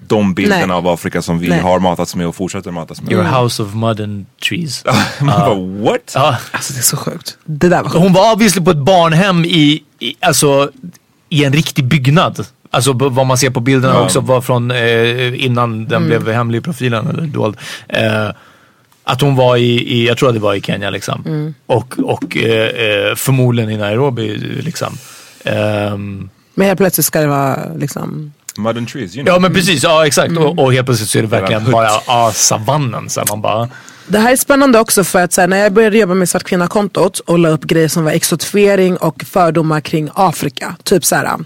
de 0.08 0.34
bilderna 0.34 0.66
Nej. 0.68 0.76
av 0.76 0.88
Afrika 0.88 1.22
som 1.22 1.40
vi 1.40 1.48
Nej. 1.50 1.60
har 1.60 1.80
matats 1.80 2.16
med 2.16 2.28
och 2.28 2.36
fortsätter 2.36 2.72
matas 2.72 3.02
med. 3.02 3.12
Your 3.12 3.24
house 3.24 3.64
of 3.64 3.74
mud 3.74 4.02
and 4.02 4.26
trees. 4.50 4.84
Man 5.22 5.40
bara, 5.40 5.90
what? 5.92 6.12
Ja. 6.16 6.38
Alltså 6.52 6.74
det 6.74 6.80
är 6.80 6.84
så 6.84 6.98
sjukt. 6.98 7.38
Det 7.46 7.70
där 7.70 7.84
var 7.84 7.90
sjukt. 7.90 8.04
Hon 8.04 8.14
var 8.14 8.34
obviously 8.34 8.64
på 8.66 8.72
ett 8.72 8.78
barnhem 8.78 9.46
i, 9.46 9.84
i, 10.00 10.16
alltså, 10.20 10.72
i 11.30 11.44
en 11.46 11.54
riktig 11.54 11.86
byggnad. 11.86 12.48
Alltså 12.72 12.94
vad 12.94 13.26
man 13.26 13.38
ser 13.38 13.50
på 13.50 13.60
bilderna 13.60 13.94
Ja. 13.94 14.02
också 14.06 14.20
var 14.20 14.42
från 14.42 14.72
eh, 14.72 15.46
innan 15.46 15.86
den 15.86 16.04
Mm. 16.04 16.08
blev 16.24 16.36
hemlig 16.36 16.60
i 16.60 16.62
profilen 16.62 17.08
eller 17.08 17.24
dold. 17.28 17.58
Eh, 17.90 18.30
att 19.04 19.22
hon 19.22 19.36
var 19.36 19.58
i, 19.58 19.64
i, 19.94 20.08
jag 20.08 20.18
tror 20.18 20.30
att 20.30 20.36
det 20.36 20.42
var 20.42 20.54
i 20.56 20.62
Kenya 20.62 20.90
liksom. 20.90 21.24
Mm. 21.26 21.54
Och, 21.66 21.96
och 22.04 22.38
eh, 22.38 22.68
eh, 22.68 23.16
förmodligen 23.16 23.72
i 23.72 23.78
Nairobi 23.78 24.38
liksom. 24.64 24.98
Ehm, 25.44 26.30
Men 26.56 26.68
helt 26.68 26.78
plötsligt 26.80 27.06
ska 27.06 27.20
det 27.22 27.28
vara 27.28 27.60
liksom... 27.78 28.32
Mud 28.58 28.78
and 28.78 28.88
trees, 28.90 29.16
you 29.16 29.26
know. 29.26 29.36
ja 29.36 29.40
men 29.40 29.54
precis, 29.54 29.84
ja 29.84 30.08
exakt. 30.08 30.30
Mm. 30.30 30.44
Och, 30.44 30.60
och 30.60 30.74
helt 30.74 30.86
plötsligt 30.86 31.10
så 31.10 31.18
är 31.18 31.22
det 31.22 31.28
verkligen 31.28 31.62
Hutt. 31.62 31.72
bara 31.72 31.90
ja, 32.08 32.32
savannen. 32.36 33.10
Så 33.10 33.24
man 33.30 33.42
bara, 33.42 33.70
Det 34.08 34.20
här 34.20 34.32
är 34.32 34.36
spännande 34.36 34.80
också 34.80 35.04
för 35.04 35.24
att 35.24 35.34
så 35.34 35.42
här, 35.42 35.48
när 35.48 35.58
jag 35.58 35.74
började 35.74 35.98
jobba 35.98 36.14
med 36.14 36.30
Svart 36.30 36.44
kvinna-kontot 36.44 37.20
och 37.20 37.40
la 37.40 37.50
upp 37.50 37.64
grejer 37.64 37.88
som 37.88 38.04
var 38.04 38.12
exotifiering 38.12 38.98
och 38.98 39.24
fördomar 39.24 39.82
kring 39.82 40.10
Afrika. 40.14 40.76
Typ 40.84 41.06
så 41.06 41.16
här, 41.16 41.38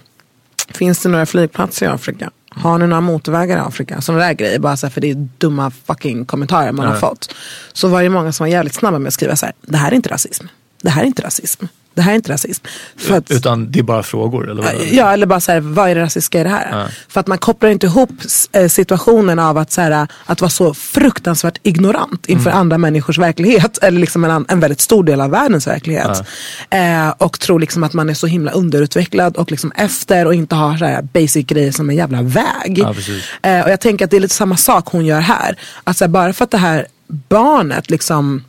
finns 0.74 1.00
det 1.00 1.10
några 1.10 1.26
flygplatser 1.26 1.86
i 1.86 1.90
Afrika? 1.90 2.32
Har 2.56 2.78
ni 2.78 2.88
några 2.88 3.02
motorvägar 3.02 3.58
i 3.58 3.60
Afrika? 3.60 4.02
Sådana 4.02 4.24
där 4.26 4.34
grejer, 4.34 4.60
bara 4.60 4.78
så 4.78 4.86
här, 4.88 4.92
för 4.92 5.02
det 5.02 5.12
är 5.12 5.28
dumma 5.38 5.72
fucking 5.88 6.26
kommentarer 6.26 6.72
man 6.72 6.88
har 6.88 6.96
fått. 6.96 7.36
Så 7.74 7.88
var 7.88 8.04
det 8.04 8.10
många 8.10 8.32
som 8.32 8.44
var 8.44 8.52
jävligt 8.52 8.74
snabba 8.74 9.00
med 9.00 9.08
att 9.08 9.14
skriva 9.14 9.36
så 9.36 9.46
här, 9.46 9.56
det 9.62 9.78
här 9.78 9.92
är 9.92 9.96
inte 9.96 10.10
rasism. 10.10 10.46
Det 10.82 10.90
här 10.90 11.02
är 11.02 11.06
inte 11.06 11.22
rasism. 11.22 11.66
Det 11.94 12.02
här 12.02 12.12
är 12.12 12.16
inte 12.16 12.32
rasism. 12.34 12.66
För 12.98 13.18
att, 13.18 13.32
utan 13.32 13.72
det 13.72 13.80
är 13.80 13.84
bara 13.84 14.04
frågor 14.04 14.50
eller 14.52 14.62
vad? 14.62 14.72
Ja, 14.92 15.12
eller 15.14 15.26
bara 15.26 15.40
så 15.40 15.52
här, 15.52 15.60
vad 15.60 15.90
är 15.90 15.96
det 15.96 16.02
rasistiska 16.02 16.40
i 16.40 16.44
det 16.44 16.50
här? 16.50 16.88
För 17.10 17.20
att 17.20 17.28
man 17.28 17.38
kopplar 17.38 17.70
inte 17.70 17.86
ihop 17.88 18.10
eh, 18.52 18.68
situationen 18.68 19.40
av 19.40 19.58
att, 19.58 19.72
så 19.72 19.82
här, 19.82 20.08
att 20.26 20.42
vara 20.42 20.50
så 20.50 20.74
fruktansvärt 20.74 21.58
ignorant 21.64 22.26
inför 22.26 22.50
Mm. 22.50 22.60
andra 22.60 22.78
människors 22.78 23.18
verklighet. 23.18 23.78
Eller 23.82 24.00
liksom 24.00 24.24
en, 24.24 24.46
en 24.50 24.60
väldigt 24.60 24.82
stor 24.82 25.04
del 25.04 25.22
av 25.22 25.30
världens 25.30 25.68
verklighet. 25.68 26.24
Eh, 26.70 27.10
och 27.10 27.40
tror 27.40 27.60
liksom 27.60 27.84
att 27.84 27.94
man 27.94 28.10
är 28.10 28.14
så 28.14 28.28
himla 28.28 28.52
underutvecklad 28.52 29.38
och 29.38 29.52
liksom 29.52 29.72
efter 29.76 30.26
och 30.26 30.34
inte 30.34 30.56
har 30.56 30.78
så 30.78 30.86
här 30.86 31.02
basic 31.02 31.46
grejer 31.46 31.72
som 31.72 31.90
en 31.90 31.96
jävla 31.96 32.22
väg. 32.22 32.78
Ja, 32.78 32.94
eh, 33.50 33.64
och 33.66 33.72
jag 33.72 33.80
tänker 33.82 34.06
att 34.06 34.12
det 34.12 34.18
är 34.18 34.22
lite 34.22 34.36
samma 34.36 34.58
sak 34.58 34.88
hon 34.88 35.06
gör 35.06 35.20
här. 35.20 35.58
Att 35.84 35.98
så 35.98 36.04
här, 36.04 36.10
bara 36.10 36.34
för 36.34 36.44
att 36.44 36.52
det 36.52 36.58
här 36.58 36.86
barnet 37.30 37.90
liksom 37.90 38.44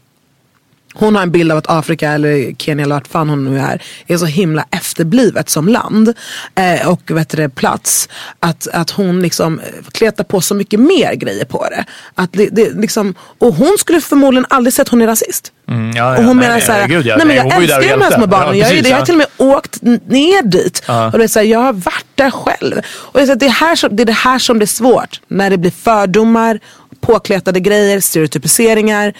hon 0.94 1.14
har 1.14 1.22
en 1.22 1.30
bild 1.30 1.52
av 1.52 1.58
att 1.58 1.70
Afrika 1.70 2.10
eller 2.10 2.54
Kenya 2.58 2.84
eller 2.84 2.94
vart 2.94 3.08
fan 3.08 3.28
hon 3.28 3.44
nu 3.44 3.58
är, 3.58 3.82
är 4.06 4.16
så 4.16 4.26
himla 4.26 4.64
efterblivet 4.70 5.50
som 5.50 5.68
land 5.68 6.12
eh, 6.54 6.88
och 6.88 7.10
vet 7.10 7.28
du, 7.28 7.36
det, 7.36 7.48
plats. 7.48 8.08
Att, 8.40 8.68
att 8.72 8.90
hon 8.90 9.22
liksom 9.22 9.60
kletar 9.92 10.24
på 10.24 10.40
så 10.40 10.54
mycket 10.54 10.80
mer 10.80 11.14
grejer 11.14 11.44
på 11.44 11.68
det. 11.70 11.84
Att 12.14 12.32
det, 12.32 12.48
det 12.52 12.70
liksom, 12.70 13.14
och 13.38 13.54
hon 13.54 13.76
skulle 13.78 14.00
förmodligen 14.00 14.46
aldrig 14.50 14.74
sett 14.74 14.82
att 14.82 14.88
hon 14.88 15.02
är 15.02 15.06
rasist. 15.06 15.52
Mm, 15.68 15.96
ja, 15.96 16.16
Och 16.16 16.22
ja, 16.22 16.26
hon 16.26 16.36
nej, 16.36 16.48
menar 16.48 16.60
såhär, 16.60 16.88
nej 16.88 17.16
men 17.18 17.28
nej, 17.28 17.38
hon 17.38 17.50
jag 17.50 17.62
älskar 17.62 17.92
och 17.92 17.98
de 17.98 18.04
här 18.04 18.10
små 18.10 18.26
barnen. 18.26 18.58
Ja, 18.58 18.66
jag, 18.66 18.70
är 18.70 18.82
det. 18.82 18.82
precis, 18.82 18.90
jag 18.90 18.96
har 18.96 19.00
ja. 19.00 19.04
till 19.04 19.14
och 19.14 19.18
med 19.18 19.56
åkt 19.56 19.82
ner 19.82 20.42
dit. 20.42 20.82
Och 21.12 21.18
det 21.18 21.24
är 21.24 21.28
såhär, 21.28 21.46
jag 21.46 21.58
har 21.58 21.72
varit 21.72 22.06
där 22.14 22.30
själv. 22.30 22.80
Och 22.94 23.20
det 23.20 23.32
är, 23.32 23.36
det, 23.36 23.46
är 23.46 23.50
här 23.50 23.76
som, 23.76 23.96
det 23.96 24.02
är 24.02 24.04
det 24.04 24.12
här 24.12 24.38
som 24.38 24.58
blir 24.58 24.66
svårt. 24.66 25.20
När 25.28 25.50
det 25.50 25.58
blir 25.58 25.70
fördomar, 25.70 26.60
påkletade 27.00 27.60
grejer, 27.60 28.00
stereotypiseringar. 28.00 29.14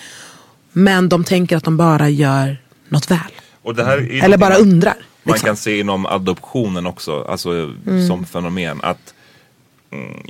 Men 0.72 1.08
de 1.08 1.24
tänker 1.24 1.56
att 1.56 1.64
de 1.64 1.76
bara 1.76 2.08
gör 2.08 2.56
något 2.88 3.10
väl. 3.10 3.18
Eller 4.22 4.36
bara 4.36 4.56
undrar. 4.56 4.94
Man 5.22 5.32
liksom. 5.32 5.46
kan 5.46 5.56
se 5.56 5.80
inom 5.80 6.06
adoptionen 6.06 6.86
också, 6.86 7.24
alltså 7.28 7.74
som 8.08 8.26
fenomen. 8.26 8.80
Att 8.82 9.14
mm, 9.90 10.22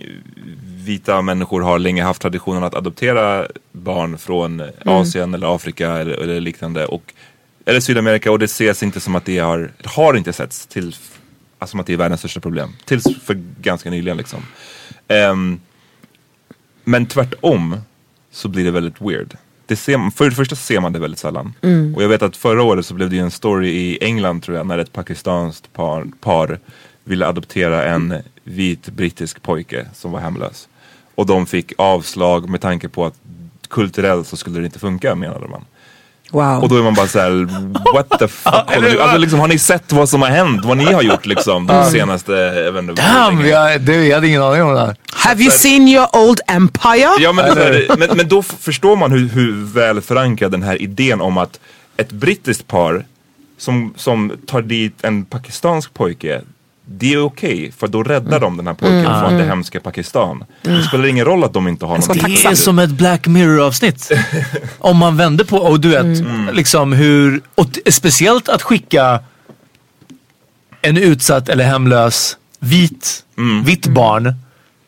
vita 0.65 1.23
människor 1.23 1.61
har 1.61 1.79
länge 1.79 2.03
haft 2.03 2.23
traditionen 2.23 2.65
att 2.65 2.75
adoptera 2.75 3.47
barn 3.73 4.19
från 4.19 4.63
Asien 4.85 5.35
eller 5.35 5.55
Afrika 5.55 5.93
eller, 5.99 6.13
eller 6.13 6.41
liknande. 6.41 6.87
Och, 6.87 7.15
eller 7.65 7.81
Sydamerika 7.81 8.33
och 8.33 8.39
det 8.39 8.45
ses 8.45 8.83
inte 8.83 9.01
som 9.01 9.15
att 9.15 9.25
det 9.25 9.39
har, 9.39 9.73
har 9.85 10.15
inte 10.15 10.33
setts 10.33 10.67
till, 10.67 10.87
alltså 11.59 11.71
som 11.71 11.81
att 11.81 11.87
det 11.87 11.93
är 11.93 11.97
världens 11.97 12.21
största 12.21 12.41
problem. 12.41 12.73
Tills 12.85 13.05
för 13.25 13.35
ganska 13.61 13.91
nyligen 13.91 14.17
liksom. 14.17 14.41
Ehm, 15.09 15.61
men 16.85 17.07
tvärtom 17.07 17.77
så 18.31 18.49
blir 18.49 18.65
det 18.65 18.71
väldigt 18.71 19.01
weird. 19.01 19.37
Det 19.73 19.77
ser, 19.77 20.11
för 20.11 20.25
det 20.25 20.37
första 20.37 20.57
ser 20.57 20.81
man 20.81 20.93
det 20.93 20.99
väldigt 20.99 21.21
sällan. 21.21 21.55
Och 21.97 22.03
jag 22.03 22.09
vet 22.09 22.23
att 22.23 22.37
förra 22.37 22.63
året 22.63 22.87
så 22.87 22.95
blev 22.95 23.11
det 23.11 23.17
ju 23.17 23.23
en 23.23 23.31
story 23.31 23.69
i 23.69 23.99
England 24.01 24.43
tror 24.43 24.57
jag 24.57 24.67
när 24.67 24.79
ett 24.79 24.93
pakistanskt 24.93 25.73
par, 25.73 26.07
par 26.21 26.59
ville 27.05 27.27
adoptera 27.27 27.85
en 27.85 28.15
vit 28.45 28.89
brittisk 28.89 29.43
pojke 29.43 29.87
som 29.95 30.13
var 30.13 30.21
hemlös. 30.21 30.69
Och 31.15 31.27
de 31.27 31.47
fick 31.47 31.73
avslag 31.79 32.49
med 32.49 32.61
tanke 32.61 32.89
på 32.89 33.07
att 33.07 33.15
kulturellt 33.69 34.27
så 34.27 34.37
skulle 34.37 34.61
det 34.61 34.67
inte 34.67 34.79
funka 34.79 35.15
menade 35.15 35.49
man. 35.49 35.65
Wow. 36.33 36.63
Och 36.63 36.69
då 36.69 36.77
är 36.77 36.83
man 36.83 36.95
bara 36.95 37.07
såhär, 37.07 37.49
what 37.95 38.19
the 38.19 38.29
fuck? 38.29 38.55
Alltså 39.01 39.19
liksom, 39.19 39.41
har 39.41 39.49
ni 39.49 39.59
sett 39.59 39.93
vad 39.93 40.09
som 40.09 40.23
har 40.23 40.29
hänt? 40.29 40.65
Vad 40.65 40.77
ni 40.77 40.93
har 40.93 41.03
gjort 41.03 41.27
liksom 41.27 41.67
de 41.67 41.91
senaste, 41.91 42.33
jag 42.33 42.73
vet 42.73 42.83
inte, 42.83 43.03
hur 43.03 43.15
Damn, 43.15 43.47
jag, 43.47 43.81
du, 43.81 44.07
jag 44.07 44.15
hade 44.15 44.29
ingen 44.29 44.43
aning 44.43 44.63
om 44.63 44.75
det 44.75 44.81
här. 44.81 44.97
Have 45.13 45.43
you 45.43 45.51
seen 45.51 45.89
your 45.89 46.17
old 46.17 46.41
empire? 46.47 47.11
Ja 47.19 47.33
men, 47.33 47.45
här, 47.45 47.97
men, 47.99 48.17
men 48.17 48.29
då 48.29 48.43
förstår 48.43 48.97
man 48.97 49.13
hur, 49.13 49.29
hur 49.29 49.65
väl 49.75 50.01
förankrad 50.01 50.51
den 50.51 50.63
här 50.63 50.83
idén 50.83 51.21
om 51.21 51.39
att 51.39 51.61
ett 51.97 52.13
brittiskt 52.13 52.67
par 52.67 53.05
som, 53.59 53.95
som 53.97 54.33
tar 54.47 54.63
dit 54.63 55.05
en 55.05 55.25
pakistansk 55.25 55.95
pojke 55.95 56.41
det 56.85 57.13
är 57.13 57.23
okej 57.25 57.73
för 57.79 57.89
då 57.89 58.03
räddar 58.03 58.41
de 58.41 58.57
den 58.57 58.67
här 58.67 58.75
pojken 58.75 59.21
från 59.21 59.37
det 59.37 59.45
hemska 59.45 59.81
Pakistan. 59.81 60.45
Det 60.63 60.83
spelar 60.83 61.07
ingen 61.07 61.25
roll 61.25 61.45
att 61.45 61.53
de 61.53 61.69
inte 61.69 61.87
har 61.87 61.99
någonting. 61.99 62.35
Det 62.35 62.45
är 62.45 62.55
som 62.55 62.79
ett 62.79 62.91
Black 62.91 63.27
Mirror 63.27 63.61
avsnitt. 63.67 64.11
Om 64.79 64.97
man 64.97 65.17
vänder 65.17 65.45
på, 65.45 65.57
och 65.57 65.81
du 65.81 65.89
vet, 65.89 66.03
Mm. 66.03 66.49
liksom 66.55 66.93
hur, 66.93 67.41
och 67.55 67.67
speciellt 67.91 68.49
att 68.49 68.63
skicka 68.63 69.21
en 70.83 70.97
utsatt 70.97 71.49
eller 71.49 71.65
hemlös 71.65 72.37
vit, 72.59 73.25
Mm. 73.39 73.65
vitt 73.65 73.87
barn 73.87 74.35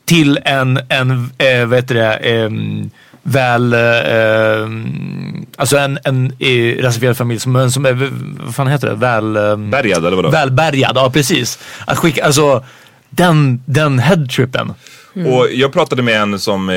till 0.05 0.39
en, 0.45 0.81
en 0.89 1.31
äh, 1.39 1.67
vad 1.67 1.79
heter 1.79 1.95
det, 1.95 2.15
ehm, 2.15 2.91
väl, 3.25 3.73
eh, 3.73 4.69
alltså 5.57 5.77
en, 5.77 5.99
en 6.05 6.33
eh, 6.39 6.83
rasifierad 6.83 7.17
familj 7.17 7.41
som, 7.41 7.71
som 7.71 7.87
är, 7.87 8.11
vad 8.45 8.55
fan 8.55 8.67
heter 8.67 8.89
det, 8.89 8.95
väl, 8.95 9.37
ehm, 9.37 9.71
Bärgad 9.71 10.07
eller 10.07 10.17
vadå? 10.17 10.31
välbärgad, 10.31 10.93
ja 10.97 11.11
precis. 11.11 11.59
Att 11.87 11.99
skicka, 11.99 12.25
alltså 12.25 12.65
den, 13.11 13.63
den 13.67 13.99
headtrippen. 13.99 14.75
Och 15.15 15.49
jag 15.53 15.73
pratade 15.73 16.03
med 16.03 16.21
en 16.21 16.39
som, 16.39 16.69
eh, 16.69 16.77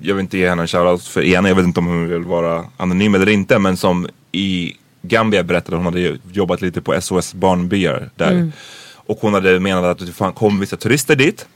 jag 0.00 0.14
vill 0.14 0.20
inte 0.20 0.38
ge 0.38 0.48
henne 0.48 0.62
en 0.62 0.68
shoutout 0.68 1.02
för 1.02 1.22
igen, 1.22 1.44
jag 1.44 1.54
vet 1.54 1.64
inte 1.64 1.80
om 1.80 1.86
hon 1.86 2.08
vill 2.08 2.24
vara 2.24 2.64
anonym 2.76 3.14
eller 3.14 3.28
inte, 3.28 3.58
men 3.58 3.76
som 3.76 4.08
i 4.32 4.72
Gambia 5.02 5.42
berättade 5.42 5.76
att 5.76 5.84
hon 5.84 5.94
hade 5.94 6.18
jobbat 6.32 6.62
lite 6.62 6.80
på 6.80 7.00
SOS 7.00 7.34
barnbyar 7.34 8.10
där. 8.16 8.52
Och 8.94 9.18
hon 9.20 9.34
hade 9.34 9.60
menat 9.60 9.84
att 9.84 9.98
det 10.18 10.32
kom 10.34 10.60
vissa 10.60 10.76
turister 10.76 11.16
dit, 11.16 11.46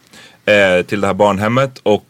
eh, 0.45 0.87
till 0.87 1.01
det 1.01 1.07
här 1.07 1.15
barnhemmet 1.15 1.81
och 1.83 2.07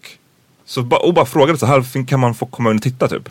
så 0.64 0.82
ba, 0.82 0.96
och 0.96 1.14
bara 1.14 1.26
frågade 1.26 1.58
så 1.58 1.66
här, 1.66 2.06
kan 2.06 2.20
man 2.20 2.34
få 2.34 2.46
komma 2.46 2.70
in 2.70 2.76
och 2.76 2.82
titta 2.82 3.08
typ? 3.08 3.28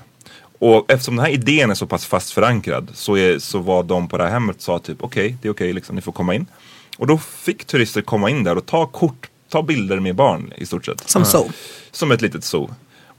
Och 0.59 0.91
eftersom 0.91 1.15
den 1.15 1.25
här 1.25 1.31
idén 1.31 1.69
är 1.69 1.75
så 1.75 1.87
pass 1.87 2.05
fast 2.05 2.31
förankrad 2.31 2.89
så, 2.93 3.17
är, 3.17 3.39
så 3.39 3.59
var 3.59 3.83
de 3.83 4.07
på 4.07 4.17
det 4.17 4.23
här 4.23 4.31
hemmet 4.31 4.55
och 4.55 4.61
sa 4.61 4.79
typ 4.79 5.03
okej, 5.03 5.37
det 5.41 5.47
är 5.47 5.51
okej 5.51 5.73
liksom, 5.73 5.95
ni 5.95 6.01
får 6.01 6.11
komma 6.11 6.35
in. 6.35 6.45
Och 6.97 7.07
då 7.07 7.17
fick 7.17 7.65
turister 7.65 8.01
komma 8.01 8.29
in 8.29 8.43
där 8.43 8.57
och 8.57 8.65
ta 8.65 8.85
kort, 8.85 9.29
ta 9.49 9.63
bilder 9.63 9.99
med 9.99 10.15
barn 10.15 10.53
i 10.57 10.65
stort 10.65 10.85
sett. 10.85 11.09
Som 11.09 11.25
så. 11.25 11.49
Som 11.91 12.11
ett 12.11 12.21
litet 12.21 12.43
zoo. 12.43 12.69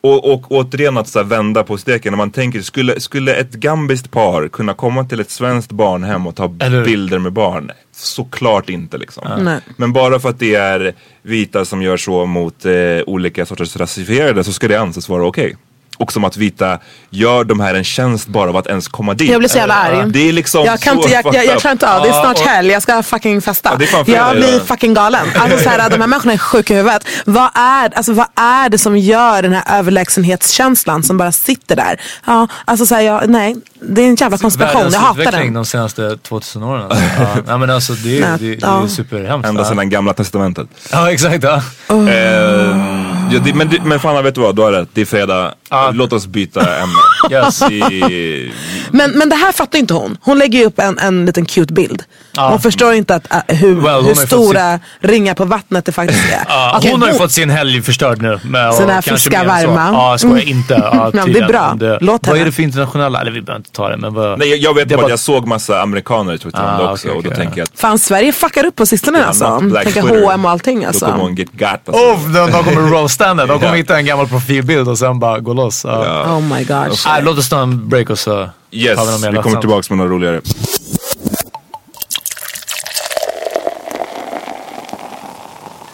Och, 0.04 0.32
och 0.32 0.52
återigen 0.52 0.96
att 0.96 1.08
så 1.08 1.22
vända 1.22 1.64
på 1.64 1.76
steken 1.76 2.12
när 2.12 2.16
man 2.16 2.30
tänker, 2.30 2.60
skulle, 2.60 3.00
skulle 3.00 3.34
ett 3.34 3.52
gambiskt 3.52 4.10
par 4.10 4.48
kunna 4.48 4.74
komma 4.74 5.04
till 5.04 5.20
ett 5.20 5.30
svenskt 5.30 5.72
barnhem 5.72 6.26
och 6.26 6.36
ta 6.36 6.54
Eller 6.60 6.84
bilder 6.84 7.18
med 7.18 7.32
barn? 7.32 7.70
Såklart 7.92 8.70
inte 8.70 8.98
liksom. 8.98 9.44
Nej. 9.44 9.60
Men 9.76 9.92
bara 9.92 10.20
för 10.20 10.28
att 10.28 10.38
det 10.38 10.54
är 10.54 10.94
vita 11.22 11.64
som 11.64 11.82
gör 11.82 11.96
så 11.96 12.26
mot 12.26 12.64
eh, 12.64 12.72
olika 13.06 13.46
sorters 13.46 13.76
rasifierade 13.76 14.44
så 14.44 14.52
ska 14.52 14.68
det 14.68 14.80
anses 14.80 15.08
vara 15.08 15.26
okej. 15.26 15.56
Och 15.98 16.12
som 16.12 16.24
att 16.24 16.36
vita 16.36 16.78
gör 17.10 17.44
de 17.44 17.60
här 17.60 17.74
en 17.74 17.84
tjänst 17.84 18.28
bara 18.28 18.50
av 18.50 18.56
att 18.56 18.66
ens 18.66 18.88
komma 18.88 19.14
dit. 19.14 19.30
Jag 19.30 19.38
blir 19.38 19.48
så 19.48 19.58
jävla 19.58 19.74
arg. 19.74 20.10
Det 20.10 20.28
är 20.28 20.32
liksom 20.32 20.64
Jag, 20.64 20.80
kan 20.80 20.96
inte, 20.96 21.08
jag, 21.08 21.34
jag, 21.34 21.46
jag 21.46 21.60
klarar 21.60 21.72
inte 21.72 21.94
av 21.94 22.02
det. 22.02 22.08
är 22.08 22.12
snart 22.12 22.38
helg, 22.38 22.70
jag 22.72 22.82
ska 22.82 23.02
fucking 23.02 23.42
festa. 23.42 23.78
Ja, 23.92 24.04
jag 24.06 24.36
blir 24.36 24.60
fucking 24.60 24.94
galen. 24.94 25.26
Alltså, 25.38 25.58
så 25.58 25.68
här, 25.68 25.90
de 25.90 26.00
här 26.00 26.06
människorna 26.06 26.32
är 26.32 26.38
sjuka 26.38 26.74
i 26.74 26.76
huvudet. 26.76 27.06
Vad 27.24 27.50
är, 27.54 27.94
alltså, 27.96 28.12
vad 28.12 28.26
är 28.34 28.68
det 28.68 28.78
som 28.78 28.96
gör 28.96 29.42
den 29.42 29.52
här 29.52 29.78
överlägsenhetskänslan 29.78 31.02
som 31.02 31.16
bara 31.16 31.32
sitter 31.32 31.76
där? 31.76 32.00
Ja, 32.26 32.48
alltså, 32.64 32.86
så 32.86 32.94
här, 32.94 33.02
jag, 33.02 33.28
nej, 33.28 33.56
det 33.80 34.02
är 34.02 34.06
en 34.06 34.14
jävla 34.14 34.38
konspiration. 34.38 34.92
Jag 34.92 35.00
hatar 35.00 35.32
den. 35.32 35.54
de 35.54 35.64
senaste 35.64 36.16
2000 36.16 36.62
åren. 36.62 36.82
Alltså. 36.82 37.04
ja. 37.18 37.26
Nej, 37.46 37.58
men 37.58 37.70
alltså, 37.70 37.92
det, 37.92 38.18
är, 38.18 38.20
Nej, 38.20 38.38
det, 38.40 38.54
det 38.54 38.58
ja. 38.60 38.84
är 38.84 38.88
superhemskt. 38.88 39.48
Ända 39.48 39.64
sedan 39.64 39.90
gamla 39.90 40.14
testamentet. 40.14 40.68
Ja 40.92 41.12
exakt. 41.12 41.44
Ja. 41.44 41.62
Eh, 41.88 42.93
ja, 43.30 43.38
det, 43.44 43.54
men, 43.54 43.68
men 43.84 44.00
fan 44.00 44.24
vet 44.24 44.34
du 44.34 44.40
vad, 44.40 44.56
du 44.56 44.62
har 44.62 44.72
rätt. 44.72 44.88
Det 44.92 45.00
är 45.00 45.04
fredag. 45.04 45.54
Ja. 45.70 45.90
Låt 45.94 46.12
oss 46.12 46.26
byta 46.26 46.60
ämne. 46.60 46.94
Yes. 47.30 47.62
I, 47.62 48.52
Men, 48.96 49.10
men 49.10 49.28
det 49.28 49.36
här 49.36 49.52
fattar 49.52 49.78
inte 49.78 49.94
hon. 49.94 50.16
Hon 50.20 50.38
lägger 50.38 50.58
ju 50.58 50.64
upp 50.64 50.78
en, 50.78 50.98
en 50.98 51.26
liten 51.26 51.44
cute 51.44 51.72
bild. 51.74 52.02
Ja. 52.36 52.48
Hon 52.48 52.60
förstår 52.60 52.92
inte 52.94 53.14
att, 53.14 53.32
äh, 53.32 53.56
hur, 53.56 53.74
Well, 53.80 54.02
hur 54.04 54.14
stora 54.14 54.80
ringar 55.00 55.34
på 55.34 55.44
vattnet 55.44 55.84
det 55.84 55.92
faktiskt 55.92 56.32
är. 56.32 56.44
Ja, 56.48 56.74
Okej, 56.78 56.90
hon 56.90 57.02
har 57.02 57.08
ju 57.08 57.14
fått 57.14 57.32
sin 57.32 57.50
helg 57.50 57.82
förstörd 57.82 58.22
nu. 58.22 58.40
Med 58.44 58.74
Sina 58.74 59.02
fiskar 59.02 59.44
varma. 59.46 59.90
Ja, 59.92 60.18
skojar 60.18 60.36
Mm. 60.42 60.48
inte. 60.48 60.74
Ja, 60.74 61.10
Ja, 61.14 61.24
det 61.26 61.38
är 61.38 61.48
bra. 61.48 61.76
Men 61.80 61.98
Låt 62.00 62.26
Vad 62.26 62.38
är 62.38 62.44
det 62.44 62.52
för 62.52 62.62
internationella? 62.62 63.20
Eller 63.20 63.30
vi 63.30 63.40
behöver 63.42 63.58
inte 63.60 63.70
ta 63.72 63.88
det. 63.88 63.96
Men 63.96 64.14
vad, 64.14 64.38
nej, 64.38 64.48
jag, 64.48 64.58
jag 64.58 64.74
vet 64.74 64.88
Det 64.88 64.94
bara 64.94 65.00
att 65.00 65.02
bara- 65.04 65.10
jag 65.10 65.18
såg 65.18 65.46
massa 65.46 65.82
amerikaner 65.82 66.36
twittra 66.38 66.62
om 66.62 66.68
Ah, 66.68 66.78
det 66.82 66.88
också. 66.92 67.08
okej, 67.08 67.16
och 67.18 67.22
då 67.24 67.30
tänker 67.30 67.58
jag 67.58 67.64
att 67.64 67.80
Fan 67.80 67.98
Sverige 67.98 68.32
fuckar 68.32 68.64
upp 68.66 68.76
på 68.76 68.86
sistone 68.86 69.18
Ja, 69.18 69.24
alltså. 69.24 69.58
Tänker 69.60 69.84
Twitter. 70.02 70.22
H&M 70.24 70.44
och 70.44 70.50
allting 70.50 70.80
då 70.80 70.86
alltså. 70.86 71.06
kommer 71.06 71.18
hon 71.18 71.34
get 71.34 71.52
got. 71.52 71.68
Alltså. 71.86 71.92
Oh, 71.92 72.32
de, 72.32 72.50
de 72.52 72.64
kommer 72.64 72.90
roasta 72.90 73.24
henne. 73.24 73.46
De 73.46 73.60
kommer 73.60 73.76
hitta 73.82 73.96
en 73.98 74.04
gammal 74.06 74.28
profilbild 74.28 74.88
och 74.88 74.98
sen 74.98 75.18
bara 75.18 75.38
gå 75.38 75.52
loss. 75.52 75.84
Oh 75.84 76.40
my 76.40 76.64
gosh. 76.64 77.06
Låt 77.22 77.38
oss 77.38 77.48
ta 77.48 77.62
en 77.62 77.88
break 77.88 78.10
och 78.10 78.18
så 78.18 78.48
Yes, 78.74 78.98
vi 79.30 79.36
kommer 79.36 79.60
tillbaka 79.60 79.94
med 79.94 79.98
något 79.98 80.10
roligare. 80.12 80.40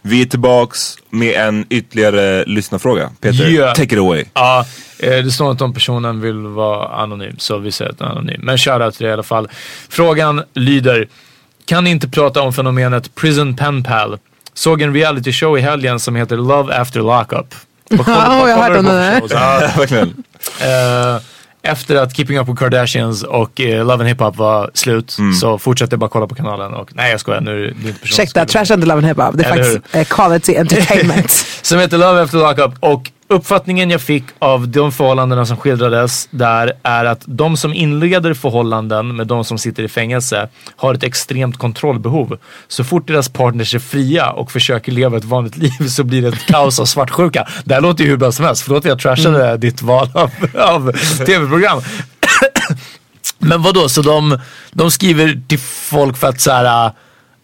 Vi 0.03 0.23
är 0.23 0.27
tillbaks 0.27 0.97
med 1.11 1.35
en 1.35 1.67
ytterligare 1.71 2.45
lyssnarfråga. 2.47 3.11
Peter, 3.21 3.49
Yeah. 3.49 3.75
take 3.75 3.95
it 3.95 3.99
away. 3.99 4.25
Ja, 4.35 4.67
eh, 4.99 5.11
det 5.11 5.31
står 5.31 5.51
inte 5.51 5.65
om 5.65 5.75
personen 5.75 6.21
vill 6.21 6.47
vara 6.47 6.89
anonym 6.89 7.35
så 7.39 7.59
vi 7.59 7.73
säger 7.73 7.91
att 7.91 7.99
den 7.99 8.07
är 8.07 8.11
anonym. 8.13 8.41
Men 8.43 8.59
shoutout 8.59 8.95
till 8.95 9.05
det 9.05 9.11
i 9.11 9.13
alla 9.13 9.23
fall. 9.23 9.49
Frågan 9.89 10.43
lyder. 10.55 11.09
Kan 11.65 11.85
ni 11.85 11.91
inte 11.91 12.09
prata 12.09 12.43
om 12.43 12.53
fenomenet 12.53 13.15
prison 13.15 13.57
pen 13.57 13.83
pal? 13.83 14.19
Såg 14.55 14.83
en 14.83 14.95
reality 14.95 15.33
show 15.33 15.59
i 15.59 15.61
helgen 15.61 16.01
som 16.01 16.17
heter 16.17 16.37
Love 16.37 16.75
after 16.81 17.01
lockup. 17.01 17.55
Ja, 18.07 18.39
vad 18.41 18.51
jag 18.51 18.73
du 18.73 18.79
om 18.79 18.85
den 18.85 19.23
efter 21.63 21.97
att 21.97 22.17
Keeping 22.17 22.39
Up 22.39 22.49
with 22.49 22.59
Kardashians 22.59 23.23
och 23.23 23.61
eh, 23.61 23.79
Love 23.87 23.95
and 23.95 24.09
Hip 24.09 24.21
Hop 24.21 24.37
var 24.37 24.71
slut 24.75 25.17
så 25.41 25.59
fortsatte 25.59 25.93
jag 25.93 26.01
bara 26.01 26.11
kolla 26.11 26.27
på 26.27 26.35
kanalen 26.35 26.75
och 26.75 26.91
nej 26.95 27.11
jag 27.11 27.21
skojar 27.21 27.41
nu 27.41 27.51
är 27.51 27.57
det 27.63 27.69
inte 27.69 27.83
personen 27.83 27.97
Ursäkta. 28.03 28.47
Trash 28.47 28.73
and 28.73 28.85
Love 28.89 28.99
and 28.99 29.07
Hip 29.07 29.17
Hop. 29.17 29.37
Det 29.39 29.45
är 29.45 29.53
Eller 29.53 29.65
faktiskt 29.75 29.97
eh, 29.97 30.17
quality 30.17 30.57
entertainment. 30.59 31.31
som 31.63 31.79
heter 31.79 31.99
Love 31.99 32.23
After 32.23 32.39
Lockup 32.39 32.75
och 32.81 33.11
uppfattningen 33.31 33.91
jag 33.91 34.01
fick 34.01 34.25
av 34.39 34.69
de 34.69 34.93
förhållandena 34.93 35.47
som 35.47 35.57
skildrades 35.57 36.29
där 36.31 36.73
är 36.83 37.05
att 37.05 37.23
de 37.27 37.57
som 37.57 37.75
inleder 37.75 38.35
förhållanden 38.35 39.17
med 39.17 39.27
de 39.27 39.45
som 39.45 39.59
sitter 39.59 39.83
i 39.83 39.89
fängelse 39.89 40.49
har 40.77 40.95
ett 40.95 41.03
extremt 41.03 41.59
kontrollbehov. 41.59 42.39
Så 42.69 42.85
fort 42.85 43.09
deras 43.09 43.29
partners 43.29 43.75
är 43.75 43.79
fria 43.79 44.31
och 44.31 44.53
försöker 44.53 44.93
leva 44.93 45.17
ett 45.17 45.25
vanligt 45.25 45.57
liv 45.57 45.89
så 45.89 46.05
blir 46.05 46.23
det 46.23 46.29
ett 46.29 46.47
kaos 46.47 46.81
av 46.81 46.85
svartsjuka. 46.85 47.49
Det 47.65 47.75
här 47.75 47.81
låter 47.81 48.05
ju 48.05 48.11
hur 48.11 48.17
bra 48.17 48.33
som 48.33 48.45
helst. 48.45 48.63
Förlåt 48.63 48.79
att 48.79 48.85
jag 48.85 48.99
trashade 48.99 49.57
ditt 49.57 49.83
val 49.83 50.09
av, 50.15 50.31
av 50.55 50.93
tv-program. 51.27 51.81
Men 53.39 53.63
vadå, 53.63 53.89
så 53.89 54.03
de, 54.03 54.39
de 54.73 54.91
skriver 54.91 55.43
till 55.49 55.59
folk 55.59 56.17
för 56.17 56.29
att 56.29 56.41
så 56.41 56.51
här, 56.51 56.87
uh, 56.87 56.93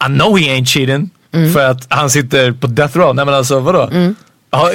I 0.06 0.18
know 0.18 0.38
he 0.38 0.46
ain't 0.46 0.66
cheating. 0.66 1.10
För 1.52 1.70
att 1.70 1.86
han 1.88 2.10
sitter 2.10 2.52
på 2.52 2.66
death 2.66 2.98
row. 2.98 3.14
Nej 3.14 3.24
men 3.24 3.34
alltså 3.34 3.60
vadå? 3.60 3.88
Ja, 4.50 4.70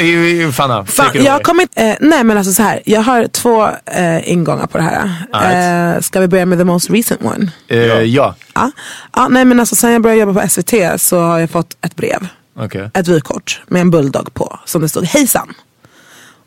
Fanna, 0.51 0.85
Fan, 0.85 1.23
jag 1.23 1.43
kommer 1.43 1.61
inte, 1.63 1.83
eh, 1.83 1.95
nej 1.99 2.23
men 2.23 2.37
alltså 2.37 2.53
så 2.53 2.63
här. 2.63 2.81
Jag 2.85 3.01
har 3.01 3.27
två 3.27 3.67
eh, 3.85 4.29
ingångar 4.31 4.67
på 4.67 4.77
det 4.77 4.83
här. 4.83 5.11
Alright. 5.31 5.95
Eh, 5.97 6.01
ska 6.01 6.19
vi 6.19 6.27
börja 6.27 6.45
med 6.45 6.57
the 6.57 6.63
most 6.63 6.89
recent 6.89 7.21
one? 7.21 7.51
Eh, 7.67 7.77
ja, 8.01 8.35
Ja. 8.55 8.71
ja, 9.15 9.27
nej 9.27 9.45
men 9.45 9.59
alltså 9.59 9.75
sen 9.75 9.91
jag 9.91 10.01
började 10.01 10.21
jobba 10.21 10.41
på 10.41 10.49
SVT 10.49 10.73
så 11.01 11.19
har 11.19 11.39
jag 11.39 11.49
fått 11.49 11.77
ett 11.81 11.95
brev. 11.95 12.27
okej. 12.59 12.89
Ett 12.93 13.07
vykort 13.07 13.61
med 13.67 13.81
en 13.81 13.91
bulldog 13.91 14.33
på. 14.33 14.59
Som 14.65 14.81
det 14.81 14.89
stod 14.89 15.05
hejsan. 15.05 15.53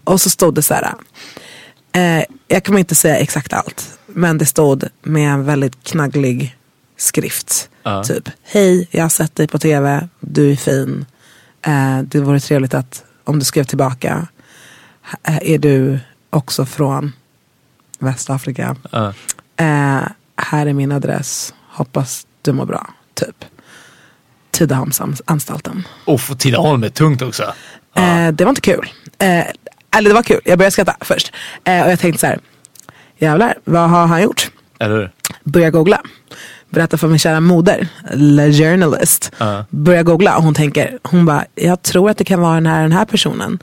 Och 0.04 0.20
så 0.20 0.30
stod 0.30 0.54
det 0.54 0.62
så 0.62 0.74
här. 0.74 0.92
Eh, 1.92 2.24
jag 2.48 2.64
kommer 2.64 2.78
inte 2.78 2.94
säga 2.94 3.16
exakt 3.16 3.52
allt. 3.52 3.98
Men 4.06 4.38
det 4.38 4.46
stod 4.46 4.84
med 5.02 5.30
en 5.32 5.44
väldigt 5.44 5.84
knagglig 5.84 6.56
skrift. 6.96 7.68
Ja. 7.82 8.04
Typ, 8.04 8.28
hej 8.44 8.88
jag 8.90 9.02
har 9.02 9.08
sett 9.08 9.34
dig 9.36 9.48
på 9.48 9.58
tv. 9.58 10.08
Du 10.20 10.52
är 10.52 10.56
fin. 10.56 11.06
Eh, 11.66 11.98
det 12.02 12.20
vore 12.20 12.40
trevligt 12.40 12.74
att 12.74 13.04
om 13.24 13.38
du 13.38 13.44
skrev 13.44 13.64
tillbaka. 13.64 14.26
Är 15.22 15.58
du 15.58 15.98
också 16.30 16.66
från 16.66 17.12
Västafrika? 17.98 18.76
Ja. 18.90 19.08
Eh, 19.56 20.02
här 20.36 20.66
är 20.66 20.72
min 20.72 20.92
adress. 20.92 21.54
Hoppas 21.70 22.26
du 22.42 22.52
mår 22.52 22.66
bra. 22.66 22.86
Typ. 23.14 23.44
Tidaholmsanstalten. 24.50 25.86
Och 26.04 26.20
Tidaholm 26.38 26.84
är 26.84 26.88
tungt 26.88 27.22
också. 27.22 27.42
Eh, 27.94 28.28
det 28.32 28.44
var 28.44 28.48
inte 28.48 28.60
kul. 28.60 28.90
Eh, 29.18 29.46
eller 29.96 30.10
det 30.10 30.14
var 30.14 30.22
kul. 30.22 30.40
Jag 30.44 30.58
började 30.58 30.70
skratta 30.72 30.96
först. 31.00 31.32
Eh, 31.64 31.84
och 31.84 31.90
jag 31.90 31.98
tänkte 32.00 32.20
så 32.20 32.26
här. 32.26 32.38
Jävlar, 33.18 33.58
vad 33.64 33.90
har 33.90 34.06
han 34.06 34.22
gjort? 34.22 34.50
Eller? 34.78 35.12
Börja 35.44 35.70
googla. 35.70 36.02
Berätta 36.74 36.98
för 36.98 37.08
min 37.08 37.18
kära 37.18 37.40
moder, 37.40 37.88
la 38.14 38.42
journalist. 38.42 39.32
Ja. 39.38 39.64
Börja 39.70 40.02
googla 40.02 40.36
och 40.36 40.42
hon 40.42 40.54
tänker, 40.54 40.98
hon 41.02 41.26
bara, 41.26 41.44
jag 41.54 41.82
tror 41.82 42.10
att 42.10 42.18
det 42.18 42.24
kan 42.24 42.40
vara 42.40 42.54
den 42.54 42.66
här, 42.66 42.82
den 42.82 42.92
här 42.92 43.04
personen. 43.04 43.58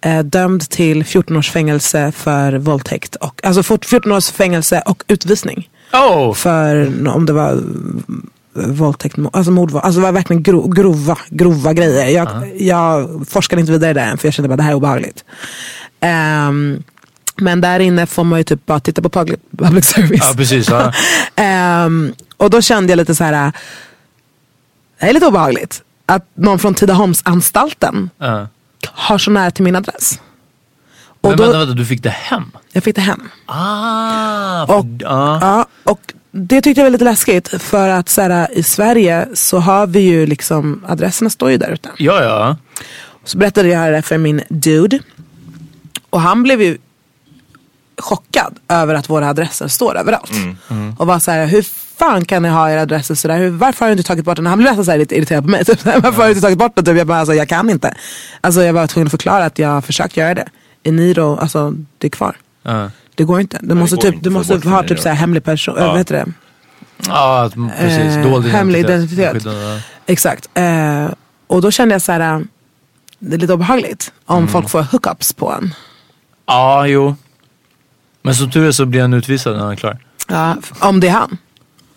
Eh, 0.00 0.18
dömd 0.18 0.70
till 0.70 1.04
14 1.04 1.36
års 1.36 1.50
fängelse 1.50 2.12
för 2.12 2.52
våldtäkt. 2.52 3.16
Och, 3.16 3.40
alltså 3.44 3.78
14 3.82 4.12
års 4.12 4.30
fängelse 4.30 4.82
och 4.86 5.04
utvisning. 5.08 5.68
Oh! 5.92 6.34
För 6.34 6.92
om 7.08 7.26
det 7.26 7.32
var 7.32 7.62
våldtäkt, 8.64 9.16
alltså 9.32 9.52
mord, 9.52 9.74
alltså 9.74 10.00
det 10.00 10.04
var 10.06 10.12
verkligen 10.12 10.42
gro, 10.42 10.68
grova, 10.68 11.18
grova 11.28 11.72
grejer. 11.72 12.06
Jag, 12.06 12.28
jag 12.58 13.08
forskade 13.28 13.60
inte 13.60 13.72
vidare 13.72 13.92
där 13.92 14.06
än 14.06 14.18
för 14.18 14.28
jag 14.28 14.34
kände 14.34 14.48
bara 14.48 14.56
det 14.56 14.62
här 14.62 14.70
är 14.70 14.74
obehagligt. 14.74 15.24
Ehm, 16.00 16.82
men 17.36 17.60
där 17.60 17.80
inne 17.80 18.06
får 18.06 18.24
man 18.24 18.40
ju 18.40 18.44
typ 18.44 18.66
bara 18.66 18.80
titta 18.80 19.02
på 19.02 19.08
public, 19.08 19.38
public 19.58 19.84
service. 19.94 20.24
Ja, 20.28 20.34
precis. 20.36 20.68
Ja. 20.68 20.92
Ehm, 21.36 22.12
och 22.36 22.50
då 22.50 22.62
kände 22.62 22.92
jag 22.92 22.96
lite 22.96 23.14
så 23.14 23.24
här. 23.24 23.52
det 25.00 25.06
är 25.08 25.12
lite 25.12 25.26
obehagligt. 25.26 25.82
Att 26.06 26.26
någon 26.34 26.58
från 26.58 26.74
Tidaholmsanstalten 26.74 28.10
Ja. 28.18 28.48
har 28.92 29.18
så 29.18 29.30
nära 29.30 29.50
till 29.50 29.64
min 29.64 29.76
adress. 29.76 30.20
Och 31.20 31.28
Men 31.28 31.36
då, 31.38 31.42
vänta, 31.44 31.58
vänta, 31.58 31.74
du 31.74 31.86
fick 31.86 32.02
det 32.02 32.10
hem? 32.10 32.44
jag 32.72 32.84
fick 32.84 32.94
det 32.96 33.00
hem. 33.02 33.28
Ah! 33.46 34.66
För, 34.66 34.74
Och, 34.78 34.86
ja. 34.98 35.38
ja, 35.40 35.66
och 35.84 36.14
det 36.30 36.60
tyckte 36.62 36.80
jag 36.80 36.84
var 36.86 36.90
lite 36.90 37.04
läskigt 37.04 37.62
för 37.62 37.88
att 37.88 38.08
så 38.08 38.20
här, 38.22 38.48
i 38.58 38.62
Sverige 38.62 39.28
så 39.34 39.58
har 39.58 39.86
vi 39.86 40.00
ju 40.00 40.26
liksom, 40.26 40.84
adresserna 40.88 41.30
står 41.30 41.50
ju 41.50 41.56
där 41.56 41.70
ute. 41.70 41.88
ja, 41.98 42.22
ja. 42.22 42.56
Så 43.24 43.38
berättade 43.38 43.68
jag 43.68 43.92
det 43.92 44.02
för 44.02 44.18
min 44.18 44.42
dude. 44.48 44.98
Och 46.10 46.20
han 46.20 46.42
blev 46.42 46.62
ju 46.62 46.78
chockad 47.98 48.58
över 48.68 48.94
att 48.94 49.10
våra 49.10 49.28
adresser 49.28 49.68
står 49.68 49.96
överallt. 49.96 50.30
Och 50.98 51.06
var 51.06 51.18
så 51.18 51.30
här, 51.30 51.46
hur 51.46 51.66
fan 51.98 52.24
kan 52.24 52.42
ni 52.42 52.48
ha 52.48 52.70
era 52.70 52.80
adresser 52.82 53.14
sådär? 53.14 53.38
Hur, 53.38 53.50
varför 53.50 53.80
har 53.84 53.86
du 53.86 53.92
inte 53.92 54.02
tagit 54.08 54.24
bort 54.24 54.36
den? 54.36 54.46
Han 54.46 54.58
blev 54.58 54.70
nästan 54.70 54.84
så 54.84 54.90
här 54.90 54.98
lite 54.98 55.16
irriterad 55.16 55.44
på 55.44 55.50
mig. 55.50 55.64
Typ. 55.64 55.84
Varför 55.84 56.10
har 56.12 56.24
du 56.24 56.28
inte 56.28 56.40
tagit 56.40 56.58
bort 56.58 56.72
den? 56.76 56.84
Typ. 56.84 56.96
Jag 56.96 57.06
bara, 57.06 57.18
alltså, 57.18 57.34
jag 57.34 57.48
kan 57.48 57.70
inte. 57.70 57.94
Alltså, 58.40 58.62
jag 58.62 58.72
var 58.72 58.86
tvungen 58.86 59.06
att 59.06 59.10
förklara 59.10 59.44
att 59.44 59.58
jag 59.58 59.68
har 59.68 59.80
försökt 59.80 60.16
göra 60.16 60.34
det. 60.34 60.48
Eniro, 60.84 61.36
alltså 61.36 61.74
det 61.98 62.06
är 62.06 62.10
kvar. 62.10 62.36
Ja, 62.62 62.90
Det 63.14 63.24
går 63.24 63.40
inte. 63.40 63.58
Du 63.62 63.74
måste, 63.74 63.96
typ, 63.96 64.14
du 64.20 64.30
måste 64.30 64.68
ha 64.68 64.82
typ 64.82 65.00
så 65.00 65.08
här 65.08 65.16
hemlig 65.16 65.44
person, 65.44 65.78
äh, 65.78 65.86
vad 65.86 65.98
heter 65.98 66.14
det? 66.14 66.32
ja 67.06 67.42
att- 67.44 67.54
precis. 67.80 68.16
Eh, 68.16 68.22
Dold 68.30 68.46
hemlig 68.46 68.80
identitet. 68.80 69.44
Ja. 69.44 69.80
Exakt. 70.06 70.48
Eh, 70.54 71.06
och 71.46 71.62
då 71.62 71.70
kände 71.70 71.94
jag 71.94 72.02
så 72.02 72.12
här, 72.12 72.20
äh, 72.34 72.40
det 73.18 73.34
är 73.36 73.38
lite 73.38 73.52
obehagligt 73.52 74.12
om 74.26 74.36
Mm. 74.38 74.48
folk 74.48 74.70
får 74.70 74.82
hookups 74.82 75.32
på 75.32 75.52
en. 75.52 75.74
Ja, 76.46 76.86
jo. 76.86 77.16
Men 78.22 78.34
som 78.34 78.50
tur 78.50 78.66
är 78.68 78.72
så 78.72 78.86
blir 78.86 79.00
han 79.00 79.14
utvisad 79.14 79.52
när 79.56 79.62
han 79.62 79.72
är 79.72 79.76
klar. 79.76 79.98
Ja, 80.28 80.56
om 80.80 81.00
det 81.00 81.08
är 81.08 81.12
han. 81.12 81.38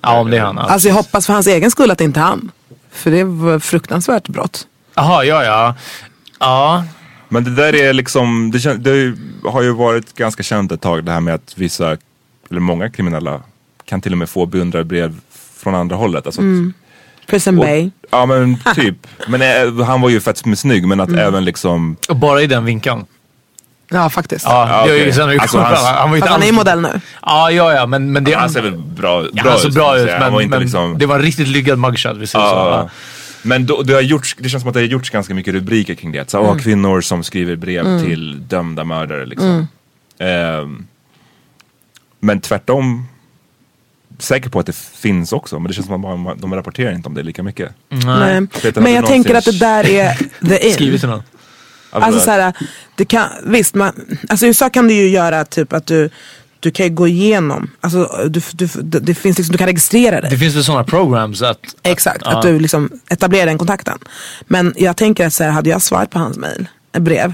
Ja 0.01 0.19
om 0.19 0.29
det 0.31 0.37
är 0.37 0.41
han. 0.41 0.57
Alltså 0.57 0.87
jag 0.87 0.95
hoppas 0.95 1.25
för 1.25 1.33
hans 1.33 1.47
egen 1.47 1.71
skull 1.71 1.91
att 1.91 1.97
det 1.97 2.03
inte 2.03 2.19
är 2.19 2.23
han. 2.23 2.51
För 2.91 3.11
det 3.11 3.23
var 3.23 3.59
fruktansvärt 3.59 4.27
brott. 4.27 4.67
Jaha, 4.95 5.23
ja 5.23 5.43
ja. 5.43 5.75
Ja, 6.39 6.83
Men 7.29 7.43
det 7.43 7.55
där 7.55 7.75
är 7.75 7.93
liksom, 7.93 8.51
det, 8.51 8.57
kän- 8.57 8.77
det 8.77 9.15
har 9.49 9.61
ju 9.61 9.71
varit 9.73 10.13
ganska 10.15 10.43
känt 10.43 10.71
ett 10.71 10.81
tag 10.81 11.03
det 11.03 11.11
här 11.11 11.19
med 11.19 11.33
att 11.33 11.53
vissa, 11.55 11.97
eller 12.49 12.59
många 12.59 12.89
kriminella 12.89 13.41
kan 13.85 14.01
till 14.01 14.11
och 14.11 14.17
med 14.17 14.29
få 14.29 14.45
beundrarbrev 14.45 15.15
från 15.57 15.75
andra 15.75 15.95
hållet. 15.95 16.25
Alltså, 16.25 16.41
Prison 17.27 17.57
och, 17.59 17.65
Bay. 17.65 17.89
Ja 18.09 18.25
men 18.25 18.57
typ. 18.75 19.07
Men 19.27 19.41
eh, 19.41 19.85
han 19.85 20.01
var 20.01 20.09
ju 20.09 20.19
fett 20.19 20.45
med 20.45 20.59
snygg 20.59 20.87
men 20.87 20.99
att 20.99 21.09
även 21.09 21.45
liksom 21.45 21.97
och 22.09 22.15
bara 22.15 22.41
i 22.41 22.47
den 22.47 22.65
vinkeln. 22.65 23.05
Ja 23.89 24.09
faktiskt. 24.09 24.45
Ja, 24.45 24.69
Ja, 24.69 24.85
det 24.93 24.99
är 25.01 25.05
ju 25.05 25.13
sen 25.13 25.29
Alltså, 25.39 25.57
han, 25.57 25.67
hans- 25.73 25.85
han 25.85 26.09
var 26.09 26.15
ju 26.17 26.21
Fast 26.21 26.31
han 26.33 26.43
är 26.43 26.51
modell 26.51 26.81
nu. 26.81 27.01
Ja, 27.25 27.51
ja, 27.51 27.73
ja, 27.73 27.85
men, 27.85 28.11
men 28.11 28.23
det, 28.23 28.33
Han 28.33 28.49
ser 28.49 28.61
väl 28.61 28.77
bra, 28.77 29.21
bra 29.21 29.29
ja, 29.33 29.43
han 29.49 29.59
såg 29.59 29.69
ut, 29.69 29.75
bra 29.75 29.97
ut, 29.99 30.05
men, 30.05 30.21
han 30.21 30.33
var 30.33 30.41
inte 30.41 30.49
men 30.49 30.61
liksom... 30.61 30.97
det 30.97 31.05
var 31.05 31.15
en 31.15 31.21
riktigt 31.21 31.47
lyckad 31.47 31.79
mugshot. 31.79 32.17
Vi 32.17 32.27
säger 32.27 32.45
så. 32.45 32.89
Men 33.41 33.65
då, 33.65 33.81
det, 33.81 33.93
har 33.93 34.01
gjorts, 34.01 34.35
det 34.39 34.49
känns 34.49 34.61
som 34.61 34.67
att 34.67 34.73
det 34.73 34.79
har 34.79 34.85
gjorts 34.87 35.09
ganska 35.09 35.33
mycket 35.33 35.53
rubriker 35.53 35.95
kring 35.95 36.11
det. 36.11 36.29
Så, 36.29 36.43
Mm. 36.43 36.59
kvinnor 36.59 37.01
som 37.01 37.23
skriver 37.23 37.55
brev 37.55 37.99
till 38.05 38.47
dömda 38.47 38.83
mördare 38.83 39.25
liksom. 39.25 39.67
Mm. 40.19 40.59
Ehm, 40.59 40.87
men 42.19 42.41
tvärtom, 42.41 43.07
säker 44.19 44.49
på 44.49 44.59
att 44.59 44.65
det 44.65 44.75
finns 44.75 45.33
också. 45.33 45.59
Men 45.59 45.67
det 45.67 45.73
känns 45.73 45.85
som 45.87 46.05
att 46.05 46.19
man, 46.19 46.37
de 46.39 46.55
rapporterar 46.55 46.91
inte 46.93 47.07
om 47.09 47.13
det 47.13 47.23
lika 47.23 47.43
mycket. 47.43 47.71
Nej. 47.89 48.41
Vet 48.63 48.75
du, 48.75 48.81
Men 48.81 48.93
jag 48.93 49.05
tänker 49.05 49.35
att 49.35 49.45
det 49.45 49.59
där 49.59 49.89
är 49.89 50.13
the 50.47 50.57
in. 50.67 50.73
Skrivit 50.73 50.99
till 51.01 51.09
någon. 51.09 51.23
Alltså 51.91 52.19
så 52.19 52.31
här, 52.31 52.53
det 52.95 53.05
kan, 53.05 53.27
visst, 53.45 53.75
man, 53.75 53.93
alltså 54.29 54.45
i 54.45 54.49
USA 54.49 54.69
kan 54.69 54.87
du 54.87 54.93
ju 54.93 55.09
göra 55.09 55.45
typ 55.45 55.73
att 55.73 55.85
du, 55.87 56.09
du 56.59 56.71
kan 56.71 56.85
ju 56.85 56.91
gå 56.93 57.07
igenom, 57.07 57.71
alltså 57.81 58.09
du, 58.29 58.41
du, 58.53 58.67
det, 58.81 58.99
det 58.99 59.13
finns 59.13 59.37
liksom, 59.37 59.51
du 59.51 59.57
kan 59.57 59.67
registrera 59.67 60.21
dig. 60.21 60.29
Det 60.31 60.37
finns 60.37 60.55
väl 60.55 60.63
sådana 60.63 60.83
programs 60.83 61.41
att... 61.41 61.59
Exakt, 61.83 62.21
Ja. 62.25 62.37
att 62.37 62.41
du 62.41 62.59
liksom 62.59 62.89
etablerar 63.09 63.45
den 63.45 63.57
kontakten. 63.57 63.97
Men 64.47 64.73
jag 64.77 64.97
tänker 64.97 65.27
att 65.27 65.33
så 65.33 65.43
här, 65.43 65.51
hade 65.51 65.69
jag 65.69 65.81
svarat 65.81 66.09
på 66.09 66.19
hans 66.19 66.37
mail, 66.37 66.67
brev, 66.99 67.33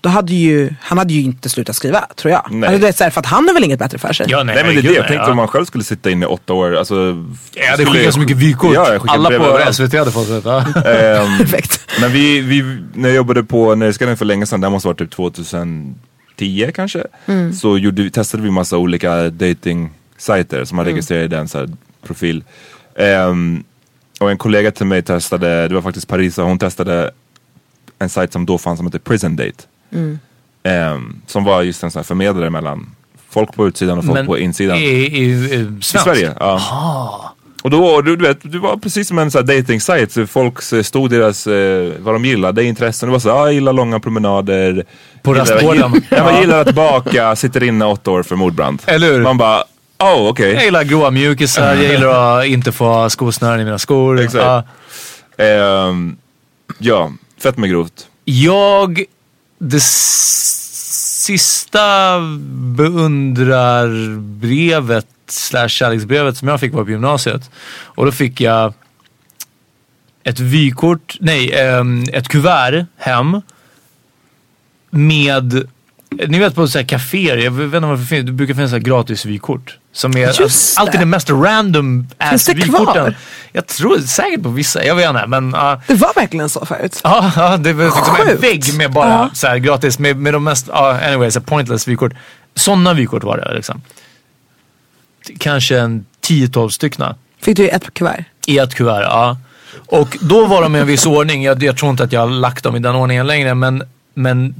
då 0.00 0.08
hade 0.08 0.32
ju, 0.34 0.74
han 0.80 0.98
hade 0.98 1.12
ju 1.14 1.20
inte 1.22 1.48
slutat 1.48 1.76
skriva, 1.76 2.06
tror 2.16 2.32
jag. 2.32 2.46
Nej. 2.50 2.68
Alltså, 2.68 2.80
du 2.80 2.86
vet, 2.86 2.96
så 2.96 3.04
här, 3.04 3.10
för 3.10 3.20
att 3.20 3.26
han 3.26 3.48
är 3.48 3.52
väl 3.54 3.64
inget 3.64 3.78
bättre 3.78 3.98
för 3.98 4.12
sig. 4.12 4.26
Ja, 4.28 4.42
nej, 4.42 4.54
Nej 4.54 4.64
men 4.64 4.74
det 4.74 4.80
är 4.80 4.82
det, 4.82 4.88
jag 4.88 5.06
tänkte 5.06 5.24
ja. 5.24 5.30
om 5.30 5.36
man 5.36 5.48
själv 5.48 5.64
skulle 5.64 5.84
sitta 5.84 6.10
inne 6.10 6.26
i 6.26 6.28
åtta 6.28 6.52
år. 6.52 6.76
Alltså, 6.76 6.94
Ja, 6.94 7.62
det 7.66 7.72
skulle 7.72 7.86
skickas 7.90 8.04
jag- 8.04 8.14
så 8.14 8.20
mycket 8.20 8.36
vykort. 8.36 8.74
Ja, 8.74 8.92
jag 8.92 9.02
Alla 9.10 9.28
på 9.28 9.34
överallt. 9.34 9.76
SVT 9.76 9.94
hade 9.98 10.10
fått 10.10 10.28
det. 10.28 10.42
Ja. 10.44 10.60
Ehm, 10.90 11.38
Perfekt. 11.38 11.80
Men 12.00 12.12
vi, 12.12 12.40
vi, 12.40 12.78
när 12.94 13.08
jag 13.08 13.16
jobbade 13.16 13.42
på 13.44 13.74
Nöjesguiden 13.74 14.16
för 14.16 14.24
länge 14.24 14.46
sedan, 14.46 14.60
det 14.60 14.70
måste 14.70 14.88
ha 14.88 14.90
varit 14.92 14.98
typ 14.98 15.10
2010 15.10 16.70
kanske. 16.74 17.04
Så 17.60 17.78
gjorde, 17.78 18.02
vi- 18.02 18.10
testade 18.10 18.42
vi 18.42 18.50
massa 18.50 18.76
olika 18.78 19.30
dating-sajter 19.30 20.64
som 20.64 20.76
man 20.76 20.84
registrerade 20.84 21.24
i 21.24 21.28
den 21.28 21.48
så 21.48 21.58
här, 21.58 21.68
profil. 22.06 22.44
Ehm, 22.98 23.64
och 24.20 24.30
en 24.30 24.38
kollega 24.38 24.70
till 24.70 24.86
mig 24.86 25.02
testade, 25.02 25.68
det 25.68 25.74
var 25.74 25.82
faktiskt 25.82 26.08
Parisa, 26.08 26.42
hon 26.42 26.58
testade 26.58 27.10
en 27.98 28.08
sajt 28.08 28.32
som 28.32 28.46
då 28.46 28.58
fanns 28.58 28.76
som 28.76 28.86
heter 28.86 28.98
Prison 28.98 29.36
Date. 29.36 29.62
Ehm, 30.62 31.16
som 31.26 31.44
var 31.44 31.62
just 31.62 31.82
en 31.82 31.90
sån 31.90 32.00
här 32.00 32.04
förmedlare 32.04 32.50
mellan 32.50 32.90
folk 33.30 33.54
på 33.54 33.68
utsidan 33.68 33.98
och 33.98 34.04
folk 34.04 34.14
Men 34.14 34.26
på 34.26 34.38
insidan. 34.38 34.76
I, 34.76 34.80
i, 34.80 35.24
i, 35.24 35.60
I? 35.60 35.82
Sverige, 35.82 36.34
ja. 36.40 37.34
Och 37.62 37.70
då, 37.70 38.00
du, 38.00 38.16
du 38.16 38.26
vet, 38.26 38.38
det 38.42 38.58
var 38.58 38.76
precis 38.76 39.08
som 39.08 39.18
en 39.18 39.30
sån 39.30 39.48
här 39.48 39.56
dating 39.56 39.80
site. 39.80 40.26
Folk 40.26 40.72
eh, 40.72 40.82
stod 40.82 41.10
deras, 41.10 41.46
eh, 41.46 41.92
vad 41.98 42.14
de 42.14 42.24
gillade, 42.24 42.64
intressen. 42.64 43.08
Det 43.08 43.12
var 43.12 43.18
så 43.18 43.30
ah, 43.30 43.44
jag 43.44 43.52
gillar 43.52 43.72
långa 43.72 44.00
promenader. 44.00 44.84
På 45.22 45.34
rastgården. 45.34 46.02
Ja, 46.10 46.24
man 46.24 46.40
gillar 46.40 46.60
att 46.60 46.74
baka, 46.74 47.36
sitter 47.36 47.62
inne 47.62 47.84
åtta 47.84 48.10
år 48.10 48.22
för 48.22 48.36
mordbrand. 48.36 48.82
Eller 48.86 49.12
hur? 49.12 49.22
Man 49.22 49.38
bara, 49.38 49.64
oh 49.98 50.28
okej. 50.28 50.52
Jag 50.52 50.64
gillar 50.64 50.84
gråa 50.84 51.10
mjukisar, 51.10 51.74
jag 51.74 51.92
gillar 51.92 52.38
att 52.38 52.46
inte 52.46 52.72
få 52.72 53.10
skosnören 53.10 53.60
i 53.60 53.64
mina 53.64 53.78
skor. 53.78 54.20
Exakt. 54.20 54.44
Ja. 55.36 55.44
Ehm, 55.44 56.16
ja, 56.78 57.12
fett 57.42 57.56
med 57.56 57.70
grovt. 57.70 58.06
Jag, 58.24 59.04
det 59.62 59.80
sista 61.20 62.20
beundrarbrevet 62.76 65.06
slash 65.26 65.68
kärleksbrevet 65.68 66.36
som 66.36 66.48
jag 66.48 66.60
fick 66.60 66.72
var 66.72 66.84
på 66.84 66.90
gymnasiet. 66.90 67.50
Och 67.84 68.06
då 68.06 68.12
fick 68.12 68.40
jag 68.40 68.74
ett 70.22 70.40
vykort, 70.40 71.16
nej, 71.20 71.52
ett 72.12 72.28
kuvert 72.28 72.86
hem 72.96 73.42
med 74.90 75.68
ni 76.10 76.38
vet 76.38 76.54
på 76.54 76.68
så 76.68 76.78
här 76.78 76.86
kaféer, 76.86 77.36
jag 77.36 77.50
vet 77.50 77.64
inte 77.64 77.80
varför 77.80 78.02
det 78.02 78.08
finns, 78.08 78.26
det 78.26 78.32
brukar 78.32 78.54
finnas 78.54 78.70
så 78.70 78.76
här 78.76 78.82
gratis 78.82 79.24
vykort. 79.24 79.78
Som 79.92 80.16
är 80.16 80.40
Just 80.40 80.78
alltid 80.78 81.00
det 81.00 81.06
mest 81.06 81.30
random 81.30 82.08
ass 82.18 82.48
vykorten. 82.48 83.14
Jag 83.52 83.66
tror 83.66 83.98
säkert 83.98 84.42
på 84.42 84.48
vissa, 84.48 84.84
jag 84.84 84.94
vet 84.94 85.08
inte 85.10 85.26
men 85.26 85.50
ja. 85.56 85.80
Det 85.86 85.94
var 85.94 86.14
verkligen 86.14 86.48
så 86.48 86.66
förut. 86.66 87.00
Ja, 87.04 87.32
ja, 87.36 87.56
det 87.56 87.72
var 87.72 87.84
liksom 87.84 88.16
en 88.28 88.36
vägg 88.40 88.74
med 88.76 88.92
bara 88.92 89.08
Ja. 89.10 89.30
så 89.32 89.46
här 89.46 89.56
gratis 89.58 89.98
med, 89.98 90.16
med 90.16 90.32
de 90.34 90.44
mest, 90.44 90.68
ja, 90.72 91.00
anyway, 91.06 91.30
så 91.30 91.40
pointless 91.40 91.88
vykort. 91.88 92.12
Sådana 92.54 92.92
vykort 92.94 93.24
var 93.24 93.36
det 93.36 93.54
liksom. 93.54 93.82
Kanske 95.38 95.78
en 95.78 96.06
10-12 96.26 96.68
styckna 96.68 97.16
Fick 97.40 97.56
du 97.56 97.68
ett 97.68 97.94
kuvert? 97.94 98.24
i 98.46 98.58
ett 98.58 98.74
kuvert. 98.74 99.02
Ja. 99.02 99.36
Och 99.86 100.18
då 100.20 100.46
var 100.46 100.62
de 100.62 100.76
i 100.76 100.78
en 100.78 100.86
viss 100.86 101.06
ordning. 101.06 101.42
Jag, 101.44 101.62
jag 101.62 101.76
tror 101.76 101.90
inte 101.90 102.04
att 102.04 102.12
jag 102.12 102.20
har 102.20 102.26
lagt 102.28 102.64
dem 102.64 102.76
i 102.76 102.78
den 102.78 102.94
ordningen 102.94 103.26
längre. 103.26 103.54
Men, 103.54 103.82
men 104.14 104.54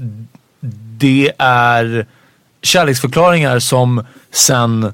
det 0.99 1.33
är 1.39 2.07
kärleksförklaringar 2.63 3.59
som 3.59 4.07
sen 4.33 4.93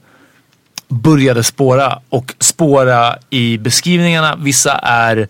började 0.88 1.42
spåra. 1.44 1.98
Och 2.08 2.34
spåra 2.40 3.16
i 3.30 3.58
beskrivningarna. 3.58 4.36
Vissa 4.36 4.72
är 4.78 5.28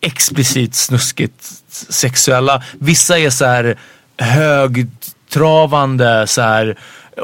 explicit 0.00 0.74
snuskigt 0.74 1.44
sexuella. 1.88 2.62
Vissa 2.78 3.18
är 3.18 3.30
så 3.30 3.44
här 3.44 3.78
högtravande 4.18 6.26
så 6.26 6.42
här. 6.42 6.76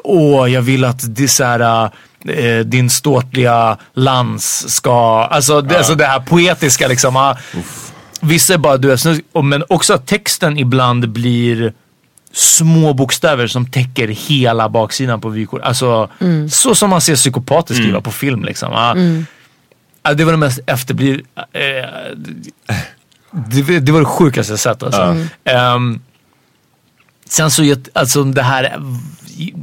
Åh, 0.05 0.53
jag 0.53 0.63
vill 0.63 0.85
att 0.85 1.17
det 1.17 1.29
så 1.29 1.45
här, 1.45 1.91
eh, 2.29 2.59
din 2.65 2.91
ståtliga 2.91 3.79
lans 3.95 4.75
ska, 4.75 5.25
alltså, 5.25 5.61
det, 5.61 5.79
alltså 5.79 5.95
det 5.95 6.07
här 6.07 6.21
poetiska 6.21 6.89
liksom. 6.89 7.17
ah. 7.17 7.37
Vissa 8.21 8.55
är 8.55 8.59
bara 8.59 8.77
du 8.77 8.93
är 8.93 8.97
snusk, 8.97 9.23
och- 9.33 9.45
men 9.45 9.65
också 9.69 9.95
att 9.95 10.07
texten 10.07 10.59
ibland 10.59 11.09
blir 11.09 11.73
små 12.35 12.95
bokstäver 12.95 13.47
som 13.47 13.67
täcker 13.67 14.09
hela 14.09 14.69
baksidan 14.69 15.21
på 15.21 15.29
vykort. 15.29 15.63
Alltså 15.63 16.09
så 16.51 16.75
som 16.75 16.91
man 16.91 17.01
ser 17.01 17.17
psykopater 17.17 17.75
skriva 17.75 18.01
på 18.01 18.11
film 18.13 18.45
liksom. 18.45 18.73
ah. 18.73 18.97
Ja, 20.07 20.15
det 20.15 20.25
var 20.25 20.33
det 20.33 20.39
mest 20.39 20.61
efterbliv... 20.67 21.23
Eh, 21.53 21.89
det, 23.31 23.81
det 23.81 23.93
var 23.93 24.01
det 24.01 24.07
sjukaste 24.07 24.53
jag 24.53 24.61
sett 24.61 24.83
alltså. 24.83 25.17
Ehm, 25.45 26.01
sen 27.29 27.51
så, 27.51 27.65
jag, 27.65 27.79
alltså 27.93 28.25
det 28.25 28.43
här... 28.43 28.83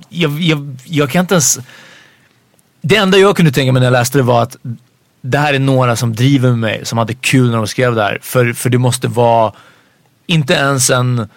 Jag, 0.09 0.41
jag, 0.41 0.77
jag 0.85 1.09
kan 1.09 1.19
inte 1.19 1.33
ens... 1.33 1.59
Det 2.81 2.95
enda 2.95 3.17
jag 3.17 3.35
kunde 3.35 3.51
tänka 3.51 3.71
mig 3.71 3.79
när 3.79 3.87
jag 3.87 3.91
läste 3.91 4.17
det 4.17 4.23
var 4.23 4.43
att 4.43 4.57
det 5.21 5.37
här 5.37 5.53
är 5.53 5.59
några 5.59 5.95
som 5.95 6.15
driver 6.15 6.49
med 6.49 6.59
mig, 6.59 6.85
som 6.85 6.97
hade 6.97 7.13
kul 7.13 7.49
när 7.49 7.57
de 7.57 7.67
skrev 7.67 7.95
det 7.95 8.03
här. 8.03 8.19
För, 8.21 8.53
för 8.53 8.69
det 8.69 8.77
måste 8.77 9.07
vara 9.07 9.53
inte 10.27 10.53
ens 10.53 10.89
en 10.89 11.27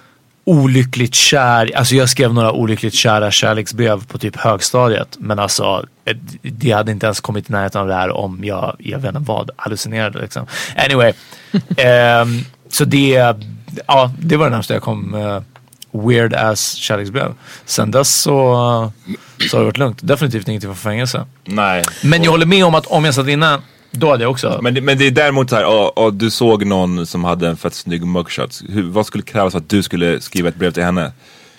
olyckligt 0.45 1.14
kär, 1.14 1.76
alltså 1.76 1.95
jag 1.95 2.09
skrev 2.09 2.34
några 2.34 2.53
olyckligt 2.53 2.95
kära 2.95 3.30
kärleksbrev 3.30 4.05
på 4.07 4.18
typ 4.18 4.36
högstadiet. 4.36 5.16
Men 5.18 5.38
alltså 5.38 5.84
eh, 6.05 6.16
det 6.42 6.70
hade 6.70 6.92
inte 6.92 7.07
ens 7.07 7.20
kommit 7.20 7.51
i 7.51 7.53
närheten 7.53 7.80
av 7.80 7.88
det 7.88 7.95
här 7.95 8.11
om 8.11 8.45
jag, 8.45 8.76
jag 8.78 8.99
vet 8.99 9.14
inte 9.14 9.30
vad, 9.30 9.51
hallucinerade 9.57 10.20
liksom. 10.20 10.47
Anyway. 10.76 11.12
ehm, 11.76 12.40
så 12.68 12.84
det, 12.84 13.34
ja 13.86 14.12
det 14.18 14.36
var 14.36 14.45
det 14.45 14.51
närmaste 14.51 14.74
jag 14.74 14.82
kom 14.82 15.14
eh, 15.14 15.40
weird 15.95 16.34
ass 16.34 16.74
kärleksbrev. 16.74 17.34
Sen 17.64 17.90
dess 17.90 18.14
så, 18.14 18.32
så 19.51 19.57
har 19.57 19.61
det 19.61 19.64
varit 19.64 19.78
lugnt. 19.78 19.99
Definitivt 20.03 20.49
ingenting 20.49 20.74
för 20.74 20.90
fängelse. 20.90 21.26
Nej. 21.45 21.82
Men 22.03 22.22
jag 22.22 22.30
håller 22.30 22.47
med 22.47 22.64
om 22.64 22.74
att 22.74 22.86
om 22.86 23.05
jag 23.05 23.14
satt 23.14 23.28
inne, 23.28 23.59
då 23.95 24.11
hade 24.11 24.22
jag 24.24 24.30
också. 24.30 24.59
Men 24.62 24.74
det, 24.74 24.80
men 24.80 24.99
det 24.99 25.07
är 25.07 25.11
däremot 25.11 25.51
så 25.51 25.57
här, 25.57 25.62
ja, 25.62 25.92
ja, 25.97 26.11
du 26.11 26.30
såg 26.30 26.66
någon 26.66 27.07
som 27.07 27.24
hade 27.24 27.49
en 27.49 27.57
fett 27.57 27.74
snygg 27.74 28.07
mugshot. 28.07 28.62
Hur, 28.68 28.82
vad 28.82 29.07
skulle 29.07 29.24
krävas 29.24 29.53
för 29.53 29.59
att 29.61 29.68
du 29.68 29.82
skulle 29.82 30.20
skriva 30.20 30.49
ett 30.49 30.57
brev 30.57 30.70
till 30.70 30.82
henne? 30.82 31.12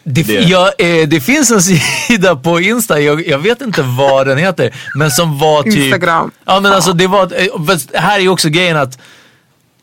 Det, 0.04 0.24
Det- 0.24 0.34
Ja, 0.34 0.72
eh, 0.78 1.08
det 1.08 1.20
finns 1.22 1.52
en 1.52 1.62
sida 2.08 2.36
på 2.36 2.60
Insta, 2.62 3.00
jag, 3.02 3.28
jag 3.28 3.40
vet 3.40 3.62
inte 3.62 3.82
vad 3.82 4.28
den 4.28 4.38
heter, 4.38 4.76
men 4.96 5.12
som 5.12 5.40
var 5.40 5.64
typ... 5.64 5.76
Instagram. 5.76 6.32
Ja 6.46 6.60
men 6.60 6.72
alltså 6.74 6.94
det 6.94 7.08
var, 7.08 7.24
eh, 7.24 7.66
fast 7.68 7.96
här 7.96 8.16
är 8.18 8.22
ju 8.22 8.30
också 8.30 8.50
grejen 8.50 8.78
att 8.78 9.00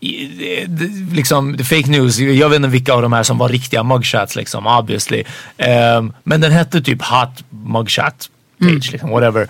i- 0.01 0.27
det- 0.39 0.65
det- 0.69 1.15
liksom 1.17 1.57
det 1.57 1.65
fake 1.65 1.91
news, 1.91 2.19
jag 2.19 2.49
vet 2.49 2.57
inte 2.57 2.69
vilka 2.69 2.93
av 2.95 3.03
de 3.03 3.13
här 3.13 3.23
som 3.23 3.39
var 3.39 3.49
riktiga 3.49 3.83
mugshots 3.83 4.37
liksom 4.37 4.67
obviously. 4.67 5.25
Ehm, 5.57 6.13
men 6.25 6.41
den 6.41 6.53
hette 6.53 6.81
typ 6.83 7.03
hot 7.03 7.45
mugshot 7.51 8.29
page 8.61 8.93
liksom, 8.93 9.11
whatever. 9.11 9.49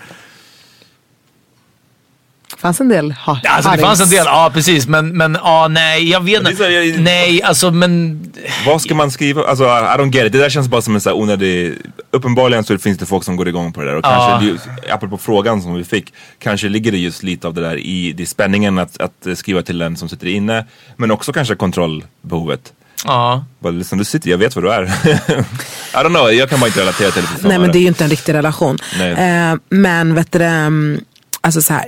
Fanns 2.57 2.81
en 2.81 2.89
del 2.89 3.11
ha- 3.11 3.39
Alltså 3.49 3.71
det 3.71 3.77
fanns 3.77 4.01
en 4.01 4.09
del, 4.09 4.25
ja 4.25 4.51
precis. 4.53 4.87
Men, 4.87 5.17
men 5.17 5.37
ja, 5.43 5.67
nej, 5.67 6.09
jag 6.09 6.23
vet 6.23 6.43
det 6.45 6.51
inte. 6.51 7.01
Nej, 7.01 7.43
alltså 7.43 7.71
men... 7.71 8.23
Vad 8.65 8.81
ska 8.81 8.95
man 8.95 9.11
skriva? 9.11 9.43
Alltså 9.43 9.63
I 9.63 9.67
don't 9.67 10.11
get 10.15 10.25
it. 10.25 10.31
Det 10.33 10.39
där 10.39 10.49
känns 10.49 10.67
bara 10.67 10.81
som 10.81 10.95
en 10.95 11.01
så 11.01 11.09
här 11.09 11.17
onödig... 11.17 11.73
Uppenbarligen 12.11 12.63
så 12.63 12.77
finns 12.77 12.97
det 12.97 13.05
folk 13.05 13.23
som 13.23 13.35
går 13.35 13.47
igång 13.47 13.73
på 13.73 13.81
det 13.81 13.87
där. 13.87 13.95
Och 13.95 14.05
Ja. 14.05 14.39
kanske, 14.41 14.69
det- 14.85 14.93
apropå 14.93 15.17
frågan 15.17 15.61
som 15.61 15.73
vi 15.75 15.83
fick, 15.83 16.13
kanske 16.39 16.69
ligger 16.69 16.91
det 16.91 16.97
just 16.97 17.23
lite 17.23 17.47
av 17.47 17.53
det 17.53 17.61
där 17.61 17.77
i 17.77 18.11
det 18.13 18.25
spänningen 18.25 18.79
att, 18.79 19.01
att 19.01 19.27
skriva 19.37 19.61
till 19.61 19.81
en 19.81 19.97
som 19.97 20.09
sitter 20.09 20.27
inne. 20.27 20.65
Men 20.97 21.11
också 21.11 21.33
kanske 21.33 21.55
kontrollbehovet. 21.55 22.73
Ja. 23.05 23.45
Bara 23.59 23.71
liksom, 23.73 23.97
du 23.97 24.03
sitter, 24.05 24.29
jag 24.29 24.37
vet 24.37 24.55
vad 24.55 24.63
du 24.65 24.71
är. 24.73 24.83
I 25.93 25.95
don't 25.95 26.09
know, 26.09 26.31
jag 26.33 26.49
kan 26.49 26.59
bara 26.59 26.67
inte 26.67 26.81
relatera 26.81 27.11
till 27.11 27.23
det. 27.41 27.47
Nej 27.47 27.59
men 27.59 27.71
det 27.71 27.77
är 27.77 27.81
ju 27.81 27.87
inte 27.87 28.03
en 28.03 28.09
riktig 28.09 28.33
relation. 28.33 28.77
Nej. 28.97 29.11
Eh, 29.11 29.55
men 29.69 30.15
vet 30.15 30.31
du, 30.31 30.39
det, 30.39 30.45
mm, 30.45 31.01
alltså 31.41 31.61
så 31.61 31.73
här. 31.73 31.85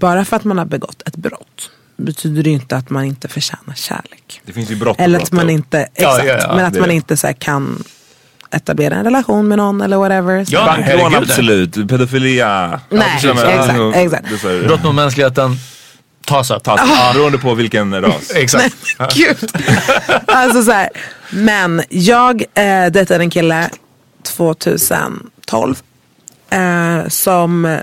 Bara 0.00 0.24
för 0.24 0.36
att 0.36 0.44
man 0.44 0.58
har 0.58 0.64
begått 0.64 1.02
ett 1.08 1.16
brott 1.16 1.70
betyder 1.96 2.42
det 2.42 2.50
ju 2.50 2.54
inte 2.56 2.76
att 2.76 2.90
man 2.90 3.04
inte 3.04 3.28
förtjänar 3.28 3.74
kärlek. 3.74 4.40
Det 4.44 4.52
finns 4.52 4.70
ju 4.70 4.76
brott 4.76 4.96
Eller 5.00 5.20
att 5.20 5.32
man 5.32 5.50
inte, 5.50 5.88
Ja, 5.94 6.08
exakt, 6.20 6.28
ja, 6.28 6.38
ja, 6.48 6.56
men 6.56 6.64
att 6.64 6.72
det 6.74 6.80
man 6.80 6.90
inte 6.90 7.16
så 7.16 7.26
här, 7.26 7.34
kan 7.34 7.84
etablera 8.50 8.94
en 8.94 9.04
relation 9.04 9.48
med 9.48 9.58
någon 9.58 9.80
eller 9.80 9.96
whatever. 9.96 10.44
Så 10.44 10.54
Ja, 10.54 10.64
Banklån 10.66 10.84
herregud. 10.86 11.16
absolut, 11.30 11.74
pedofilia. 11.88 12.80
Nej, 12.90 13.06
Ja, 13.22 13.34
men- 13.34 13.48
exakt, 13.94 13.96
exakt. 14.24 14.66
Brott 14.66 14.82
mot 14.84 14.94
mänskligheten, 14.94 15.56
tas 16.24 16.50
upp. 16.50 16.62
Tas, 16.62 16.80
beroende 17.14 17.38
på 17.38 17.54
vilken 17.54 18.02
ras. 18.02 18.30
Exakt. 18.34 18.74
Gud. 19.14 19.50
alltså 20.26 20.62
så 20.62 20.72
här. 20.72 20.88
Men 21.30 21.82
jag 21.88 22.42
eh, 22.54 22.86
dejtade 22.90 23.24
en 23.24 23.30
kille 23.30 23.70
2012. 24.22 25.76
Eh, 26.50 27.08
som 27.08 27.78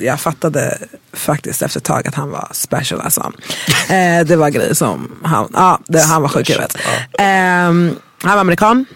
jag 0.00 0.20
fattade 0.20 0.78
faktiskt 1.12 1.62
efter 1.62 1.80
ett 1.80 1.84
tag 1.84 2.08
att 2.08 2.14
han 2.14 2.30
var 2.30 2.48
special 2.52 3.00
alltså. 3.00 3.32
Eh, 3.88 4.24
det 4.24 4.36
var 4.36 4.50
grejer 4.50 4.74
som 4.74 5.18
han, 5.22 5.48
ja, 5.54 5.80
det, 5.86 6.02
han 6.02 6.22
var 6.22 6.28
sjuk 6.28 6.50
i 6.50 6.52
huvudet. 6.52 6.76
Eh, 7.18 7.26
han 7.26 7.96
var 8.22 8.38
amerikan. 8.38 8.86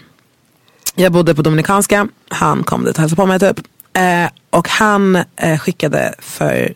Jag 0.95 1.11
bodde 1.11 1.35
på 1.35 1.41
Dominikanska. 1.41 2.07
Han 2.29 2.63
kom 2.63 2.85
dit 2.85 2.95
och 2.95 3.01
hälsade 3.01 3.21
på 3.21 3.25
mig 3.25 3.39
typ. 3.39 3.59
Eh, 3.93 4.29
och 4.49 4.69
han 4.69 5.23
eh, 5.35 5.59
skickade 5.59 6.15
för 6.19 6.73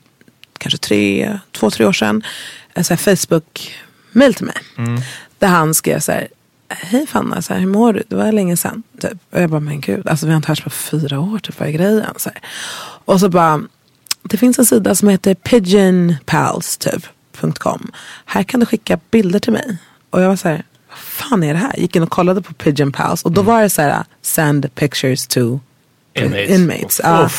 kanske 0.57 0.77
tre, 0.77 1.39
två, 1.51 1.69
tre 1.69 1.85
år 1.85 1.93
sedan 1.93 2.23
här 2.75 2.95
Facebook-mail 2.95 4.33
till 4.33 4.45
mig. 4.45 4.55
Där 5.39 5.47
han 5.47 5.73
skrev 5.73 5.99
så 5.99 6.11
här. 6.11 6.27
Hej 6.69 7.07
Fanna, 7.07 7.41
så 7.41 7.53
här, 7.53 7.59
hur 7.59 7.67
mår 7.67 7.93
du? 7.93 8.03
Det 8.07 8.15
var 8.15 8.31
länge 8.31 8.57
sedan. 8.57 8.83
Typ. 9.01 9.13
Och 9.31 9.41
jag 9.41 9.49
bara, 9.49 9.59
men 9.59 9.81
gud, 9.81 10.07
alltså, 10.07 10.25
vi 10.25 10.31
har 10.31 10.37
inte 10.37 10.47
hörts 10.47 10.61
på 10.61 10.69
fyra 10.69 11.19
år, 11.19 11.39
typ, 11.39 11.59
vad 11.59 11.67
är 11.67 11.71
grejen? 11.71 12.13
Så 12.17 12.29
här. 12.29 12.41
Och 13.05 13.19
så 13.19 13.29
bara, 13.29 13.61
det 14.29 14.37
finns 14.37 14.59
en 14.59 14.65
sida 14.65 14.95
som 14.95 15.09
heter 15.09 15.33
pigeonpals, 15.33 16.77
typ. 16.77 17.05
Här 18.25 18.43
kan 18.43 18.59
du 18.59 18.65
skicka 18.65 18.99
bilder 19.11 19.39
till 19.39 19.53
mig. 19.53 19.77
Och 20.09 20.21
jag 20.21 20.29
var 20.29 20.35
så 20.35 20.47
här, 20.47 20.63
vad 20.89 20.97
fan 20.97 21.43
är 21.43 21.53
det 21.53 21.59
här? 21.59 21.79
Gick 21.79 21.95
in 21.95 22.03
och 22.03 22.09
kollade 22.09 22.41
på 22.41 22.53
Pigeon 22.53 22.91
Pals 22.91 23.23
och 23.23 23.31
då 23.31 23.41
var 23.41 23.61
det 23.61 23.69
så 23.69 23.81
här, 23.81 24.03
send 24.21 24.75
pictures 24.75 25.27
to 25.27 25.59
Inmates. 26.13 26.49
inmates. 26.49 27.01
Ja. 27.03 27.29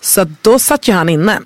Så 0.00 0.26
då 0.42 0.58
satt 0.58 0.88
ju 0.88 0.92
han 0.92 1.08
inne 1.08 1.40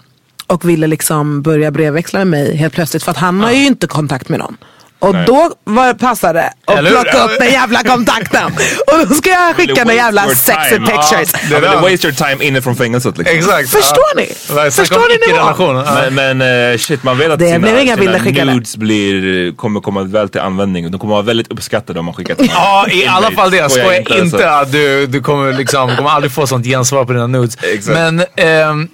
och 0.46 0.68
ville 0.68 0.86
liksom 0.86 1.42
börja 1.42 1.70
brevväxla 1.70 2.18
med 2.18 2.26
mig 2.26 2.56
helt 2.56 2.74
plötsligt 2.74 3.02
för 3.02 3.10
att 3.10 3.16
han 3.16 3.40
har 3.40 3.50
ju 3.50 3.66
inte 3.66 3.86
kontakt 3.86 4.28
med 4.28 4.38
någon. 4.38 4.56
Och 5.02 5.14
Nej. 5.14 5.24
då 5.26 5.50
var 5.64 5.86
det 5.86 5.94
passade 5.94 6.52
att 6.64 6.78
Eller 6.78 6.90
hur? 6.90 6.96
plocka 6.96 7.24
upp 7.24 7.38
den 7.38 7.50
jävla 7.50 7.82
kontakten. 7.82 8.44
Och 8.92 9.08
då 9.08 9.14
ska 9.14 9.30
jag 9.30 9.56
skicka 9.56 9.84
några 9.84 9.94
jävla 9.96 10.28
sexy 10.28 10.74
time. 10.74 10.86
pictures. 10.86 11.32
Ja, 11.50 11.60
det 11.60 11.90
waste 11.90 12.06
your 12.06 12.12
time 12.16 12.44
inne 12.44 12.62
från 12.62 12.76
fängelset 12.76 13.18
liksom. 13.18 13.36
Exakt. 13.38 13.68
Förstår 13.70 14.16
ni? 14.16 14.26
Snacka 14.34 14.70
Förstår 14.70 15.08
ni 15.08 15.32
nivån? 15.32 15.84
Men, 16.14 16.38
men 16.38 16.72
eh, 16.72 16.78
shit, 16.78 17.02
man 17.02 17.18
vet 17.18 17.30
att 17.30 17.38
Det 17.38 17.46
sina, 17.46 17.58
blev 17.58 17.78
inga 17.78 17.96
bilder 17.96 18.12
sina 18.18 18.24
skickade. 18.24 18.54
nudes 18.54 18.76
blir, 18.76 19.56
kommer 19.56 19.80
komma 19.80 20.02
väl 20.02 20.28
till 20.28 20.40
användning. 20.40 20.90
De 20.90 20.98
kommer 21.00 21.14
vara 21.14 21.22
väldigt 21.22 21.52
uppskattade 21.52 21.98
om 21.98 22.04
man 22.04 22.14
skickar 22.14 22.34
till 22.34 22.50
Ja, 22.54 22.86
i 22.90 23.06
alla 23.06 23.30
fall 23.30 23.50
det. 23.50 23.70
Skojar 23.70 23.84
Skoja 23.84 23.98
inte, 23.98 24.18
inte, 24.18 24.50
att 24.50 24.72
du, 24.72 25.06
du 25.06 25.20
kommer 25.20 25.52
liksom, 25.52 25.96
kommer 25.96 26.10
aldrig 26.10 26.32
få 26.32 26.46
sånt 26.46 26.66
gensvar 26.66 27.04
på 27.04 27.12
dina 27.12 27.26
nudes. 27.26 27.56
Exakt. 27.62 27.86
Men, 27.98 28.24
ehm, 28.36 28.88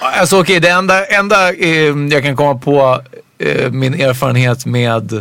alltså 0.00 0.40
okej, 0.40 0.60
det 0.60 0.68
enda, 0.68 1.06
enda 1.06 1.52
ehm, 1.54 2.08
jag 2.08 2.22
kan 2.22 2.36
komma 2.36 2.54
på 2.54 3.00
eh, 3.42 3.70
min 3.70 3.94
erfarenhet 3.94 4.66
med 4.66 5.12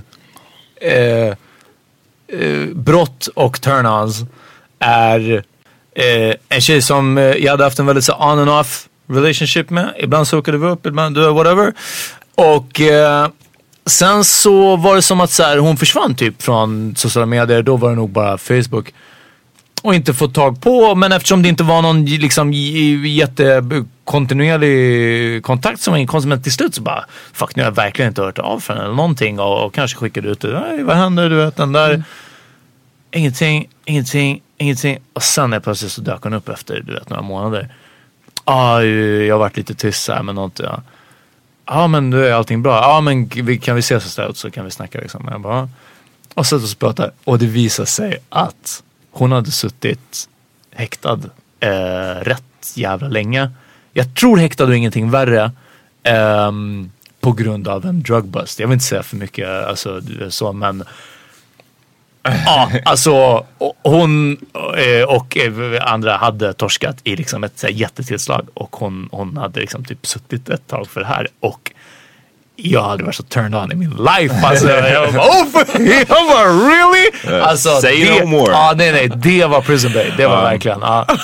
eh, 0.81 1.27
eh, 2.39 2.65
brott 2.73 3.27
och 3.35 3.57
turn-ons 3.57 4.25
är 4.79 5.43
eh, 5.95 6.35
en 6.49 6.61
tjej 6.61 6.81
som 6.81 7.17
eh, 7.17 7.23
jag 7.23 7.51
hade 7.51 7.63
haft 7.63 7.79
en 7.79 7.85
väldigt 7.85 8.05
så 8.05 8.13
on 8.13 8.39
and 8.39 8.49
off 8.49 8.87
relationship 9.07 9.69
med. 9.69 9.93
Ibland 9.97 10.27
så 10.27 10.35
hookade 10.35 10.57
vi 10.57 10.67
upp, 10.67 10.85
ibland 10.85 11.17
whatever. 11.17 11.73
Och 12.35 12.81
eh, 12.81 13.27
sen 13.85 14.23
så 14.23 14.75
var 14.75 14.95
det 14.95 15.01
som 15.01 15.21
att 15.21 15.31
så 15.31 15.43
här, 15.43 15.57
hon 15.57 15.77
försvann 15.77 16.15
typ 16.15 16.41
från 16.41 16.95
sociala 16.95 17.25
medier. 17.25 17.61
Då 17.61 17.77
var 17.77 17.89
det 17.89 17.95
nog 17.95 18.09
bara 18.09 18.37
Facebook. 18.37 18.93
Och 19.81 19.95
inte 19.95 20.13
fått 20.13 20.33
tag 20.33 20.61
på, 20.61 20.95
men 20.95 21.11
eftersom 21.11 21.41
det 21.41 21.49
inte 21.49 21.63
var 21.63 21.81
någon 21.81 22.05
liksom 22.05 22.53
jättekontinuerlig 22.53 25.43
kontakt 25.43 25.81
som 25.81 25.91
var 25.91 25.97
inkonstig. 25.99 26.29
Men 26.29 26.43
till 26.43 26.51
slut 26.51 26.75
så 26.75 26.81
bara, 26.81 27.05
fuck 27.33 27.55
nu 27.55 27.63
har 27.63 27.67
jag 27.69 27.75
verkligen 27.75 28.09
inte 28.09 28.21
hört 28.21 28.39
av 28.39 28.59
från 28.59 28.77
eller 28.77 28.93
någonting. 28.93 29.39
Och, 29.39 29.65
och 29.65 29.73
kanske 29.73 29.97
skickade 29.97 30.29
ut 30.29 30.39
det, 30.41 30.59
"Hej, 30.59 30.83
vad 30.83 30.97
händer, 30.97 31.29
du 31.29 31.35
vet 31.35 31.55
den 31.55 31.71
där. 31.71 32.03
Ingenting, 33.11 33.69
ingenting, 33.85 34.41
ingenting. 34.57 34.97
Och 35.13 35.23
sen 35.23 35.53
är 35.53 35.59
plötsligt 35.59 35.91
så 35.91 36.01
dök 36.01 36.23
hon 36.23 36.33
upp 36.33 36.49
efter 36.49 36.81
du 36.81 36.93
vet, 36.93 37.09
några 37.09 37.23
månader. 37.23 37.69
Ja, 38.45 38.83
jag 38.83 39.33
har 39.35 39.39
varit 39.39 39.57
lite 39.57 39.75
tyst 39.75 40.09
här 40.09 40.23
med 40.23 40.35
något. 40.35 40.59
Ja. 40.63 40.81
ja 41.65 41.87
men 41.87 42.09
nu 42.09 42.27
är 42.27 42.33
allting 42.33 42.61
bra. 42.61 42.81
Ja 42.81 43.01
men 43.01 43.27
vi, 43.27 43.57
kan 43.57 43.75
vi 43.75 43.79
ses 43.79 44.05
istället 44.05 44.37
så 44.37 44.51
kan 44.51 44.65
vi 44.65 44.71
snacka 44.71 44.99
liksom. 44.99 45.27
Jag 45.31 45.41
bara, 45.41 45.69
och 46.33 46.45
så 46.45 46.55
och 46.55 46.79
pratar 46.79 47.11
och 47.23 47.39
det 47.39 47.45
visar 47.45 47.85
sig 47.85 48.17
att 48.29 48.83
hon 49.11 49.31
hade 49.31 49.51
suttit 49.51 50.29
häktad 50.71 51.19
eh, 51.59 52.21
rätt 52.21 52.73
jävla 52.75 53.07
länge. 53.07 53.51
Jag 53.93 54.15
tror 54.15 54.37
häktad 54.37 54.63
och 54.63 54.75
ingenting 54.75 55.11
värre. 55.11 55.51
Eh, 56.03 56.51
på 57.21 57.31
grund 57.31 57.67
av 57.67 57.85
en 57.85 58.03
drug 58.03 58.25
bust. 58.25 58.59
Jag 58.59 58.67
vill 58.67 58.73
inte 58.73 58.85
säga 58.85 59.03
för 59.03 59.15
mycket 59.15 59.49
alltså, 59.49 60.01
så 60.29 60.53
men 60.53 60.83
Ja, 62.23 62.71
alltså 62.85 63.45
hon 63.83 64.37
eh, 64.77 65.03
och 65.07 65.37
eh, 65.37 65.91
andra 65.91 66.17
hade 66.17 66.53
torskat 66.53 66.97
i 67.03 67.15
liksom 67.15 67.43
ett 67.43 67.65
jättetillslag 67.69 68.47
och 68.53 68.75
hon, 68.75 69.09
hon 69.11 69.37
hade 69.37 69.59
liksom 69.59 69.85
typ 69.85 70.07
suttit 70.07 70.49
ett 70.49 70.67
tag 70.67 70.87
för 70.87 70.99
det 70.99 71.07
här 71.07 71.27
och 71.39 71.71
jag 72.55 72.83
hade 72.83 73.03
varit 73.03 73.15
så 73.15 73.23
turned 73.23 73.55
on 73.55 73.71
i 73.71 73.75
min 73.75 73.89
life. 73.89 74.35
Alltså, 74.43 74.69
jag 74.69 75.13
bara, 75.13 75.23
oh, 75.23 75.45
jag 76.07 76.07
bara 76.07 76.47
really? 76.47 77.39
Alltså, 77.41 77.69
say 77.69 78.05
det, 78.05 78.19
no 78.19 78.27
more. 78.27 78.51
Ja, 78.51 78.73
nej, 78.77 78.91
nej, 78.91 79.11
det 79.15 79.45
var 79.45 79.61
prison 79.61 79.91
break. 79.91 80.17
Det 80.17 80.27
var 80.27 80.41
verkligen. 80.41 80.79
Ja. 80.81 81.05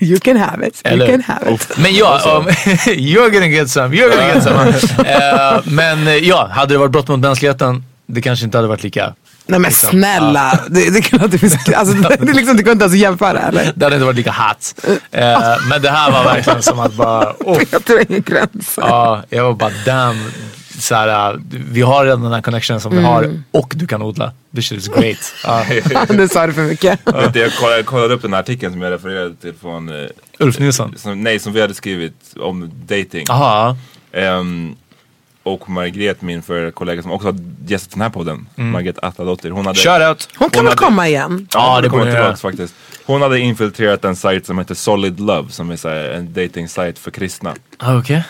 You 0.00 0.20
can 0.20 0.36
have 0.36 0.66
it. 0.66 0.82
You 0.84 0.92
Eller- 0.94 1.06
can 1.06 1.22
have 1.22 1.54
it. 1.54 1.68
Men 1.78 1.94
ja, 1.94 2.20
um, 2.36 2.46
you're 2.86 3.30
gonna 3.30 3.46
get 3.48 3.70
some, 3.70 3.96
you're 3.96 4.08
gonna 4.10 4.34
get 4.34 4.42
some. 4.42 4.70
Eh, 5.08 5.60
men 5.64 6.06
eh, 6.08 6.14
ja, 6.14 6.48
hade 6.52 6.74
det 6.74 6.78
varit 6.78 6.92
brott 6.92 7.08
mot 7.08 7.20
mänskligheten, 7.20 7.84
det 8.06 8.20
kanske 8.20 8.44
inte 8.44 8.58
hade 8.58 8.68
varit 8.68 8.82
lika 8.82 9.14
Nej 9.46 9.58
men 9.60 9.68
Liksom, 9.68 9.90
snälla. 9.90 10.60
Det, 10.68 10.90
det, 10.90 11.00
kan, 11.02 11.30
det, 11.30 11.38
finns, 11.38 11.68
alltså, 11.76 11.94
det, 11.94 12.16
det, 12.20 12.30
är 12.30 12.34
liksom, 12.34 12.56
det 12.56 12.62
går 12.62 12.72
inte 12.72 12.82
ens 12.84 12.94
att 12.94 13.00
jämföra 13.00 13.38
eller? 13.40 13.72
Det 13.76 13.84
hade 13.84 13.96
inte 13.96 14.04
varit 14.06 14.16
lika 14.16 14.32
hot. 14.32 14.74
Eh, 15.10 15.38
men 15.70 15.82
det 15.82 15.90
här 15.90 16.10
var 16.10 16.24
verkligen 16.24 16.62
som 16.62 16.80
att 16.80 16.94
bara, 16.94 17.32
oh, 17.40 17.62
Jag 17.72 17.84
tror 17.84 18.00
ingen 18.08 18.22
gränser. 18.22 18.82
ja, 18.82 19.22
jag 19.28 19.44
var 19.44 19.52
bara 19.52 19.72
damn. 19.86 20.30
Så 20.78 20.94
här, 20.94 21.32
uh, 21.34 21.40
vi 21.50 21.82
har 21.82 22.04
redan 22.04 22.22
den 22.22 22.32
här 22.32 22.42
connectionen 22.42 22.80
som 22.80 22.96
vi 22.96 23.02
har 23.02 23.22
Mm. 23.22 23.44
och 23.50 23.72
du 23.76 23.86
kan 23.86 24.02
odla. 24.02 24.32
This 24.54 24.66
shit 24.68 24.78
is 24.78 24.88
great. 24.88 25.34
Ja. 25.92 26.06
Nu 26.08 26.28
sa 26.28 26.46
du 26.46 26.52
för 26.52 26.62
mycket. 26.62 27.00
Jag 27.04 27.14
kollade, 27.14 27.38
jag 27.76 27.86
kollade 27.86 28.14
upp 28.14 28.22
den 28.22 28.32
här 28.32 28.40
artikeln 28.40 28.72
som 28.72 28.82
jag 28.82 28.92
refererade 28.92 29.34
till 29.34 29.52
från, 29.60 29.88
eh, 29.88 30.08
Ulf 30.38 30.58
Nilsson. 30.58 30.94
som, 30.98 31.22
nej 31.22 31.38
som 31.38 31.52
vi 31.52 31.60
hade 31.60 31.74
skrivit 31.74 32.14
om 32.40 32.70
dating. 32.86 33.26
Aha. 33.30 33.76
Ehm, 34.12 34.76
och 35.42 35.70
Margret, 35.70 36.22
min 36.22 36.42
för 36.42 36.70
kollega 36.70 37.02
som 37.02 37.12
också 37.12 37.28
har 37.28 37.36
gästat 37.66 37.90
den 37.92 38.00
här 38.00 38.08
podden, 38.10 38.46
Margret 38.54 38.98
Attadottir. 38.98 39.50
Hon 39.50 39.66
hade. 39.66 39.78
Hon 40.08 40.16
kan 40.16 40.16
Hon 40.38 40.50
väl 40.50 40.64
hade- 40.64 40.76
komma 40.76 41.08
igen? 41.08 41.48
Ja, 41.54 41.74
Ja, 41.76 41.80
det 41.80 41.88
kommer 41.88 42.04
tillbaka 42.10 42.36
faktiskt. 42.36 42.74
Hon 43.06 43.22
hade 43.22 43.40
infiltrerat 43.40 44.04
en 44.04 44.16
sajt 44.16 44.46
som 44.46 44.58
heter 44.58 44.74
Solid 44.74 45.20
Love 45.20 45.50
som 45.50 45.70
är 45.70 45.76
så 45.76 45.88
här, 45.88 46.04
en 46.10 46.32
dating 46.32 46.68
sajt 46.68 46.98
för 46.98 47.10
kristna. 47.10 47.54
Ah, 47.78 47.86
hade- 47.86 48.24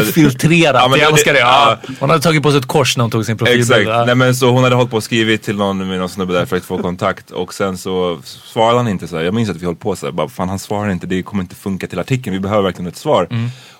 Infiltrerat, 0.00 0.82
Ja, 0.82 0.88
men 0.88 1.00
jag 1.00 1.12
älskar 1.12 1.32
det. 1.32 1.38
ja. 1.40 1.78
Ja. 1.88 1.94
Hon 2.00 2.10
hade 2.10 2.22
tagit 2.22 2.42
på 2.42 2.50
sig 2.50 2.58
ett 2.60 2.66
kors 2.66 2.96
när 2.96 3.02
hon 3.04 3.10
tog 3.10 3.26
sin 3.26 3.38
profilbild. 3.38 3.62
Exakt, 3.72 3.88
Ja. 3.88 4.04
nej 4.04 4.14
men 4.14 4.34
så 4.34 4.50
hon 4.50 4.62
hade 4.64 4.76
hållit 4.76 4.90
på 4.90 4.96
och 4.96 5.04
skrivit 5.04 5.42
till 5.42 5.56
någon 5.56 5.88
med 5.88 5.98
någon 5.98 6.08
snubbe 6.08 6.32
där 6.32 6.46
för 6.46 6.56
att 6.56 6.64
få 6.64 6.78
kontakt 6.78 7.30
och 7.30 7.54
sen 7.54 7.78
så 7.78 8.18
svarade 8.24 8.76
han 8.76 8.88
inte 8.88 9.08
så 9.08 9.16
här. 9.16 9.24
Jag 9.24 9.34
minns 9.34 9.50
att 9.50 9.56
vi 9.56 9.66
höll 9.66 9.76
på 9.76 9.96
så 9.96 10.06
här, 10.06 10.12
bara 10.12 10.28
fan 10.28 10.48
han 10.48 10.58
svarar 10.58 10.90
inte, 10.90 11.06
det 11.06 11.22
kommer 11.22 11.42
inte 11.42 11.54
funka 11.54 11.86
till 11.86 11.98
artikeln, 11.98 12.34
vi 12.34 12.40
behöver 12.40 12.62
verkligen 12.62 12.88
ett 12.88 12.96
svar. 12.96 13.28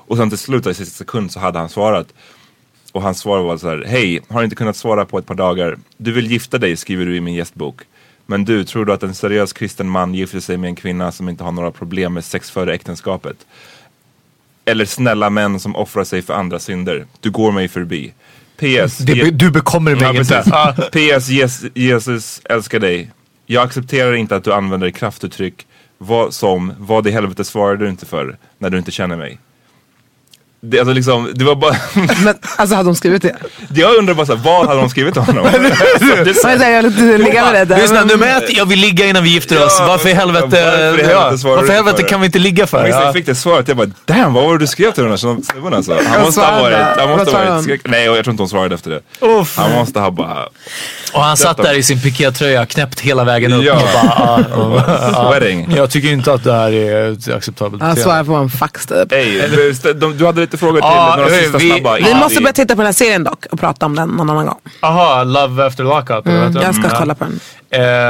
Och 0.06 0.16
sen 0.16 0.28
till 0.28 0.38
slut 0.38 0.66
i 0.66 0.74
sista 0.74 0.98
sekund 0.98 1.32
så 1.32 1.40
hade 1.40 1.58
han 1.58 1.68
svarat. 1.68 2.06
Och 2.92 3.02
hans 3.02 3.18
svar 3.18 3.42
var 3.42 3.56
så 3.56 3.68
här, 3.68 3.84
hej, 3.86 4.20
har 4.28 4.42
inte 4.44 4.56
kunnat 4.56 4.76
svara 4.76 5.04
på 5.04 5.18
ett 5.18 5.26
par 5.26 5.34
dagar. 5.34 5.78
Du 5.96 6.12
vill 6.12 6.30
gifta 6.30 6.58
dig 6.58 6.76
skriver 6.76 7.06
du 7.06 7.16
i 7.16 7.20
min 7.20 7.34
gästbok. 7.34 7.80
Men 8.26 8.44
du, 8.44 8.64
tror 8.64 8.84
du 8.84 8.92
att 8.92 9.02
en 9.02 9.14
seriös 9.14 9.52
kristen 9.52 9.88
man 9.88 10.14
gifter 10.14 10.40
sig 10.40 10.56
med 10.56 10.68
en 10.68 10.74
kvinna 10.76 11.12
som 11.12 11.28
inte 11.28 11.44
har 11.44 11.52
några 11.52 11.70
problem 11.70 12.14
med 12.14 12.24
sex 12.24 12.50
före 12.50 12.74
äktenskapet? 12.74 13.36
Eller 14.64 14.84
snälla 14.84 15.30
män 15.30 15.60
som 15.60 15.76
offrar 15.76 16.04
sig 16.04 16.22
för 16.22 16.34
andra 16.34 16.58
synder. 16.58 17.06
Du 17.20 17.30
går 17.30 17.52
mig 17.52 17.68
förbi. 17.68 18.12
PS. 18.56 19.00
Ge- 19.00 19.30
du 19.30 19.50
bekommer 19.50 19.94
mig 19.96 20.16
inte. 20.16 20.42
Ja. 20.46 20.74
PS. 20.92 21.28
Jes- 21.28 21.70
Jesus 21.74 22.40
älskar 22.44 22.80
dig. 22.80 23.10
Jag 23.46 23.64
accepterar 23.64 24.12
inte 24.12 24.36
att 24.36 24.44
du 24.44 24.52
använder 24.52 24.90
kraftuttryck 24.90 25.66
vad 25.98 26.34
som, 26.34 26.72
vad 26.78 27.06
i 27.06 27.10
helvete 27.10 27.44
svarade 27.44 27.84
du 27.84 27.90
inte 27.90 28.06
för 28.06 28.38
när 28.58 28.70
du 28.70 28.78
inte 28.78 28.90
känner 28.90 29.16
mig? 29.16 29.38
Det, 30.64 30.78
alltså 30.78 30.92
liksom, 30.94 31.30
det 31.34 31.44
var 31.44 31.54
bara, 31.54 31.76
Men 32.24 32.34
alltså 32.56 32.76
hade 32.76 32.88
de 32.88 32.94
skrivit 32.94 33.22
det? 33.22 33.36
jag 33.74 33.94
undrar 33.96 34.14
bara 34.14 34.26
såhär, 34.26 34.40
vad 34.44 34.66
hade 34.66 34.80
de 34.80 34.90
skrivit 34.90 35.12
till 35.14 35.22
honom? 35.22 35.46
Alltså, 35.46 35.58
det 36.24 36.70
jag 36.70 36.82
vill 36.82 37.22
ligga 37.22 37.44
med 37.44 37.54
det 37.54 37.64
där. 37.64 37.82
Lyssna, 37.82 38.04
nummer 38.04 38.26
ett, 38.26 38.56
jag 38.56 38.66
vill 38.66 38.78
ligga 38.78 39.06
innan 39.06 39.24
vi 39.24 39.30
gifter 39.30 39.66
oss. 39.66 39.76
Ja, 39.78 39.86
varför 39.86 40.08
i 40.08 40.12
helvete, 40.12 40.46
varför 40.46 40.98
i 41.00 41.04
helvete 41.06 41.46
varför 41.48 41.72
i 41.72 41.74
helvete 41.74 42.02
kan 42.02 42.20
vi 42.20 42.26
inte 42.26 42.38
ligga 42.38 42.66
för? 42.66 42.86
Ja. 42.86 43.04
jag 43.04 43.12
fick 43.12 43.26
det 43.26 43.34
svaret, 43.34 43.68
jag 43.68 43.76
bara 43.76 43.90
damn 44.04 44.32
vad 44.32 44.44
var 44.44 44.52
det 44.52 44.58
du 44.58 44.66
skrev 44.66 44.92
till 44.92 45.02
den 45.02 45.12
här 45.12 45.16
snubben 45.16 45.74
alltså? 45.74 45.98
Han 46.06 46.20
måste 46.22 46.40
ha 46.40 46.62
varit, 46.62 46.76
han 46.98 47.08
måste 47.08 47.36
ha 47.36 47.44
varit, 47.50 47.62
skrek, 47.64 47.80
nej 47.84 48.04
jag 48.04 48.14
tror 48.24 48.30
inte 48.30 48.42
hon 48.42 48.48
svarade 48.48 48.74
efter 48.74 48.90
det. 48.90 49.00
Uff. 49.26 49.56
Han 49.56 49.72
måste 49.72 50.00
ha 50.00 50.10
bara, 50.10 50.46
Och 51.12 51.22
han 51.22 51.36
satt 51.36 51.56
där 51.56 51.74
i 51.74 51.82
sin 51.82 52.00
pikétröja 52.00 52.66
knäppt 52.66 53.00
hela 53.00 53.24
vägen 53.24 53.52
upp 53.52 53.64
Ja. 53.64 53.74
och 53.74 54.08
bara, 54.08 54.56
och- 54.64 54.80
ja. 54.88 55.28
Sweating. 55.30 55.74
Jag 55.76 55.90
tycker 55.90 56.08
inte 56.08 56.32
att 56.32 56.44
det 56.44 56.52
här 56.52 56.72
är 56.72 57.34
acceptabelt 57.36 57.82
Han 57.82 57.96
svarade 57.96 58.24
på 58.24 58.34
en 58.34 58.50
fax 58.50 58.86
typ. 58.86 59.08
Du 60.18 60.26
hade 60.26 60.46
frågor 60.58 60.80
till, 60.80 60.88
Ja, 60.90 61.14
några 61.16 61.28
vi- 61.30 61.42
sista 61.42 61.58
vi- 61.58 61.70
snabba. 61.70 61.96
Vi 61.96 62.14
måste 62.14 62.40
börja 62.40 62.52
titta 62.52 62.74
på 62.74 62.80
den 62.80 62.86
här 62.86 62.92
serien 62.92 63.24
dock 63.24 63.46
och 63.50 63.60
prata 63.60 63.86
om 63.86 63.94
den 63.96 64.08
någon 64.08 64.30
annan 64.30 64.46
gång. 64.46 64.58
Aha, 64.80 65.24
Love 65.24 65.66
after 65.66 65.84
lockup. 65.84 66.26
heter 66.26 66.62
Jag 66.62 66.74
ska 66.74 66.88
kolla 66.90 67.14
på 67.14 67.24
den. 67.24 67.40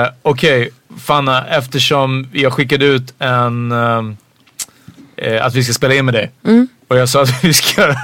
Eh, 0.03 0.09
Okej, 0.22 0.70
Fanna, 1.05 1.47
eftersom 1.47 2.28
jag 2.32 2.53
skickade 2.53 2.84
ut 2.84 3.14
en... 3.18 3.72
ehm, 3.72 4.16
eh, 5.16 5.47
att 5.47 5.55
vi 5.55 5.64
ska 5.64 5.72
spela 5.72 5.95
in 5.95 6.05
med 6.05 6.14
dig. 6.14 6.30
Mm. 6.47 6.68
Och 6.88 6.97
jag 6.99 7.09
sa 7.09 7.22
att 7.22 7.28
vi 7.45 7.53
ska 7.55 7.80
göra 7.82 7.97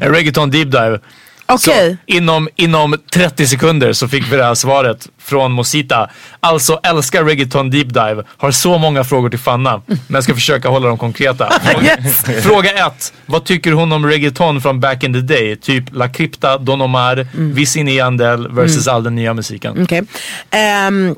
en 0.00 0.12
reggaeton 0.14 0.50
deep 0.50 0.64
dive. 0.70 0.98
Okej. 1.46 1.96
Så 2.06 2.12
inom, 2.14 2.48
inom 2.56 2.96
30 3.12 3.46
sekunder 3.46 3.92
så 3.92 4.08
fick 4.08 4.32
vi 4.32 4.36
det 4.36 4.44
här 4.44 4.54
svaret 4.54 5.08
från 5.18 5.52
Mosita. 5.52 6.10
Alltså 6.40 6.80
älskar 6.82 7.24
reggaeton 7.24 7.70
deep 7.70 7.88
dive. 7.88 8.22
Har 8.36 8.50
så 8.50 8.78
många 8.78 9.04
frågor 9.04 9.30
till 9.30 9.38
Fanna. 9.38 9.82
Men 9.86 9.98
jag 10.08 10.24
ska 10.24 10.34
försöka 10.34 10.68
hålla 10.68 10.88
dem 10.88 10.98
konkreta. 10.98 11.50
Fråga, 11.64 11.96
fråga 12.42 12.86
ett. 12.86 13.12
Vad 13.26 13.44
tycker 13.44 13.72
hon 13.72 13.92
om 13.92 14.06
reggaeton 14.06 14.60
från 14.60 14.80
back 14.80 15.04
in 15.04 15.12
the 15.12 15.20
day? 15.20 15.56
Typ 15.56 15.84
La 15.92 16.08
Crypta, 16.08 16.58
Don 16.58 16.80
Omar, 16.80 17.26
Wisin 17.32 17.88
y 17.88 17.96
Yandel 17.96 18.48
versus 18.48 18.88
all 18.88 19.02
den 19.04 19.14
nya 19.14 19.34
musiken. 19.34 19.82
Okej. 19.82 20.02
Ehm, 20.50 21.16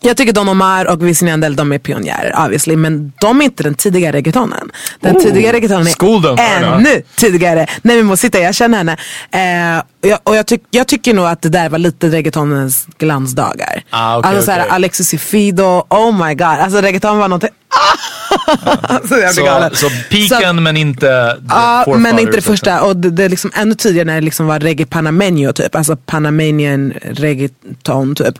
jag 0.00 0.16
tycker 0.16 0.32
Don 0.32 0.48
Omar 0.48 0.84
och 0.84 1.06
Wisin 1.08 1.28
Yandel, 1.28 1.56
de 1.56 1.72
är 1.72 1.78
pionjärer 1.78 2.44
obviously. 2.44 2.76
Men 2.76 3.12
de 3.20 3.40
är 3.40 3.44
inte 3.44 3.62
den 3.62 3.74
tidiga 3.74 4.12
reggaetonen. 4.12 4.70
Den 5.00 5.16
Oh, 5.16 5.22
tidiga 5.22 5.52
reggaetonen 5.52 5.86
är 5.86 6.76
ännu 6.76 7.02
tidigare. 7.16 7.66
Nej 7.82 7.96
men 7.96 8.06
Mosita, 8.06 8.38
jag 8.38 8.54
känner 8.54 8.78
henne. 8.78 8.96
Eh, 9.30 10.16
och 10.24 10.36
jag, 10.36 10.46
tyck, 10.46 10.62
jag 10.70 10.86
tycker 10.86 11.14
nog 11.14 11.26
att 11.26 11.42
det 11.42 11.48
där 11.48 11.68
var 11.68 11.78
lite 11.78 12.08
reggaetonens 12.08 12.86
glansdagar. 12.98 13.82
Ah, 13.90 14.18
okej, 14.18 14.28
alltså 14.30 14.44
såhär 14.44 14.60
okej. 14.60 14.70
Alexis 14.70 15.14
y 15.14 15.18
Fido, 15.18 15.86
oh 15.90 16.26
my 16.26 16.34
god. 16.34 16.46
Alltså 16.46 16.80
reggaeton 16.80 17.18
var 17.18 17.28
någonting, 17.28 17.50
blir 19.02 19.32
Så, 19.32 19.44
galen. 19.44 19.74
så 19.74 19.90
piken 20.10 20.62
men 20.62 20.76
inte 20.76 21.36
Ja, 21.48 21.84
men 21.86 21.94
forefathers, 21.94 22.20
inte 22.20 22.36
det 22.36 22.42
första. 22.42 22.82
Och 22.82 22.96
det, 22.96 23.10
det 23.10 23.24
är 23.24 23.28
liksom 23.28 23.50
ännu 23.54 23.74
tidigare 23.74 24.04
när 24.06 24.14
det 24.14 24.20
liksom 24.20 24.46
var 24.46 24.60
reggae 24.60 24.86
panameño 24.86 25.52
typ. 25.52 25.74
Alltså 25.74 25.96
panamanian 25.96 26.92
reggaeton 27.02 28.14
typ. 28.14 28.34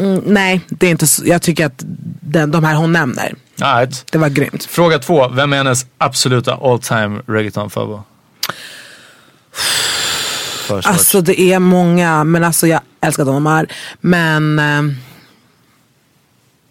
Mm, 0.00 0.22
nej, 0.26 0.60
det 0.68 0.86
är 0.86 0.90
inte 0.90 1.06
så. 1.06 1.22
Jag 1.26 1.42
tycker 1.42 1.66
att 1.66 1.84
den, 2.20 2.50
de 2.50 2.64
här 2.64 2.74
hon 2.74 2.92
nämner, 2.92 3.34
Alright. 3.60 4.06
det 4.12 4.18
var 4.18 4.28
grymt. 4.28 4.64
Fråga 4.64 4.98
två. 4.98 5.28
Vem 5.28 5.52
är 5.52 5.56
hennes 5.56 5.86
absoluta 5.98 6.54
all 6.54 6.80
time 6.80 7.22
reggaeton 7.26 7.70
favorit? 7.70 8.00
För 10.66 10.82
svårt. 10.82 10.92
Alltså 10.92 11.20
det 11.20 11.40
är 11.40 11.58
många, 11.58 12.24
men 12.24 12.44
alltså 12.44 12.66
jag 12.66 12.80
älskar 13.00 13.24
Don 13.24 13.34
Omar. 13.34 13.66
Men 14.00 14.58
eh, 14.58 14.82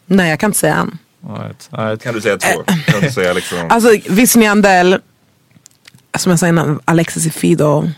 nej 0.05 0.29
jag 0.29 0.39
kan 0.39 0.47
inte 0.47 0.59
säga 0.59 0.75
en. 0.75 0.97
Alright, 1.29 1.69
alright. 1.71 2.03
Kan 2.03 2.13
du 2.13 2.21
säga 2.21 2.37
två? 2.37 2.63
Kan 2.85 3.01
du 3.01 3.11
säga 3.11 3.33
liksom... 3.33 3.57
Alltså 3.69 3.89
Wisin 4.09 4.41
y 4.41 4.45
Yandel, 4.45 4.99
som 6.17 6.29
jag 6.29 6.39
sa 6.39 6.47
innan, 6.47 6.79
Alexis 6.85 7.33
Fido. 7.33 7.89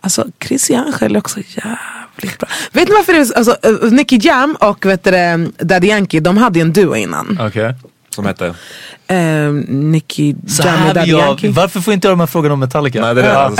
Alltså 0.00 0.26
Chris 0.44 0.70
Angel 0.70 1.16
är 1.16 1.18
också 1.18 1.40
jävligt 1.40 2.38
bra. 2.38 2.48
Vet 2.72 2.88
ni 2.88 2.94
varför 2.94 3.12
det 3.12 3.18
är, 3.18 3.38
alltså, 3.38 3.56
uh, 3.68 3.92
Nicky 3.92 4.18
Jam 4.22 4.56
och 4.60 4.86
vet 4.86 5.04
du, 5.04 5.52
Daddy 5.58 5.88
Yankee, 5.88 6.20
de 6.20 6.36
hade 6.36 6.58
ju 6.58 6.62
en 6.62 6.72
duo 6.72 6.96
innan. 6.96 7.38
Okej. 7.40 7.74
Som 8.10 8.26
hette? 8.26 8.54
Uh, 9.12 9.52
Nicky 9.68 10.34
Så 10.46 10.62
Jam 10.62 10.88
och 10.88 10.94
Daddy 10.94 11.10
jag, 11.10 11.20
Yankee. 11.20 11.50
varför 11.50 11.80
får 11.80 11.94
inte 11.94 12.08
jag 12.08 12.12
de 12.12 12.20
här 12.20 12.26
frågorna 12.26 12.54
om 12.54 12.60
Metallica? 12.60 13.00
Nej 13.00 13.14
det 13.14 13.22
är. 13.22 13.52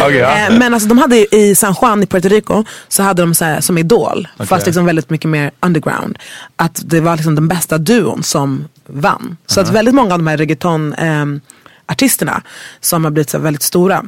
Okej, 0.00 0.16
ja. 0.16 0.38
Eh, 0.38 0.58
men 0.58 0.74
alltså 0.74 0.88
de 0.88 0.98
hade 0.98 1.36
i 1.36 1.54
San 1.54 1.74
Juan 1.82 2.02
i 2.02 2.06
Puerto 2.06 2.28
Rico 2.28 2.64
så 2.88 3.02
hade 3.02 3.22
de 3.22 3.34
så 3.34 3.44
här, 3.44 3.60
som 3.60 3.78
Idol, 3.78 4.28
fast 4.38 4.66
liksom 4.66 4.84
väldigt 4.86 5.10
mycket 5.10 5.30
mer 5.30 5.50
underground. 5.60 6.18
Att 6.56 6.82
det 6.84 7.00
var 7.00 7.16
liksom 7.16 7.34
den 7.34 7.48
bästa 7.48 7.78
duon 7.78 8.22
som 8.22 8.64
vann. 8.86 9.36
Så 9.46 9.60
att 9.60 9.70
väldigt 9.70 9.94
många 9.94 10.12
av 10.12 10.18
de 10.18 10.26
här 10.26 10.36
reggaeton 10.36 10.94
ehm, 10.94 11.40
artisterna 11.86 12.42
som 12.80 13.04
har 13.04 13.10
blivit 13.10 13.30
så 13.30 13.38
här 13.38 13.44
väldigt 13.44 13.62
stora, 13.62 14.04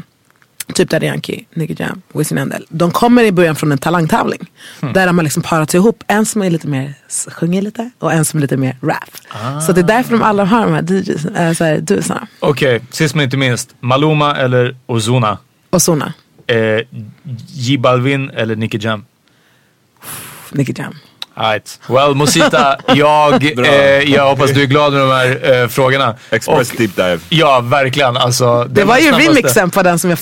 typ 0.75 0.91
Daddy 0.91 1.07
Yankee, 1.07 1.47
Nicky 1.55 1.75
Jam, 1.79 2.03
Wisin 2.13 2.39
y 2.39 2.41
Yandel. 2.41 2.67
De 2.69 2.91
kommer 2.91 3.25
i 3.25 3.33
början 3.33 3.57
från 3.57 3.73
en 3.73 3.79
talangtävling. 3.79 4.51
Där 4.81 5.07
de 5.07 5.19
har 5.19 5.23
liksom 5.23 5.43
parat 5.43 5.71
sig 5.71 5.79
ihop. 5.79 6.05
En 6.07 6.27
som 6.27 6.43
är 6.43 6.51
lite 6.51 6.69
mer, 6.69 6.95
sjunger 7.31 7.63
lite 7.63 7.91
och 7.99 8.13
en 8.13 8.25
som 8.25 8.39
är 8.39 8.41
lite 8.41 8.57
mer 8.57 8.77
rap. 8.83 9.11
Så 9.67 9.73
det 9.73 9.81
är 9.81 9.87
därför 9.87 10.11
de 10.13 10.23
alla 10.23 10.45
har 10.45 10.61
de 10.67 10.73
här 10.75 10.83
DJs, 10.83 11.25
äh, 11.27 11.53
så 11.53 11.65
här, 11.65 11.79
duosarna. 11.79 12.27
Okej, 12.41 12.81
sist 12.91 13.15
men 13.15 13.25
inte 13.25 13.37
minst. 13.37 13.75
Maluma 13.81 14.37
eller 14.37 14.77
Ozuna? 14.87 15.39
Sona, 15.79 16.13
Eh, 16.47 16.81
J 17.49 17.79
Balvin 17.79 18.31
eller 18.31 18.57
Nicky 18.57 18.79
Jam? 18.79 19.05
Nicky 20.53 20.75
Jam. 20.77 20.95
Right. 21.37 21.81
Well, 21.89 22.15
Mosita, 22.15 22.77
jag, 22.95 23.59
eh, 23.67 23.75
jag 24.15 24.29
hoppas 24.29 24.51
du 24.51 24.63
är 24.63 24.67
glad 24.67 24.93
med 24.93 25.01
de 25.03 25.11
här 25.11 25.63
eh, 25.63 25.69
frågorna. 25.69 26.15
Express 26.31 26.71
Och- 26.71 26.77
deep 26.79 26.97
dive. 26.97 27.19
Ja, 27.29 27.61
verkligen. 27.61 28.17
Alltså, 28.17 28.65
Det 28.65 28.75
den 28.75 28.89
var 28.89 28.99
ju 28.99 29.03
snabbaste- 29.13 29.29
remixen 29.29 29.71
på 29.71 29.83
den 29.83 29.99
som 29.99 30.11
jag, 30.11 30.19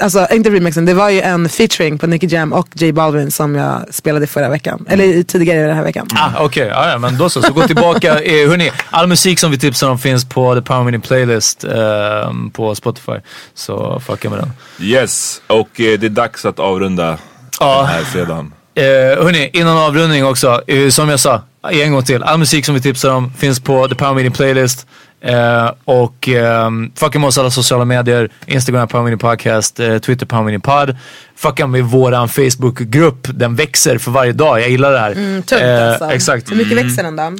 alltså 0.00 0.26
inte 0.32 0.50
remixen, 0.50 0.84
det 0.84 0.94
var 0.94 1.10
ju 1.10 1.20
en 1.20 1.48
featuring 1.48 1.98
på 1.98 2.06
Nicky 2.06 2.26
Jam 2.26 2.52
och 2.52 2.68
J 2.74 2.92
Balvin 2.92 3.30
som 3.30 3.54
jag 3.54 3.94
spelade 3.94 4.26
förra 4.26 4.48
veckan. 4.48 4.86
Eller 4.88 5.04
i- 5.04 5.24
tidigare 5.24 5.66
den 5.66 5.76
här 5.76 5.84
veckan. 5.84 6.06
Ah, 6.14 6.30
Okej, 6.44 6.68
ja, 6.68 6.90
ja, 6.90 6.98
men 6.98 7.18
då 7.18 7.28
så. 7.28 7.42
Så 7.42 7.52
gå 7.52 7.66
tillbaka. 7.66 8.20
Eh, 8.24 8.48
hörni, 8.50 8.70
all 8.90 9.06
musik 9.06 9.38
som 9.38 9.50
vi 9.50 9.58
tipsar 9.58 9.88
om 9.90 9.98
finns 9.98 10.24
på 10.28 10.54
The 10.54 10.62
Power 10.62 10.84
Mini 10.84 10.98
Playlist 10.98 11.64
eh, 11.64 11.70
på 12.52 12.74
Spotify. 12.74 13.12
Så 13.54 14.00
fucka 14.06 14.30
med 14.30 14.38
den. 14.38 14.52
Yes, 14.80 15.40
och 15.46 15.80
eh, 15.80 15.98
det 15.98 16.06
är 16.06 16.08
dags 16.08 16.44
att 16.44 16.58
avrunda 16.58 17.18
Ja. 17.60 17.76
den 17.76 17.86
här 17.86 18.02
fredagen. 18.04 18.52
Eh, 18.76 18.84
hörni, 19.24 19.50
innan 19.52 19.76
avrundning 19.76 20.24
också. 20.26 20.62
Eh, 20.66 20.88
som 20.88 21.08
jag 21.08 21.20
sa, 21.20 21.42
en 21.70 21.92
gång 21.92 22.02
till. 22.04 22.22
All 22.22 22.38
musik 22.38 22.64
som 22.66 22.74
vi 22.74 22.80
tipsar 22.80 23.10
om 23.10 23.32
finns 23.38 23.60
på 23.60 23.88
The 23.88 23.94
Power 23.94 24.14
Meeting 24.14 24.32
Playlist. 24.32 24.86
Eh, 25.24 25.70
och 25.84 26.28
eh, 26.28 26.70
fucka 26.96 27.18
med 27.18 27.26
oss 27.28 27.38
alla 27.38 27.50
sociala 27.50 27.84
medier. 27.84 28.28
Instagram 28.46 28.88
Power 28.88 29.04
Meeting 29.04 29.18
Podcast, 29.18 29.80
eh, 29.80 29.98
Twitter 29.98 30.26
Power 30.26 30.44
Meeting 30.44 30.60
Pod. 30.60 30.96
Fucka 31.36 31.66
med 31.66 31.84
våran 31.84 32.28
Facebookgrupp. 32.28 33.26
Den 33.34 33.54
växer 33.56 33.98
för 33.98 34.10
varje 34.10 34.32
dag. 34.32 34.60
Jag 34.60 34.68
gillar 34.70 34.92
det 34.92 34.98
här. 34.98 35.10
Mm, 35.12 35.42
tungt 35.42 35.62
Eh, 35.62 35.88
alltså. 35.90 36.10
Exakt. 36.10 36.50
Hur 36.50 36.56
mycket 36.56 36.78
växer 36.78 37.02
den 37.02 37.16
då? 37.16 37.32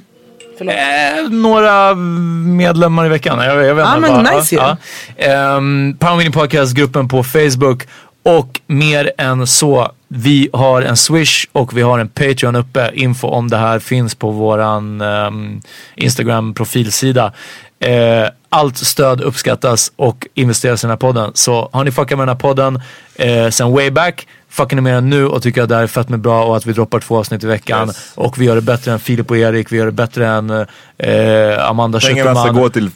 Förlåt. 0.59 0.75
Eh, 0.75 1.31
några 1.31 1.95
medlemmar 1.95 3.07
i 3.07 3.09
veckan. 3.09 3.39
Jag, 3.45 3.65
jag 3.65 3.75
vet 3.75 3.85
Ja, 3.85 3.97
inte. 3.97 4.11
men 4.13 4.25
vad- 4.25 4.35
nice 4.37 4.55
ju. 4.55 4.61
ja. 4.61 4.77
Ehm, 5.17 5.97
Power 6.01 6.17
Meeting 6.17 6.33
Podcast-gruppen 6.33 7.09
på 7.09 7.25
Facebook. 7.25 7.83
Och 8.25 8.61
mer 8.67 9.13
än 9.19 9.47
så, 9.47 9.93
vi 10.09 10.51
har 10.53 10.83
en 10.83 10.97
Swish 10.97 11.47
och 11.53 11.77
vi 11.77 11.83
har 11.83 11.99
en 11.99 12.09
Patreon 12.09 12.57
uppe. 12.57 12.91
Info 12.95 13.29
om 13.29 13.51
det 13.51 13.57
här 13.57 13.79
finns 13.79 14.15
på 14.15 14.31
våran 14.31 15.01
ehm, 15.01 15.61
Instagram-profilsida. 15.97 17.33
Eh, 17.81 18.29
allt 18.49 18.77
stöd 18.77 19.21
uppskattas 19.21 19.93
och 19.97 20.27
investeras 20.35 20.85
i 20.85 20.87
den 20.87 20.91
här 20.91 20.97
podden. 20.97 21.31
Så 21.35 21.69
har 21.73 21.85
ni 21.85 21.91
fuckat 21.91 22.19
med 22.19 22.29
den 22.29 22.37
här 22.37 22.41
podden 22.41 22.81
eh, 23.15 23.49
sen 23.49 23.73
way 23.73 23.91
back, 23.91 24.27
fuckar 24.49 24.77
ni 24.77 24.83
med 24.83 24.95
den 24.95 25.11
nu 25.11 25.27
och 25.27 25.43
tycker 25.43 25.63
att 25.63 25.69
det 25.69 25.75
här 25.75 25.83
är 25.83 25.87
fett 25.87 26.09
med 26.09 26.21
bra 26.21 26.45
och 26.45 26.57
att 26.57 26.67
vi 26.67 26.73
droppar 26.73 27.01
två 27.01 27.19
avsnitt 27.19 27.45
i 27.45 27.47
veckan. 27.47 27.89
Yes. 27.89 28.13
Och 28.15 28.41
vi 28.41 28.45
gör 28.45 28.55
det 28.55 28.63
bättre 28.63 28.93
än 28.93 28.99
Filip 28.99 29.31
och 29.31 29.37
Erik, 29.37 29.73
vi 29.73 29.77
gör 29.77 29.87
det 29.87 29.93
bättre 29.93 30.27
än 30.27 30.51
eh, 30.99 31.69
Amanda 31.69 32.01
Pengarna 32.01 32.35
ska 32.35 32.51
gå 32.51 32.69
till 32.69 32.91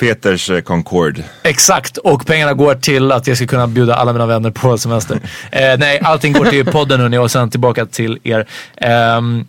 Peters 0.00 0.50
eh, 0.50 0.60
Concord. 0.60 1.22
Exakt, 1.42 1.96
och 1.96 2.26
pengarna 2.26 2.54
går 2.54 2.74
till 2.74 3.12
att 3.12 3.26
jag 3.26 3.36
ska 3.36 3.46
kunna 3.46 3.66
bjuda 3.66 3.94
alla 3.94 4.12
mina 4.12 4.26
vänner 4.26 4.50
på 4.50 4.78
semester. 4.78 5.16
eh, 5.52 5.78
nej, 5.78 6.00
allting 6.04 6.32
går 6.32 6.44
till 6.44 6.66
podden 6.66 7.00
hörni 7.00 7.18
och 7.18 7.30
sen 7.30 7.50
tillbaka 7.50 7.86
till 7.86 8.18
er. 8.22 8.46
Ehm, 8.76 9.46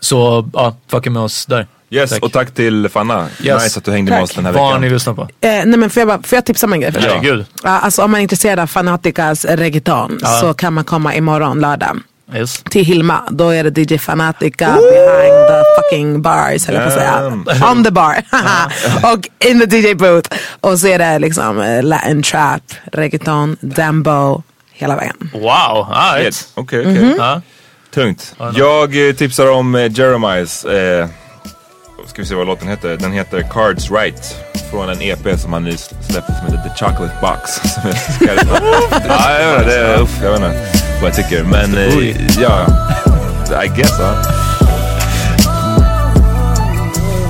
så 0.00 0.48
ja, 0.52 0.76
fucka 0.90 1.10
med 1.10 1.22
oss 1.22 1.46
där. 1.46 1.66
Yes, 1.90 2.10
Tack. 2.10 2.22
och 2.22 2.32
tack 2.32 2.54
till 2.54 2.88
Fanna. 2.88 3.28
Yes. 3.42 3.62
Nice 3.62 3.78
att 3.78 3.84
du 3.84 3.90
hängde 3.90 4.10
med 4.10 4.18
Tack. 4.18 4.30
oss 4.30 4.36
den 4.36 4.46
här 4.46 4.52
Vad 4.52 4.62
har 4.62 4.70
veckan. 4.70 4.80
ni 4.82 4.90
lyssnat 4.90 5.16
på? 5.16 5.22
Eh, 5.22 5.28
nej 5.40 5.66
men 5.66 5.90
får 5.90 6.00
jag, 6.00 6.08
bara, 6.08 6.22
får 6.22 6.36
jag 6.36 6.44
tipsa 6.44 6.66
om 6.66 6.72
en 6.72 6.80
grej 6.80 6.92
först? 6.92 7.06
Herregud. 7.06 7.46
Ja, 7.62 7.70
alltså 7.70 8.02
om 8.02 8.10
man 8.10 8.18
är 8.18 8.22
intresserad 8.22 8.58
av 8.58 8.66
Fanaticas 8.66 9.44
reggaeton 9.44 10.20
så 10.40 10.54
kan 10.54 10.72
man 10.72 10.84
komma 10.84 11.14
imorgon 11.14 11.60
lördag. 11.60 12.00
Yes. 12.34 12.62
till 12.70 12.84
Hilma. 12.84 13.24
Då 13.30 13.50
är 13.50 13.64
det 13.64 13.92
DJ 13.92 13.98
Fanatica 13.98 14.66
behind 14.66 15.48
the 15.48 15.64
fucking 15.76 16.22
bars, 16.22 16.66
höll 16.66 16.74
jag 16.76 16.84
på 16.84 16.90
säga. 16.90 17.26
On 17.72 17.84
the 17.84 17.90
bar. 17.90 18.14
och 19.12 19.48
in 19.48 19.60
the 19.68 19.76
DJ 19.76 19.94
booth. 19.94 20.30
Och 20.60 20.78
så 20.78 20.86
är 20.86 20.98
det 20.98 21.18
liksom 21.18 21.60
eh, 21.60 21.82
Latin 21.82 22.22
trap, 22.22 22.62
reggaeton, 22.92 23.56
dembo, 23.60 24.42
hela 24.72 24.96
vägen. 24.96 25.30
Wow, 25.32 25.86
all 25.90 26.10
Okej, 26.12 26.24
right. 26.24 26.48
okej. 26.54 26.86
Mhm. 26.86 27.14
Ja. 27.18 27.40
Tungt. 27.94 28.34
Jag 28.54 29.08
eh, 29.08 29.14
tipsar 29.14 29.50
om 29.50 29.74
Jeremiahs, 29.90 30.64
eh, 30.64 31.08
ska 32.08 32.22
vi 32.22 32.28
se 32.28 32.34
vad 32.34 32.46
låten 32.46 32.68
heter. 32.68 32.96
Den 32.96 33.12
heter 33.12 33.42
Cards 33.42 33.90
Right. 33.90 34.36
Från 34.70 34.88
en 34.88 35.02
EP 35.02 35.40
som 35.40 35.52
han 35.52 35.64
nyss 35.64 35.90
släppte 36.00 36.34
som 36.34 36.46
heter 36.46 36.68
The 36.68 36.84
Chocolate 36.84 37.14
Box. 37.20 37.54
Som 37.74 37.90
jag 37.90 37.96
ska 37.98 38.26
ja, 39.08 39.40
jag 39.40 39.52
vet 39.52 39.62
inte, 39.62 39.94
det 39.94 40.00
uff, 40.00 40.20
jag 40.22 40.30
vet 40.30 40.40
inte 40.40 40.66
vad 41.00 41.10
jag 41.10 41.16
tycker. 41.16 41.44
Men 41.44 41.74
eh, 41.74 42.40
ja, 42.42 42.66
I 43.64 43.68
guess. 43.76 43.92
Ja. 43.98 44.14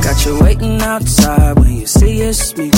Got 0.03 0.27
you 0.27 0.39
waiting 0.41 0.83
outside 0.83 1.55
when 1.55 1.77
you 1.77 1.87
see 1.87 2.23
it's 2.23 2.57
me. 2.57 2.71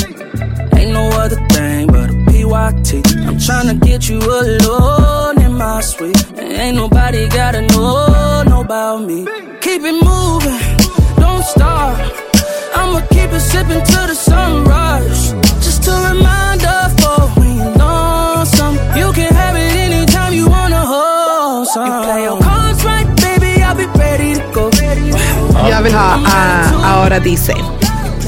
Ain't 0.72 0.92
no 0.92 1.08
other 1.08 1.36
thing 1.48 1.86
but 1.86 2.10
a 2.10 2.24
PYT. 2.26 3.06
I'm 3.26 3.38
trying 3.38 3.68
to 3.68 3.86
get 3.86 4.08
you 4.08 4.18
alone 4.18 5.40
in 5.42 5.54
my 5.56 5.80
suite. 5.80 6.24
Ain't 6.38 6.76
nobody 6.76 7.28
gotta 7.28 7.62
know, 7.62 8.42
know 8.46 8.60
about 8.60 9.06
me. 9.06 9.26
Keep 9.60 9.82
it 9.82 10.04
moving, 10.04 10.58
don't 11.30 11.44
stop. 11.44 11.94
I'ma 12.74 13.00
keep 13.12 13.30
it 13.38 13.44
sipping 13.50 13.82
till 13.90 14.06
the 14.10 14.16
sunrise. 14.30 15.22
Just 15.66 15.88
a 15.88 15.96
reminder 16.10 16.78
for 16.98 17.18
when 17.36 17.56
you're 17.58 17.76
lonesome. 17.84 18.74
You 19.00 19.08
can 19.18 19.30
have 19.42 19.56
it 19.64 19.72
anytime 19.86 20.32
you 20.38 20.46
wanna 20.48 20.82
hold 20.94 21.66
some. 21.68 21.86
You 21.86 21.94
play 22.06 22.22
your 22.28 22.38
cards 22.46 22.80
right, 22.84 23.08
baby, 23.24 23.62
I'll 23.62 23.76
be 23.82 23.86
ready 23.98 24.34
to 24.34 24.44
go. 24.54 24.70
Jag 25.68 25.82
vill 25.82 25.94
ha 25.94 26.16
uh, 26.16 26.96
Aura 26.96 27.18
DC. 27.18 27.54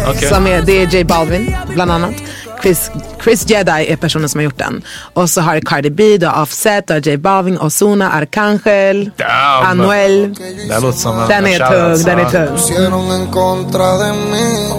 Okej. 0.08 0.28
Som 0.28 0.46
är, 0.46 0.62
det 0.62 0.82
är 0.82 0.86
J 0.86 1.04
Balvin 1.04 1.56
bland 1.68 1.90
annat. 1.90 2.14
Chris, 2.62 2.90
Chris 3.22 3.50
Jedi 3.50 3.86
är 3.92 3.96
personen 3.96 4.28
som 4.28 4.38
har 4.38 4.44
gjort 4.44 4.58
den. 4.58 4.82
Och 5.14 5.30
så 5.30 5.40
har 5.40 5.60
Cardi 5.60 5.90
B, 5.90 6.18
har 6.26 6.42
Offset, 6.42 6.88
har 6.90 6.96
J 6.96 7.16
Balvin, 7.16 7.58
Ozuna, 7.58 8.12
Arcangel, 8.12 9.10
Damn. 9.16 9.66
Anuel. 9.66 10.34
Det 10.68 10.74
här 10.74 10.80
låter 10.80 10.98
som 10.98 11.18
en 11.22 11.28
Den 11.28 11.46
är 11.46 11.58
tung, 11.58 12.04
den 12.04 12.18
är 12.18 12.30
tung. 12.30 12.56
pusieron 12.56 13.10
en 13.10 13.26
contra 13.32 13.98
de 13.98 14.12
mí. 14.12 14.72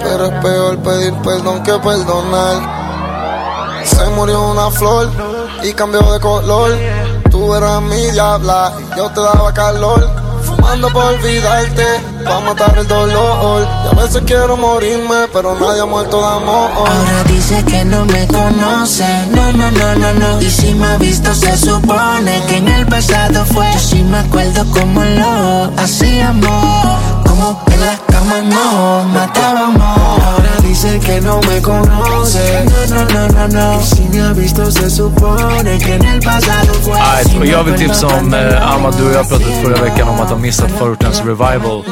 Pero 0.00 0.24
es 0.24 0.42
peor 0.42 0.76
pedir 0.84 1.12
perdón 1.24 1.64
que 1.64 1.72
perdonar. 1.72 2.56
Se 3.84 4.10
murió 4.10 4.50
una 4.50 4.70
flor 4.70 5.06
y 5.62 5.72
cambió 5.72 6.00
de 6.12 6.20
color. 6.20 6.70
Tú 7.30 7.54
eras 7.54 7.82
mi 7.82 8.10
diabla 8.10 8.72
y 8.94 8.98
yo 8.98 9.08
te 9.14 9.20
daba 9.20 9.52
calor. 9.54 10.00
Fumando 10.44 10.88
para 10.92 11.06
olvidarte, 11.06 11.84
para 12.24 12.40
matar 12.40 12.78
el 12.78 12.86
dolor. 12.86 13.66
Y 13.84 13.96
a 13.96 14.02
veces 14.02 14.22
quiero 14.26 14.56
morirme, 14.56 15.28
pero 15.32 15.54
nadie 15.58 15.80
ha 15.80 15.86
muerto 15.86 16.20
de 16.20 16.26
amor. 16.26 16.70
Ahora 16.76 17.24
dice 17.28 17.64
que 17.64 17.84
no 17.84 18.04
me 18.04 18.26
conoce, 18.26 19.04
no, 19.30 19.52
no, 19.52 19.70
no, 19.70 19.94
no, 19.94 20.14
no. 20.14 20.40
Y 20.42 20.50
si 20.50 20.74
me 20.74 20.86
ha 20.86 20.96
visto 20.98 21.34
se 21.34 21.56
supone 21.56 22.42
que 22.48 22.56
en 22.58 22.68
el 22.68 22.86
pasado 22.86 23.44
fue. 23.46 23.66
Yo 23.72 23.78
sí 23.78 24.02
me 24.02 24.18
acuerdo 24.18 24.64
como 24.70 25.02
lo 25.04 25.70
hacíamos, 25.76 27.00
como 27.26 27.62
en 27.72 27.80
la 27.80 27.98
cama 28.06 28.40
nos 28.42 29.06
matábamos. 29.06 29.98
Ahora 29.98 30.56
dice 30.62 30.98
que 31.00 31.20
no 31.20 31.40
me 31.40 31.60
conoce, 31.62 32.64
no, 32.64 32.96
no, 32.96 33.04
no, 33.06 33.28
no, 33.28 33.48
no. 33.48 33.80
Y 33.80 33.84
si 33.84 34.02
me 34.02 34.22
ha 34.22 34.32
visto 34.32 34.70
se 34.70 34.90
supone 34.90 35.78
que 35.78 35.94
en 35.94 36.04
el 36.04 36.20
pasado 36.20 36.72
fue. 36.82 36.98
Alright, 37.00 37.28
Sí 37.28 37.36
och 37.36 37.40
me 37.40 37.50
jag 37.50 37.64
vill 37.64 37.74
tipsa 37.74 38.06
om, 38.06 38.34
eh, 38.34 38.84
och 38.86 39.14
jag 39.14 39.28
pratade 39.28 39.62
förra 39.62 39.82
veckan 39.82 40.08
om 40.08 40.20
att 40.20 40.30
ha 40.34 40.40
missat 40.40 40.70
förortens 40.78 41.20
revival. 41.20 41.84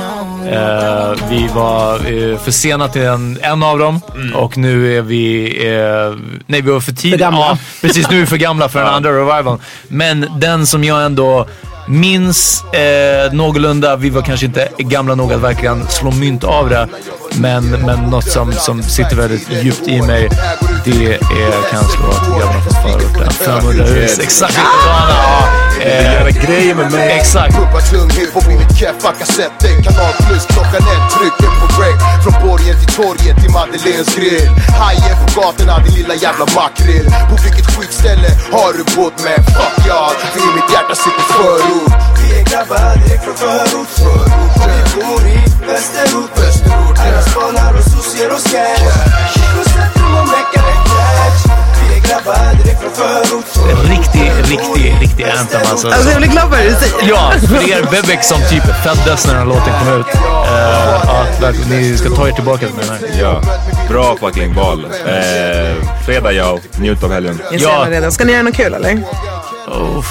Eh, 0.46 1.28
vi 1.30 1.48
var 1.54 1.94
eh, 1.94 2.38
för 2.38 2.50
sena 2.50 2.88
till 2.88 3.02
en, 3.02 3.38
en 3.42 3.62
av 3.62 3.78
dem 3.78 4.00
och 4.34 4.56
nu 4.56 4.96
är 4.98 5.02
vi, 5.02 5.46
eh, 5.68 6.16
nej 6.46 6.62
vi 6.62 6.70
var 6.70 6.80
för 6.80 6.92
tidiga. 6.92 7.18
För 7.18 7.24
gamla. 7.24 7.40
Ja, 7.40 7.58
precis, 7.80 8.10
nu 8.10 8.16
är 8.16 8.20
vi 8.20 8.26
för 8.26 8.36
gamla 8.36 8.68
för 8.68 8.78
den 8.78 8.88
andra 8.94 9.10
revivalen. 9.10 9.58
Men 9.88 10.26
den 10.40 10.66
som 10.66 10.84
jag 10.84 11.04
ändå 11.04 11.46
minns 11.88 12.64
eh, 12.64 13.32
någorlunda, 13.32 13.96
vi 13.96 14.10
var 14.10 14.22
kanske 14.22 14.46
inte 14.46 14.68
gamla 14.78 15.14
nog 15.14 15.32
att 15.32 15.40
verkligen 15.40 15.88
slå 15.88 16.10
mynt 16.10 16.44
av 16.44 16.68
det. 16.68 16.88
Men, 17.34 17.64
men 17.64 18.10
något 18.10 18.30
som, 18.30 18.52
som 18.52 18.82
sitter 18.82 19.16
väldigt 19.16 19.64
djupt 19.64 19.88
i 19.88 20.02
mig, 20.02 20.28
det 20.84 21.14
är 21.14 21.70
kanske 21.70 21.98
då 21.98 22.38
Grabbarna 22.38 22.60
från 22.60 22.82
förorten. 22.82 23.30
500 23.30 23.84
hus, 23.84 24.18
exakt 24.18 24.52
likadana. 24.52 25.61
Eh, 25.80 26.12
Göra 26.14 26.30
grejer 26.30 26.74
med 26.74 26.92
mig. 26.92 27.12
Exakt. 27.18 27.54
Pumpa 27.56 27.80
tunghet 27.80 28.32
på 28.34 28.40
min 28.48 28.60
keffa 28.78 29.12
kassetten 29.12 29.82
Kanal 29.84 30.12
plus 30.26 30.46
klockan 30.46 30.82
ett, 30.94 31.04
trycker 31.16 31.50
på 31.60 31.66
rec 31.82 31.98
Från 32.24 32.48
borgen 32.48 32.76
till 32.80 32.92
torget 32.94 33.36
till 33.42 33.52
Madeleines 33.58 34.14
grill. 34.16 34.48
Hajen 34.80 35.16
på 35.22 35.40
gatorna, 35.40 35.78
din 35.84 35.94
lilla 35.94 36.14
jävla 36.14 36.46
makrill. 36.58 37.06
På 37.30 37.36
vilket 37.44 37.66
skitställe 37.74 38.30
har 38.52 38.72
du 38.76 38.82
bott 38.96 39.16
med? 39.24 39.38
Fuck 39.56 39.76
ja, 39.88 40.02
för 40.32 40.40
i 40.48 40.50
mitt 40.56 40.68
hjärta 40.72 40.94
sitter 40.94 41.26
förort. 41.36 41.92
Vi 42.18 42.26
är 42.38 42.44
grabbar 42.50 42.96
direkt 43.02 43.24
från 43.24 43.36
förort, 43.42 43.90
förort. 43.98 44.56
Och 44.62 44.68
vi 44.74 44.80
bor 44.94 45.22
i 45.36 45.38
västerort, 45.68 46.32
västerort 46.40 46.98
Alla 47.04 47.22
spanar 47.22 47.72
och 47.78 47.84
sossier 47.92 48.30
och 48.36 48.42
cash 48.52 48.84
Gick 49.36 49.52
och 49.60 49.68
centrum 49.74 50.14
och 50.20 50.26
meckade 50.34 50.72
cash 50.90 51.40
Vi 51.46 51.61
Riktig, 53.90 54.32
riktig, 54.50 54.96
riktig 55.00 55.24
anthem 55.24 55.60
alltså. 55.70 55.88
Alltså 55.88 56.10
jag 56.10 56.18
blir 56.18 56.28
glad 56.30 56.50
det 56.50 56.62
du 56.68 56.74
säger. 56.74 57.08
Ja, 57.08 57.32
för 57.48 57.66
det 57.66 57.72
är 57.72 57.82
Bebek 57.82 58.24
som 58.24 58.38
typ 58.50 58.62
föddes 58.84 59.26
när 59.26 59.34
den 59.34 59.42
här 59.42 59.48
låten 59.48 59.72
kom 59.84 60.00
ut. 60.00 60.06
Eh, 60.14 60.20
ja, 61.06 61.24
verkligen. 61.40 61.68
ni 61.82 61.96
ska 61.98 62.10
ta 62.10 62.28
er 62.28 62.32
tillbaka 62.32 62.66
till 62.66 62.76
den 62.80 62.88
här. 62.88 63.20
Ja, 63.20 63.40
bra 63.88 64.16
fucking 64.20 64.54
val. 64.54 64.84
Eh, 65.06 65.76
fredag 66.06 66.32
ja, 66.32 66.58
njut 66.76 67.02
av 67.04 67.12
helgen. 67.12 67.40
Jag 67.50 67.60
ser 67.60 67.68
Ja. 67.68 67.86
redan. 67.88 68.12
Ska 68.12 68.24
ni 68.24 68.32
göra 68.32 68.42
något 68.42 68.54
kul 68.56 68.74
eller? 68.74 69.02
Uff. 69.98 70.06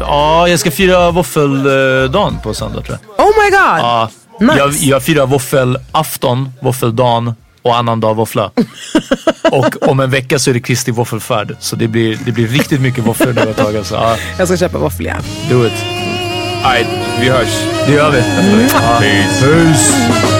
Ja, 0.00 0.48
jag 0.48 0.60
ska 0.60 0.70
fira 0.70 1.10
våffeldagen 1.10 2.38
på 2.42 2.54
söndag 2.54 2.82
tror 2.82 2.98
jag. 3.16 3.26
Oh 3.26 3.32
my 3.44 3.50
god! 3.50 3.60
Ja, 3.80 4.10
Nice. 4.40 4.58
jag, 4.58 4.72
jag 4.72 5.02
firar 5.02 5.26
våffelafton, 5.26 6.52
våffeldagen 6.62 7.34
och 7.62 7.76
annandag 7.76 8.14
våffla. 8.14 8.50
och 9.52 9.88
om 9.88 10.00
en 10.00 10.10
vecka 10.10 10.38
så 10.38 10.50
är 10.50 10.54
det 10.54 10.60
Kristi 10.60 10.90
våffelfärd. 10.90 11.56
Så 11.60 11.76
det 11.76 11.88
blir, 11.88 12.18
det 12.24 12.32
blir 12.32 12.48
riktigt 12.48 12.80
mycket 12.80 13.04
våfflor 13.06 13.32
nu 13.32 13.40
ett 13.40 13.56
tag. 13.56 13.76
Alltså. 13.76 13.94
Ja, 13.94 14.16
Jag 14.38 14.48
ska 14.48 14.56
köpa 14.56 14.78
våffeljärn. 14.78 15.22
do 15.50 15.66
it. 15.66 15.72
Alright, 16.62 16.86
vi 17.20 17.28
hörs. 17.28 17.48
Det 17.86 17.92
gör 17.92 18.10
vi. 18.10 18.22
Peace. 19.00 19.46
Peace. 19.46 20.39